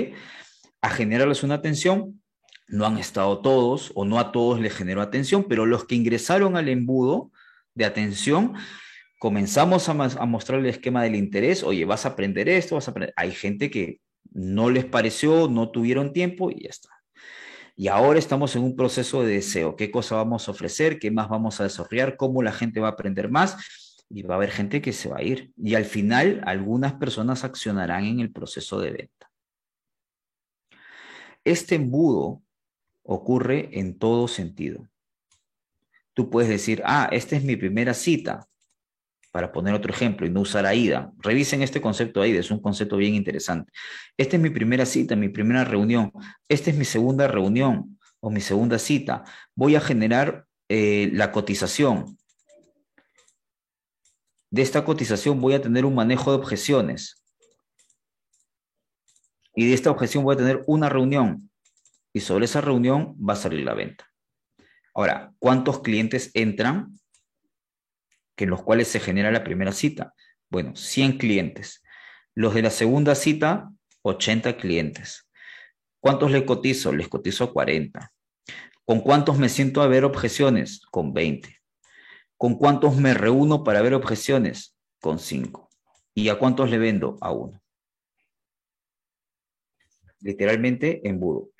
[0.82, 2.22] A generarles una atención,
[2.68, 6.56] no han estado todos o no a todos les generó atención, pero los que ingresaron
[6.56, 7.30] al embudo
[7.74, 8.54] de atención,
[9.24, 9.94] comenzamos a,
[10.26, 13.14] mostrar el esquema del interés, oye, vas a aprender esto, vas a aprender.
[13.16, 14.02] Hay gente que
[14.34, 16.90] no les pareció, no tuvieron tiempo y ya está.
[17.74, 19.76] Y ahora estamos en un proceso de deseo.
[19.76, 20.98] ¿Qué cosa vamos a ofrecer?
[20.98, 22.18] ¿Qué más vamos a desarrollar?
[22.18, 24.04] ¿Cómo la gente va a aprender más?
[24.10, 25.52] Y va a haber gente que se va a ir.
[25.56, 29.30] Y al final, algunas personas accionarán en el proceso de venta.
[31.44, 32.42] Este embudo
[33.02, 34.86] ocurre en todo sentido.
[36.12, 38.46] Tú puedes decir, ah, esta es mi primera cita,
[39.34, 41.10] para poner otro ejemplo y no usar AIDA.
[41.18, 43.72] Revisen este concepto AIDA, es un concepto bien interesante.
[44.16, 46.12] Esta es mi primera cita, mi primera reunión.
[46.48, 49.24] Esta es mi segunda reunión o mi segunda cita.
[49.56, 52.16] Voy a generar eh, la cotización.
[54.52, 57.20] De esta cotización voy a tener un manejo de objeciones.
[59.56, 61.50] Y de esta objeción voy a tener una reunión.
[62.12, 64.08] Y sobre esa reunión va a salir la venta.
[64.94, 66.94] Ahora, ¿cuántos clientes entran
[68.36, 70.14] que los cuales se genera la primera cita?
[70.50, 71.82] Bueno, 100 clientes.
[72.34, 73.70] Los de la segunda cita,
[74.02, 75.28] 80 clientes.
[76.00, 76.92] ¿Cuántos les cotizo?
[76.92, 78.12] Les cotizo 40.
[78.84, 80.82] ¿Con cuántos me siento a ver objeciones?
[80.90, 81.58] Con 20.
[82.36, 84.76] ¿Con cuántos me reúno para ver objeciones?
[85.00, 85.70] Con 5.
[86.14, 87.16] ¿Y a cuántos le vendo?
[87.20, 87.62] A uno.
[90.20, 91.50] Literalmente embudo.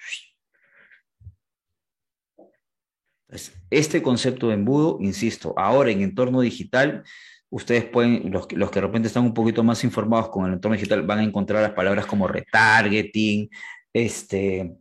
[3.71, 7.03] Este concepto de embudo, insisto, ahora en entorno digital,
[7.51, 10.77] ustedes pueden, los, los, que de repente están un poquito más informados con el entorno
[10.77, 13.49] digital, van a encontrar las palabras como retargeting,
[13.93, 14.77] este,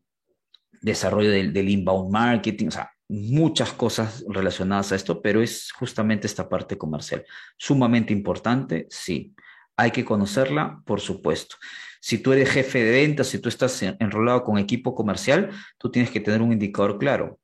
[0.83, 6.49] desarrollo del, inbound marketing, o sea, muchas cosas relacionadas a esto, pero es justamente esta
[6.49, 7.25] parte comercial.
[7.57, 9.33] Sumamente importante, sí.
[9.77, 11.55] Hay que conocerla, por supuesto.
[11.99, 16.11] Si tú eres jefe de ventas, si tú estás enrolado con equipo comercial, tú tienes
[16.11, 17.39] que tener un indicador claro.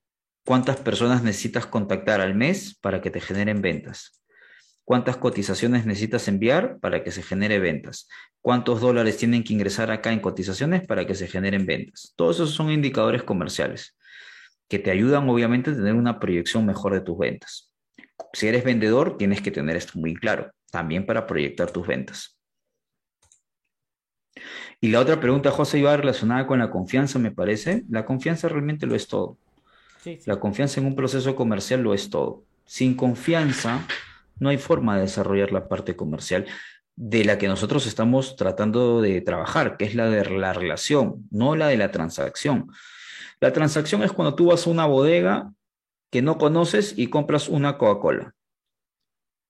[0.49, 4.19] ¿Cuántas personas necesitas contactar al mes para que te generen ventas?
[4.83, 8.07] ¿Cuántas cotizaciones necesitas enviar para que se genere ventas?
[8.41, 12.13] ¿Cuántos dólares tienen que ingresar acá en cotizaciones para que se generen ventas?
[12.15, 13.95] Todos esos son indicadores comerciales
[14.67, 17.71] que te ayudan obviamente a tener una proyección mejor de tus ventas.
[18.33, 22.39] Si eres vendedor, tienes que tener esto muy claro, también para proyectar tus ventas.
[24.81, 27.83] Y la otra pregunta, José, iba relacionada con la confianza, me parece.
[27.87, 29.37] La confianza realmente lo es todo.
[30.25, 32.43] La confianza en un proceso comercial lo es todo.
[32.65, 33.85] Sin confianza,
[34.39, 36.45] no hay forma de desarrollar la parte comercial
[36.95, 41.55] de la que nosotros estamos tratando de trabajar, que es la de la relación, no
[41.55, 42.71] la de la transacción.
[43.39, 45.53] La transacción es cuando tú vas a una bodega
[46.11, 48.33] que no conoces y compras una Coca-Cola.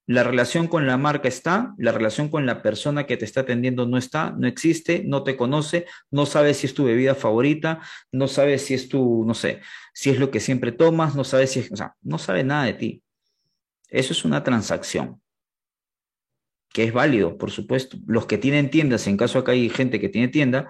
[0.10, 3.86] La relación con la marca está, la relación con la persona que te está atendiendo
[3.86, 7.80] no está, no existe, no te conoce, no sabes si es tu bebida favorita,
[8.12, 9.62] no sabes si es tu, no sé,
[9.94, 12.66] si es lo que siempre tomas, no sabes si es, o sea, no sabe nada
[12.66, 13.04] de ti.
[13.88, 15.22] Eso es una transacción,
[16.70, 17.98] que es válido, por supuesto.
[18.08, 20.70] Los que tienen tiendas, en caso acá hay gente que tiene tienda,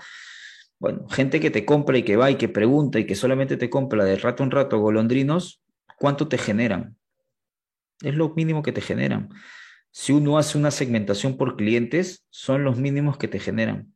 [0.80, 3.70] bueno, gente que te compra y que va y que pregunta y que solamente te
[3.70, 5.64] compra de rato en rato golondrinos,
[5.98, 6.99] ¿cuánto te generan?
[8.02, 9.30] Es lo mínimo que te generan.
[9.92, 13.94] Si uno hace una segmentación por clientes, son los mínimos que te generan.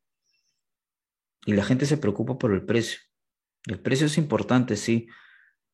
[1.45, 2.99] Y la gente se preocupa por el precio.
[3.65, 5.07] El precio es importante, sí,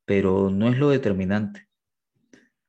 [0.06, 1.68] pero no es lo determinante.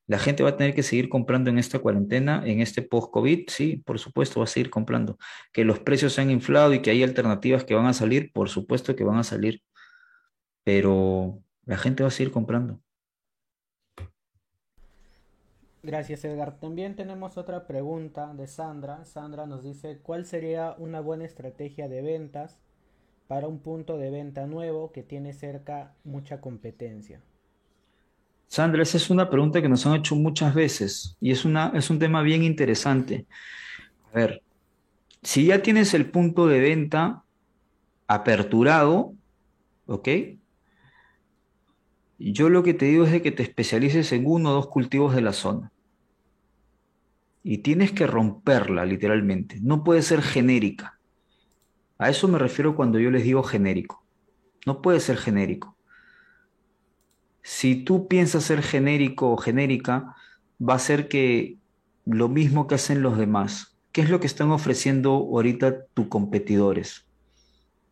[0.07, 3.77] La gente va a tener que seguir comprando en esta cuarentena, en este post-COVID, sí,
[3.87, 5.19] por supuesto va a seguir comprando.
[5.53, 8.49] Que los precios se han inflado y que hay alternativas que van a salir, por
[8.49, 9.63] supuesto que van a salir.
[10.65, 12.81] Pero la gente va a seguir comprando.
[15.83, 16.59] Gracias Edgar.
[16.61, 19.05] También tenemos otra pregunta de Sandra.
[19.07, 22.59] Sandra nos dice, ¿cuál sería una buena estrategia de ventas
[23.29, 27.21] para un punto de venta nuevo que tiene cerca mucha competencia?
[28.47, 31.89] Sandra, esa es una pregunta que nos han hecho muchas veces y es, una, es
[31.89, 33.27] un tema bien interesante.
[34.13, 34.43] A ver,
[35.23, 37.23] si ya tienes el punto de venta
[38.07, 39.15] aperturado,
[39.87, 40.09] ¿ok?
[42.21, 45.23] Yo lo que te digo es que te especialices en uno o dos cultivos de
[45.23, 45.73] la zona.
[47.43, 49.59] Y tienes que romperla, literalmente.
[49.63, 50.99] No puede ser genérica.
[51.99, 54.05] A eso me refiero cuando yo les digo genérico.
[54.67, 55.77] No puede ser genérico
[57.43, 60.15] si tú piensas ser genérico o genérica,
[60.61, 61.59] va a ser que
[62.05, 63.77] lo mismo que hacen los demás.
[63.93, 67.07] ¿Qué es lo que están ofreciendo ahorita tus competidores?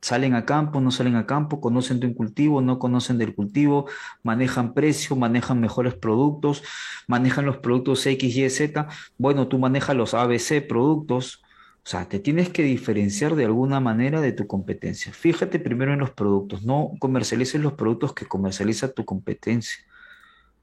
[0.00, 3.86] Salen a campo, no salen a campo, conocen de un cultivo, no conocen del cultivo,
[4.22, 6.62] manejan precio, manejan mejores productos,
[7.08, 8.86] manejan los productos X, Y, Z.
[9.18, 11.42] Bueno, tú manejas los ABC productos,
[11.84, 15.12] o sea, te tienes que diferenciar de alguna manera de tu competencia.
[15.12, 19.78] Fíjate primero en los productos, no comercialices los productos que comercializa tu competencia.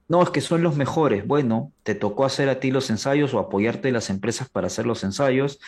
[0.07, 1.25] No, es que son los mejores.
[1.25, 4.85] Bueno, te tocó hacer a ti los ensayos o apoyarte de las empresas para hacer
[4.85, 5.59] los ensayos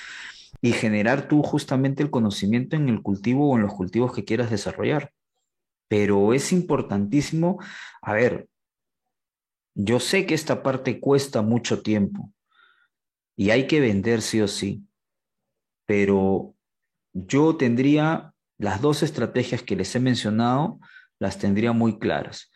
[0.61, 4.49] y generar tú justamente el conocimiento en el cultivo o en los cultivos que quieras
[4.49, 5.13] desarrollar.
[5.87, 7.59] Pero es importantísimo,
[8.01, 8.47] a ver,
[9.75, 12.33] yo sé que esta parte cuesta mucho tiempo
[13.35, 14.87] y hay que vender sí o sí
[15.87, 16.53] pero
[17.13, 20.79] yo tendría las dos estrategias que les he mencionado,
[21.17, 22.51] las tendría muy claras.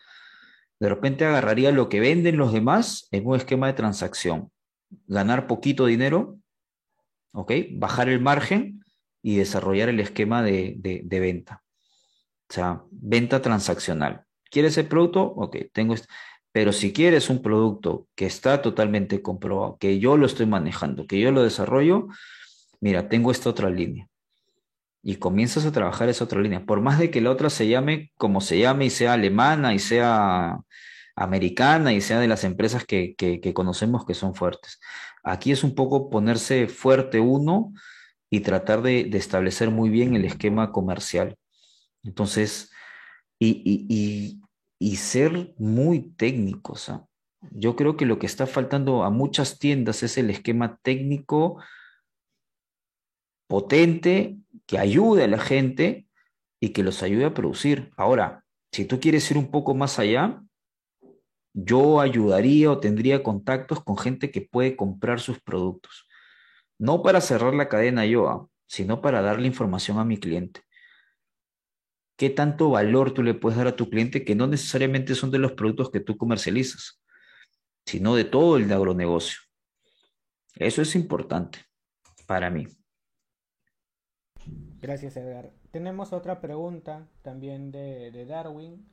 [0.78, 4.52] De repente agarraría lo que venden los demás en un esquema de transacción,
[5.06, 6.38] ganar poquito dinero,
[7.32, 7.52] ¿ok?
[7.72, 8.84] Bajar el margen
[9.22, 11.62] y desarrollar el esquema de, de venta.
[12.50, 14.24] O sea, venta transaccional.
[14.50, 15.22] ¿Quieres el producto?
[15.22, 16.08] Ok, tengo este.
[16.52, 21.18] Pero si quieres un producto que está totalmente comprobado, que yo lo estoy manejando, que
[21.18, 22.08] yo lo desarrollo,
[22.80, 24.08] mira, tengo esta otra línea.
[25.02, 26.66] Y comienzas a trabajar esa otra línea.
[26.66, 29.78] Por más de que la otra se llame como se llame y sea alemana y
[29.78, 30.58] sea
[31.16, 33.16] americana y sea de las empresas que,
[33.54, 34.78] conocemos que son fuertes.
[35.22, 37.72] Aquí es un poco ponerse fuerte uno
[38.30, 41.36] y tratar de, establecer muy bien el esquema comercial.
[42.02, 42.70] Entonces,
[43.38, 44.40] y,
[44.82, 46.88] y ser muy técnicos.
[46.88, 47.06] ¿ah?
[47.52, 51.62] Yo creo que lo que está faltando a muchas tiendas es el esquema técnico
[53.48, 56.08] potente, que ayude a la gente
[56.60, 57.92] y que los ayude a producir.
[57.96, 60.42] Ahora, si tú quieres ir un poco más allá,
[61.54, 66.08] yo ayudaría o tendría contactos con gente que puede comprar sus productos.
[66.78, 70.62] No para cerrar la cadena yo, ah, sino para darle información a mi cliente.
[72.16, 75.38] qué tanto valor tú le puedes dar a tu cliente que no necesariamente son de
[75.38, 77.02] los productos que tú comercializas,
[77.84, 79.40] sino de todo el agronegocio.
[80.54, 81.58] Eso es importante
[82.26, 82.68] para mí.
[84.80, 85.52] Gracias, Edgar.
[85.70, 88.86] Tenemos otra pregunta también de, de Darwin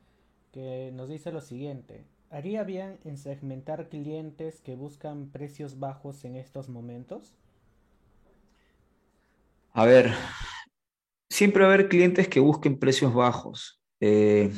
[0.52, 2.04] que nos dice lo siguiente.
[2.32, 7.34] ¿Haría bien en segmentar clientes que buscan precios bajos en estos momentos?
[9.72, 10.12] A ver,
[11.28, 13.82] siempre va a haber clientes que busquen precios bajos.
[13.98, 14.52] Eh,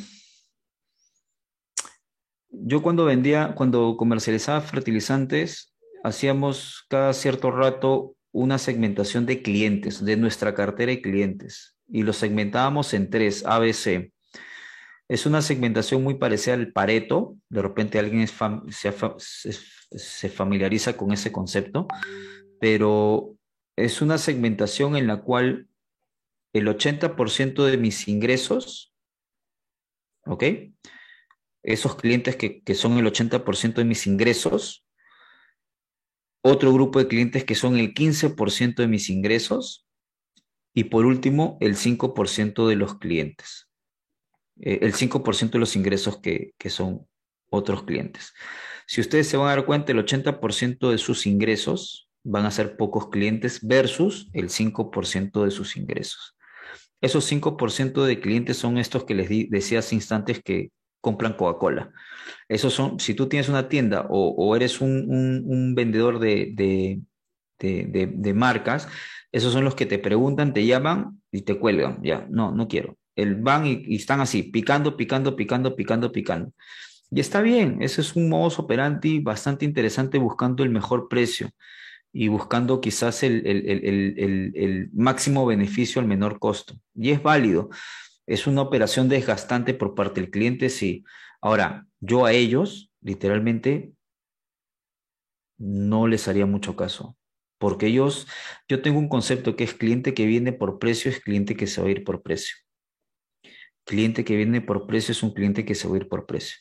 [2.50, 5.74] yo cuando vendía, cuando comercializaba fertilizantes,
[6.04, 12.18] hacíamos cada cierto rato una segmentación de clientes, de nuestra cartera de clientes, y los
[12.18, 14.11] segmentábamos en tres, ABC.
[15.12, 21.86] Es una segmentación muy parecida al Pareto, de repente alguien se familiariza con ese concepto,
[22.58, 23.36] pero
[23.76, 25.68] es una segmentación en la cual
[26.54, 28.94] el 80% de mis ingresos,
[30.24, 30.44] ¿ok?
[31.62, 34.86] Esos clientes que, son el 80% de mis ingresos,
[36.42, 39.86] otro grupo de clientes que son el 15% de mis ingresos
[40.72, 43.68] y por último el 5% de los clientes,
[44.60, 47.06] eh, el 5% de los ingresos que, que son
[47.50, 48.32] otros clientes.
[48.86, 52.76] Si ustedes se van a dar cuenta, el 80% de sus ingresos van a ser
[52.76, 56.36] pocos clientes versus el 5% de sus ingresos.
[57.00, 60.70] Esos 5% de clientes son estos que les decía hace instantes que
[61.00, 61.90] compran Coca-Cola.
[62.48, 66.54] Esos son, si tú tienes una tienda o, eres un, vendedor de,
[67.58, 68.88] de, marcas,
[69.32, 72.00] esos son los que te preguntan, te llaman y te cuelgan.
[72.02, 72.96] Ya, no, no quiero.
[73.16, 76.52] El van y, están así, picando, picando, picando, picando, picando.
[77.10, 81.50] Y está bien, ese es un modus operandi bastante interesante buscando el mejor precio
[82.12, 86.74] y buscando quizás el, máximo beneficio al menor costo.
[86.94, 87.70] Y es válido.
[88.26, 91.04] Es una operación desgastante por parte del cliente, sí.
[91.40, 93.92] Ahora, yo a ellos, literalmente,
[95.58, 97.16] no les haría mucho caso.
[97.58, 98.26] Porque ellos,
[98.68, 101.80] yo tengo un concepto que es cliente que viene por precio, es cliente que se
[101.80, 102.56] va a ir por precio.
[103.84, 106.58] Cliente que viene por precio es un cliente que se va a ir por precio.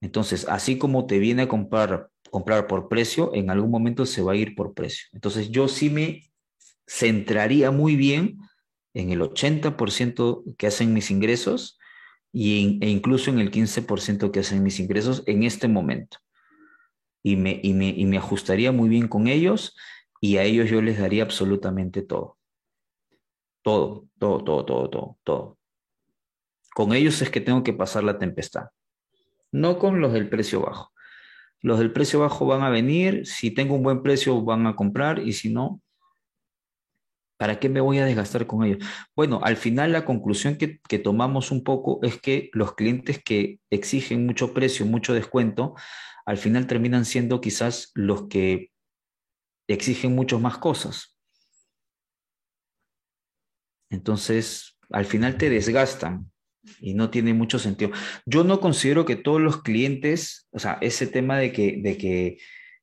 [0.00, 4.32] Entonces, así como te viene a comprar comprar por precio, en algún momento se va
[4.32, 5.06] a ir por precio.
[5.12, 6.30] Entonces yo sí me
[6.86, 8.38] centraría muy bien
[8.94, 11.78] en el 80% que hacen mis ingresos
[12.32, 16.18] y e incluso en el 15% que hacen mis ingresos en este momento.
[17.22, 19.76] Y me, y, me, y me ajustaría muy bien con ellos
[20.20, 22.38] y a ellos yo les daría absolutamente todo.
[23.62, 25.57] Todo, todo, todo, todo, todo, todo.
[26.78, 28.68] Con ellos es que tengo que pasar la tempestad,
[29.50, 30.92] no con los del precio bajo.
[31.60, 35.18] Los del precio bajo van a venir, si tengo un buen precio van a comprar
[35.18, 35.82] y si no,
[37.36, 38.86] ¿para qué me voy a desgastar con ellos?
[39.16, 44.24] Bueno, al final la conclusión que, tomamos un poco es que los clientes que exigen
[44.24, 45.74] mucho precio, mucho descuento,
[46.26, 48.70] al final terminan siendo quizás los que
[49.66, 51.18] exigen mucho más cosas.
[53.90, 56.30] Entonces, al final te desgastan
[56.80, 57.90] y no tiene mucho sentido.
[58.26, 62.38] Yo no considero que todos los clientes, o sea, ese tema de que, de que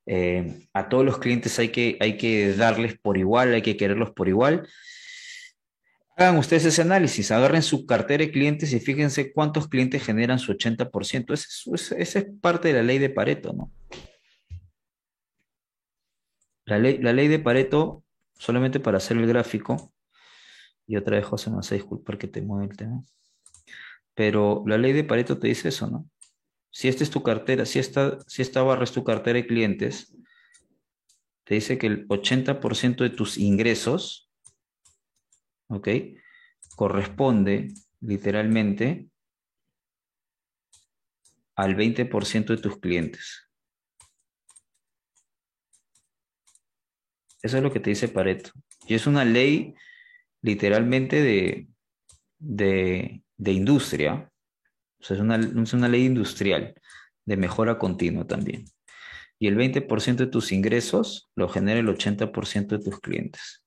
[0.06, 4.12] eh, a todos los clientes hay que, hay que darles por igual, hay que quererlos
[4.12, 4.68] por igual.
[6.18, 10.54] Hagan ustedes ese análisis, agarren su cartera de clientes y fíjense cuántos clientes generan su
[10.54, 11.34] 80%.
[11.34, 13.72] Esa es, parte de la ley de Pareto, ¿no?
[16.66, 18.04] La ley, la ley de Pareto,
[18.34, 19.94] solamente para hacer el gráfico,
[20.88, 23.04] y otra vez José, me hace disculpar que te mueve el tema.
[24.16, 26.10] Pero la ley de Pareto te dice eso, ¿no?
[26.72, 30.16] Si esta es tu cartera, si esta, si esta barra es tu cartera de clientes,
[31.44, 34.32] te dice que el 80% de tus ingresos,
[35.68, 35.90] ¿ok?
[36.76, 37.68] Corresponde
[38.02, 39.10] literalmente
[41.56, 43.50] al 20% de tus clientes.
[47.42, 48.52] Eso es lo que te dice Pareto.
[48.88, 49.76] Y es una ley
[50.42, 51.68] literalmente de,
[52.40, 54.32] de, de industria,
[55.00, 56.74] o sea, es una, es una ley industrial
[57.26, 58.66] de mejora continua también.
[59.40, 63.66] Y el 20% de tus ingresos lo genera el 80% de tus clientes.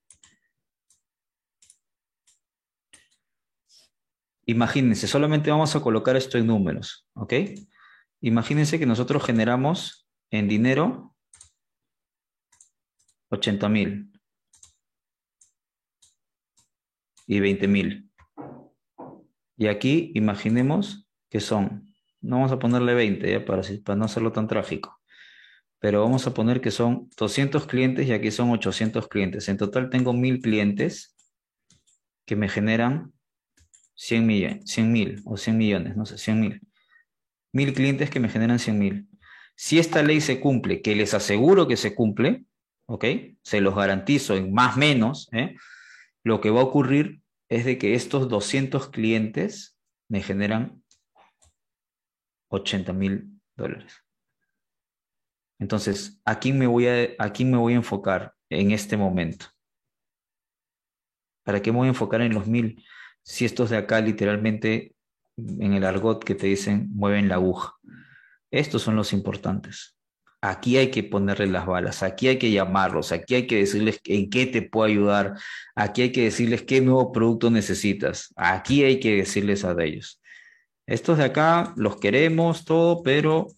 [4.47, 7.35] Imagínense, solamente vamos a colocar esto en números, ¿ok?
[8.23, 11.15] Imagínense que nosotros generamos en dinero
[13.31, 14.11] 80 mil
[17.27, 18.08] y 20 mil.
[19.59, 24.47] Y aquí imaginemos que son, no vamos a ponerle 20 Para, para no hacerlo tan
[24.47, 24.99] trágico,
[25.81, 29.49] pero vamos a poner que son 200 clientes y aquí son 800 clientes.
[29.49, 31.17] En total tengo 1000 clientes
[32.25, 33.13] que me generan
[33.95, 36.61] 100 millones, 100 mil o 100 millones, no sé, 100 mil.
[37.53, 39.09] Mil clientes que me generan 100 mil.
[39.57, 42.45] Si esta ley se cumple, que les aseguro que se cumple,
[42.87, 43.05] ¿ok?
[43.43, 45.57] Se los garantizo en más o menos, ¿eh?
[46.23, 50.83] Lo que va a ocurrir es de que estos 200 clientes me generan
[52.49, 54.05] 80 mil dólares.
[55.59, 59.47] Entonces, ¿a quién, me voy a, ¿a quién me voy a enfocar en este momento?
[61.45, 62.85] ¿Para qué me voy a enfocar en los mil
[63.23, 64.95] si estos de acá literalmente
[65.37, 67.75] en el argot que te dicen mueven la aguja?
[68.51, 69.98] Estos son los importantes.
[70.41, 74.31] Aquí hay que ponerle las balas, aquí hay que llamarlos, aquí hay que decirles en
[74.31, 75.35] qué te puedo ayudar,
[75.75, 80.21] aquí hay que decirles qué nuevo producto necesitas, aquí hay que decirles a ellos.
[80.87, 83.49] Estos de acá los queremos, todo, pero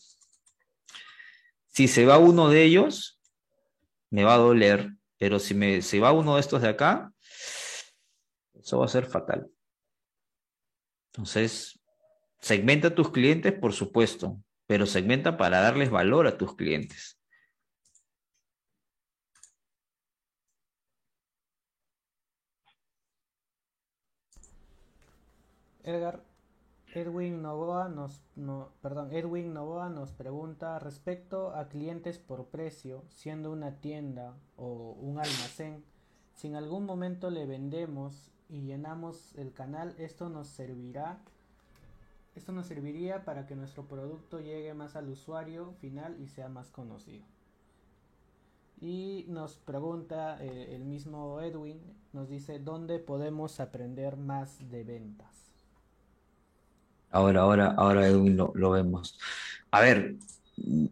[1.69, 3.21] si se va uno de ellos,
[4.09, 7.13] me va a doler, pero si me, se va uno de estos de acá,
[8.55, 9.51] eso va a ser fatal.
[11.13, 11.79] Entonces,
[12.41, 17.19] segmenta a tus clientes, por supuesto, pero segmenta para darles valor a tus clientes.
[25.83, 26.23] Edgar,
[26.95, 28.23] Edwin Novoa nos,
[28.81, 35.19] perdón, Edwin Novoa nos pregunta respecto a clientes por precio, siendo una tienda o un
[35.19, 35.85] almacén,
[36.37, 41.19] si en algún momento le vendemos y llenamos el canal, esto nos servirá
[42.35, 46.71] esto nos serviría para que nuestro producto llegue más al usuario final y sea más
[46.71, 47.25] conocido.
[48.81, 51.81] Y nos pregunta eh, el mismo Edwin,
[52.13, 55.55] nos dice, ¿dónde podemos aprender más de ventas?
[57.11, 59.19] Ahora, ahora, ahora Edwin lo, vemos.
[59.71, 60.15] A ver,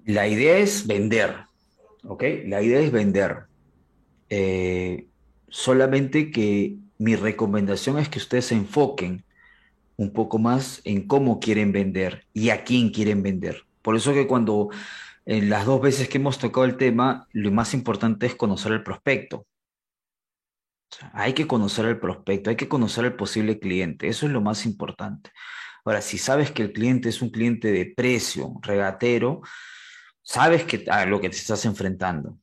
[0.04, 1.34] la idea es vender,
[2.04, 2.24] ¿ok?
[2.46, 3.44] La idea es vender.
[4.28, 5.06] Eh,
[5.48, 9.24] solamente que mi recomendación es que ustedes se enfoquen
[9.98, 13.66] un poco más en cómo quieren vender y a quién quieren vender.
[13.82, 14.70] Por eso que cuando
[15.26, 18.82] en las dos veces que hemos tocado el tema, lo más importante es conocer el
[18.82, 19.46] prospecto.
[21.12, 24.64] hay que conocer el prospecto, hay que conocer al posible cliente, eso es lo más
[24.66, 25.30] importante.
[25.84, 29.42] Ahora, si sabes que el cliente es un cliente de precio, regatero,
[30.22, 32.38] sabes que, a lo que te estás enfrentando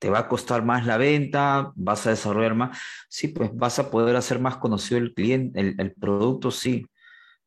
[0.00, 2.78] te va a costar más la venta, vas a desarrollar más,
[3.08, 6.86] sí, pues vas a poder hacer más conocido el cliente, el, producto, sí,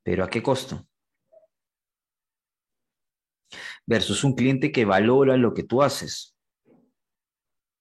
[0.04, 0.86] pero ¿a qué costo?
[3.84, 6.36] Versus un cliente que valora lo que tú haces,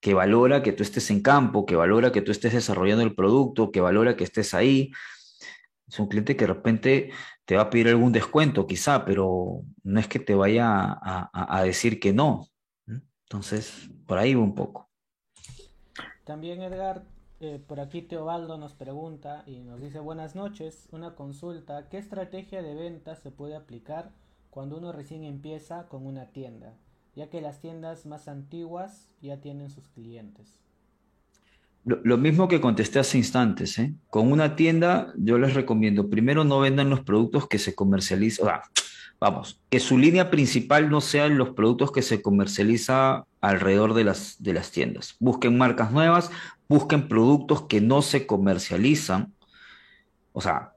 [0.01, 3.71] que valora que tú estés en campo, que valora que tú estés desarrollando el producto,
[3.71, 4.91] que valora que estés ahí.
[5.87, 7.11] Es un cliente que de repente
[7.45, 11.99] te va a pedir algún descuento, quizá, pero no es que te vaya a decir
[11.99, 12.49] que no.
[13.33, 14.87] Entonces, por ahí va un poco.
[16.23, 17.03] También Edgar,
[17.39, 22.61] eh, por aquí Teobaldo nos pregunta y nos dice buenas noches, una consulta, ¿qué estrategia
[22.61, 24.11] de venta se puede aplicar
[24.51, 26.75] cuando uno recién empieza con una tienda?
[27.15, 30.59] Ya que las tiendas más antiguas ya tienen sus clientes.
[31.85, 33.95] Lo, mismo que contesté hace instantes, ¿eh?
[34.11, 38.61] Con una tienda yo les recomiendo, primero no vendan los productos que se comercializan,
[39.23, 44.43] vamos, que su línea principal no sean los productos que se comercializa alrededor de las,
[44.43, 45.15] de las tiendas.
[45.17, 46.29] Busquen marcas nuevas,
[46.67, 49.33] busquen productos que no se comercializan.
[50.33, 50.73] O sea,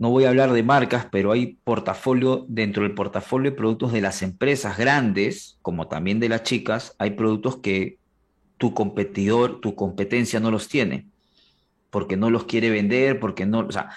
[0.00, 4.00] no voy a hablar de marcas, pero hay portafolio, dentro del portafolio de productos de
[4.00, 7.98] las empresas grandes, como también de las chicas, hay productos que
[8.58, 11.06] tu competidor, tu competencia no los tiene,
[11.90, 13.90] porque no los quiere vender, porque no, o sea,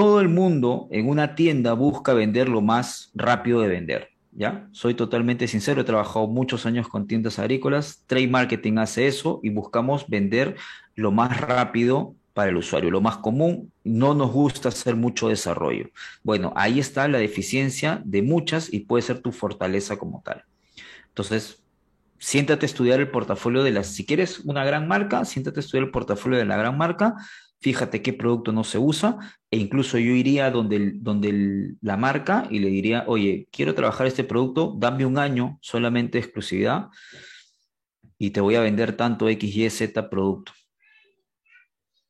[0.00, 4.08] todo el mundo en una tienda busca vender lo más rápido de vender.
[4.32, 4.66] ¿Ya?
[4.72, 9.50] Soy totalmente sincero, he trabajado muchos años con tiendas agrícolas, Trade Marketing hace eso y
[9.50, 10.56] buscamos vender
[10.94, 15.90] lo más rápido para el usuario, lo más común, no nos gusta hacer mucho desarrollo.
[16.22, 20.44] Bueno, ahí está la deficiencia de muchas y puede ser tu fortaleza como tal.
[21.08, 21.62] Entonces,
[22.18, 25.84] siéntate a estudiar el portafolio de las, si quieres una gran marca, siéntate a estudiar
[25.84, 27.16] el portafolio de la gran marca
[27.60, 29.18] fíjate qué producto no se usa,
[29.50, 34.24] e incluso yo iría donde, donde la marca y le diría, oye, quiero trabajar este
[34.24, 36.88] producto, dame un año solamente de exclusividad
[38.18, 40.52] y te voy a vender tanto X, Y, Z producto.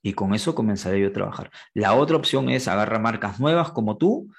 [0.02, 1.50] Y con eso comenzaré yo a trabajar.
[1.74, 4.32] La otra opción es agarrar marcas nuevas como tú,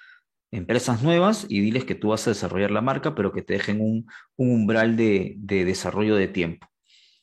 [0.49, 3.79] empresas nuevas, y diles que tú vas a desarrollar la marca, pero que te dejen
[3.79, 4.07] un,
[4.37, 6.67] umbral de, de desarrollo de tiempo.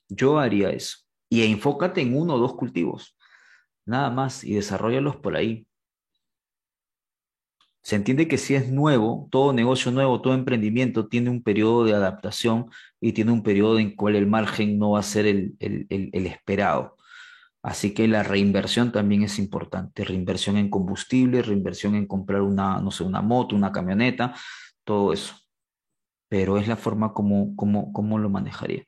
[0.09, 0.99] Yo haría eso.
[1.29, 3.18] Y enfócate en uno o dos cultivos
[3.89, 5.67] nada más, y desarrollalos por ahí.
[7.83, 11.95] Se entiende que si es nuevo, todo negocio nuevo, todo emprendimiento tiene un periodo de
[11.95, 12.71] adaptación
[13.01, 15.57] y tiene un periodo en cual el margen no va a ser el,
[16.13, 16.97] esperado.
[17.63, 22.91] Así que la reinversión también es importante, reinversión en combustible, reinversión en comprar una, no
[22.91, 24.35] sé, una moto, una camioneta,
[24.85, 25.35] todo eso.
[26.29, 28.85] Pero es la forma como, como, como lo manejaría.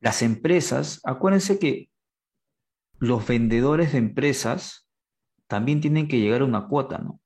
[0.00, 1.89] Las empresas, acuérdense que
[3.00, 4.86] los vendedores de empresas
[5.48, 7.20] también tienen que llegar a una cuota, ¿no?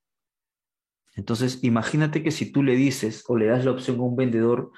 [1.17, 4.73] Entonces, imagínate que si tú le dices o le das la opción a un vendedor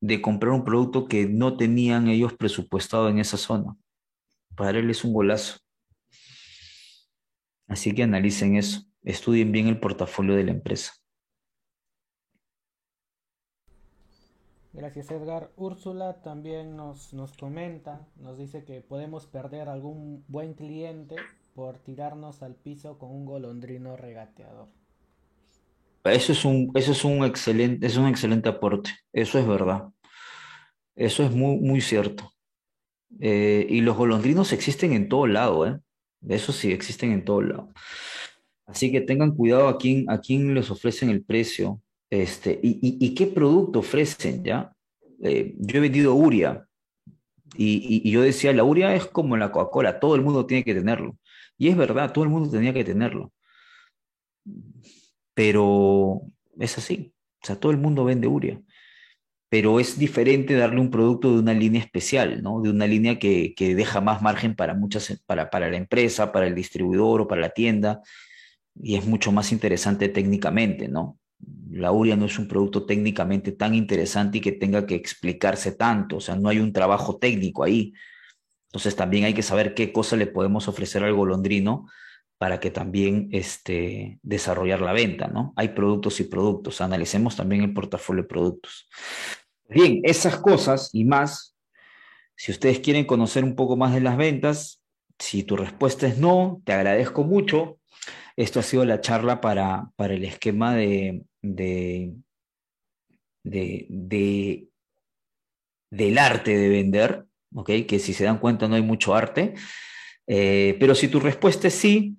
[0.00, 3.76] de comprar un producto que no tenían ellos presupuestado en esa zona,
[4.54, 5.58] para él es un golazo.
[7.66, 10.92] Así que analicen eso, estudien bien el portafolio de la empresa.
[14.72, 15.52] Gracias Edgar.
[15.56, 21.16] Úrsula también nos, nos comenta, nos dice que podemos perder algún buen cliente
[21.54, 24.68] por tirarnos al piso con un golondrino regateador.
[26.04, 29.88] Eso es un, eso es un excelente, es un excelente aporte, eso es verdad.
[30.96, 32.32] Eso es muy, muy cierto.
[33.20, 35.78] Eh, y los golondrinos existen en todo lado, ¿eh?
[36.26, 37.72] Eso sí, existen en todo lado.
[38.66, 41.81] Así que tengan cuidado a quién, a quién les ofrecen el precio
[42.12, 44.70] este, y, qué producto ofrecen, ¿ya?
[45.22, 46.68] Eh, yo he vendido Uria
[47.56, 50.74] y, y, yo decía, la Uria es como la Coca-Cola, todo el mundo tiene que
[50.74, 51.16] tenerlo.
[51.56, 53.32] Y es verdad, todo el mundo tenía que tenerlo.
[55.34, 56.20] Pero
[56.58, 58.60] es así, o sea, todo el mundo vende Uria
[59.52, 62.62] pero es diferente darle un producto de una línea especial, ¿no?
[62.62, 66.54] De una línea que, deja más margen para muchas, para, para, la empresa, para el
[66.54, 68.00] distribuidor o para la tienda,
[68.74, 71.18] y es mucho más interesante técnicamente, ¿no?
[71.70, 76.16] La URIA no es un producto técnicamente tan interesante y que tenga que explicarse tanto,
[76.16, 77.94] o sea, no hay un trabajo técnico ahí.
[78.66, 81.86] Entonces también hay que saber qué cosa le podemos ofrecer al golondrino
[82.38, 85.52] para que también este, desarrollar la venta, ¿no?
[85.56, 88.88] Hay productos y productos, analicemos también el portafolio de productos.
[89.68, 91.56] Bien, esas cosas y más,
[92.34, 94.82] si ustedes quieren conocer un poco más de las ventas,
[95.18, 97.78] si tu respuesta es no, te agradezco mucho.
[98.36, 102.14] Esto ha sido la charla para, para el esquema de, de,
[103.42, 104.68] de,
[105.90, 107.70] del arte de vender, ¿ok?
[107.86, 109.54] Que si se dan cuenta no hay mucho arte.
[110.26, 112.16] Eh, pero si tu respuesta es sí,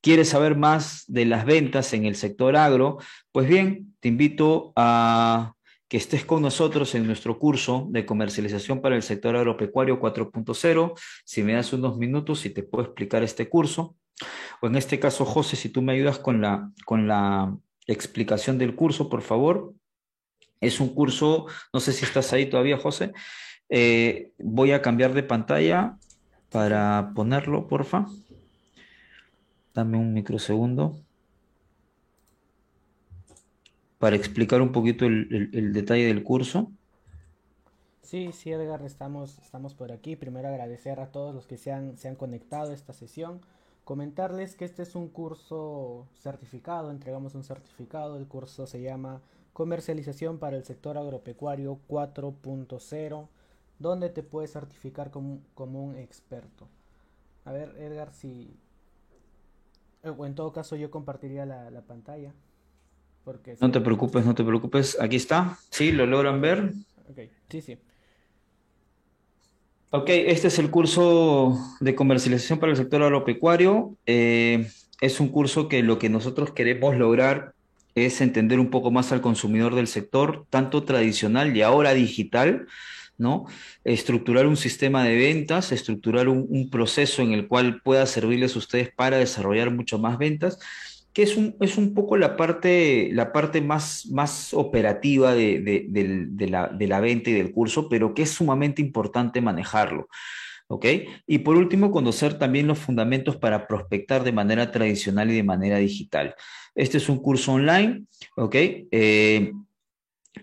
[0.00, 2.98] quieres saber más de las ventas en el sector agro,
[3.32, 5.54] pues bien, te invito a
[5.88, 10.94] que estés con nosotros en nuestro curso de comercialización para el sector agropecuario 4.0.
[11.24, 13.96] Si me das unos minutos y te puedo explicar este curso.
[14.60, 18.74] O en este caso, José, si tú me ayudas con la, con la explicación del
[18.74, 19.74] curso, por favor.
[20.60, 23.12] Es un curso, no sé si estás ahí todavía, José.
[23.68, 25.98] Eh, voy a cambiar de pantalla
[26.50, 28.06] para ponerlo, porfa.
[29.74, 31.04] Dame un microsegundo
[34.04, 36.70] para explicar un poquito el, detalle del curso.
[38.02, 40.14] Sí, sí, Edgar, estamos, estamos por aquí.
[40.14, 43.40] Primero agradecer a todos los que se han, se han conectado a esta sesión.
[43.84, 48.16] Comentarles que este es un curso certificado, entregamos un certificado.
[48.16, 49.20] El curso se llama
[49.52, 53.28] Comercialización para el sector agropecuario 4.0,
[53.78, 56.66] donde te puedes certificar como, un experto.
[57.44, 58.56] A ver, Edgar, si...
[60.02, 62.34] O en todo caso yo compartiría la, la pantalla
[63.60, 65.00] no te preocupes, no te preocupes.
[65.00, 65.56] Aquí está.
[65.70, 65.92] ¿Sí?
[65.92, 66.72] ¿Lo logran ver?
[67.08, 67.78] Ok, sí, sí.
[69.96, 73.96] Ok, este es el curso de comercialización para el sector agropecuario.
[74.06, 74.68] Eh,
[75.00, 77.54] es un curso que lo que nosotros queremos lograr
[77.94, 82.66] es entender un poco más al consumidor del sector, tanto tradicional y ahora digital,
[83.18, 83.46] ¿no?
[83.84, 88.58] Estructurar un sistema de ventas, estructurar un, un proceso en el cual pueda servirles a
[88.58, 90.58] ustedes para desarrollar mucho más ventas
[91.14, 95.86] que es un, es un poco la parte, la parte más, más operativa de,
[96.50, 100.08] la, de, la, venta y del curso, pero que es sumamente importante manejarlo.
[101.26, 105.78] Y por último, conocer también los fundamentos para prospectar de manera tradicional y de manera
[105.78, 106.34] digital.
[106.74, 108.04] Este es un curso online,
[108.36, 108.54] ¿ok?
[108.90, 109.52] Eh,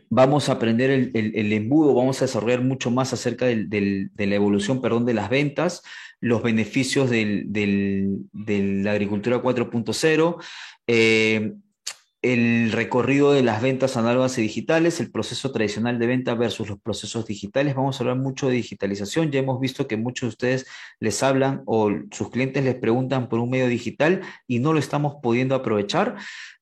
[0.10, 5.06] vamos a aprender el, embudo, vamos a desarrollar mucho más acerca de la evolución, perdón,
[5.06, 5.84] de las ventas,
[6.20, 10.44] los beneficios de la agricultura 4.0,
[10.88, 11.54] eh,
[12.22, 16.80] el recorrido de las ventas análogas y digitales, el proceso tradicional de venta versus los
[16.80, 17.74] procesos digitales.
[17.74, 19.32] Vamos a hablar mucho de digitalización.
[19.32, 20.68] Ya hemos visto que muchos de ustedes
[21.00, 25.16] les hablan o sus clientes les preguntan por un medio digital y no lo estamos
[25.24, 26.16] pudiendo aprovechar.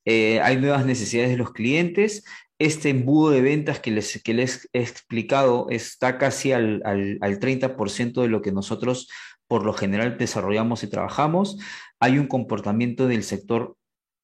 [0.06, 2.24] Eh, hay nuevas necesidades de los clientes.
[2.60, 7.40] Este embudo de ventas que les, que les he explicado está casi al, al, al
[7.40, 9.08] 30% de lo que nosotros
[9.48, 11.58] por lo general desarrollamos y trabajamos.
[12.00, 13.76] Hay un comportamiento del sector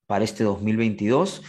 [0.08, 1.42] para este 2022,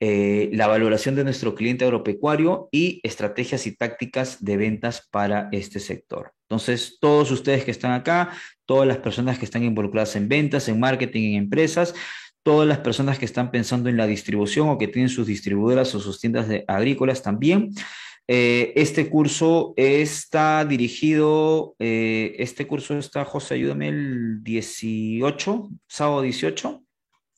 [0.00, 5.78] eh, la valoración de nuestro cliente agropecuario y estrategias y tácticas de ventas para este
[5.78, 6.32] sector.
[6.48, 8.30] Entonces, todos ustedes que están acá,
[8.66, 11.94] todas las personas que están involucradas en ventas, en marketing, en empresas,
[12.42, 16.00] todas las personas que están pensando en la distribución o que tienen sus distribuidoras o
[16.00, 17.70] sus tiendas agrícolas también.
[18.28, 26.82] Eh, este curso está dirigido, eh, este curso está, José, ayúdame, el 18, sábado 18.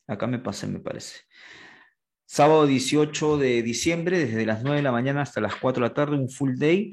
[0.07, 1.21] Acá me pasé, me parece.
[2.27, 5.95] Sábado 18 de diciembre, desde las 9 de la mañana hasta las 4 de la
[5.95, 6.93] tarde, un full day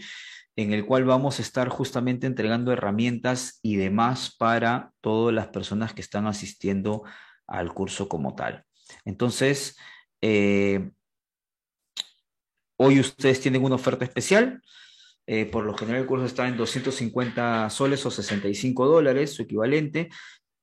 [0.55, 5.93] en el cual vamos a estar justamente entregando herramientas y demás para todas las personas
[5.93, 7.03] que están asistiendo
[7.51, 8.65] al curso como tal.
[9.05, 9.77] Entonces,
[10.21, 10.91] eh,
[12.77, 14.61] hoy ustedes tienen una oferta especial.
[15.27, 20.09] Eh, por lo general el curso está en 250 soles o 65 dólares, su equivalente,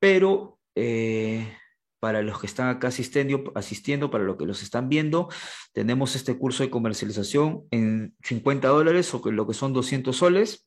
[0.00, 1.56] pero eh,
[2.00, 5.28] para los que están acá asistiendo, asistiendo, para los que los están viendo,
[5.72, 10.66] tenemos este curso de comercialización en 50 dólares o lo que son 200 soles,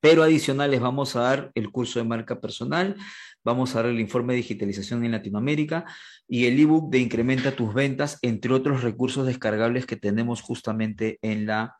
[0.00, 2.96] pero adicionales vamos a dar el curso de marca personal,
[3.44, 5.84] vamos a dar el informe de digitalización en Latinoamérica
[6.28, 11.46] y el ebook de Incrementa tus ventas, entre otros recursos descargables que tenemos justamente en
[11.46, 11.76] la,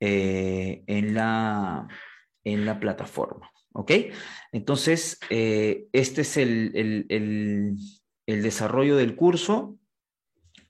[0.00, 1.88] eh, en la,
[2.44, 3.50] en la plataforma.
[3.72, 3.92] ¿Ok?
[4.52, 7.06] Entonces, eh, este es el,
[8.26, 9.76] el desarrollo del curso.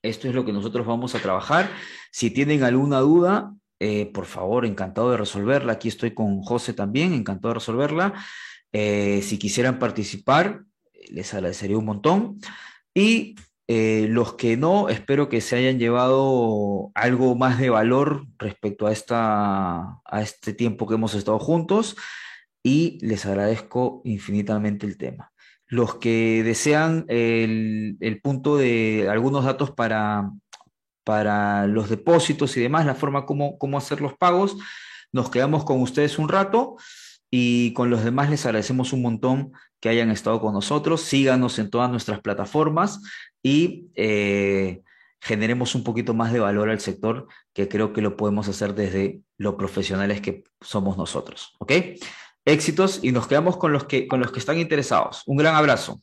[0.02, 1.70] Esto es lo que nosotros vamos a trabajar.
[2.10, 5.72] Si tienen alguna duda, eh, por favor, encantado de resolverla.
[5.72, 8.14] Aquí estoy con José también, encantado de resolverla.
[8.72, 10.64] Eh, si quisieran participar,
[11.10, 12.38] les agradecería un montón.
[12.94, 13.36] Y
[13.68, 18.92] eh, los que no, espero que se hayan llevado algo más de valor respecto a,
[18.92, 21.96] esta, a este tiempo que hemos estado juntos.
[22.62, 25.32] Y les agradezco infinitamente el tema.
[25.66, 30.30] Los que desean el, punto de algunos datos para,
[31.04, 34.56] para los depósitos y demás, la forma como, cómo hacer los pagos,
[35.12, 36.76] nos quedamos con ustedes un rato
[37.30, 41.02] y con los demás les agradecemos un montón que hayan estado con nosotros.
[41.02, 43.00] Síganos en todas nuestras plataformas
[43.42, 44.82] y eh,
[45.20, 49.20] generemos un poquito más de valor al sector, que creo que lo podemos hacer desde
[49.38, 51.54] lo profesionales que somos nosotros.
[51.58, 51.72] ¿Ok?
[52.44, 55.22] éxitos y nos quedamos con los que, con los que están interesados.
[55.26, 56.00] Un gran abrazo.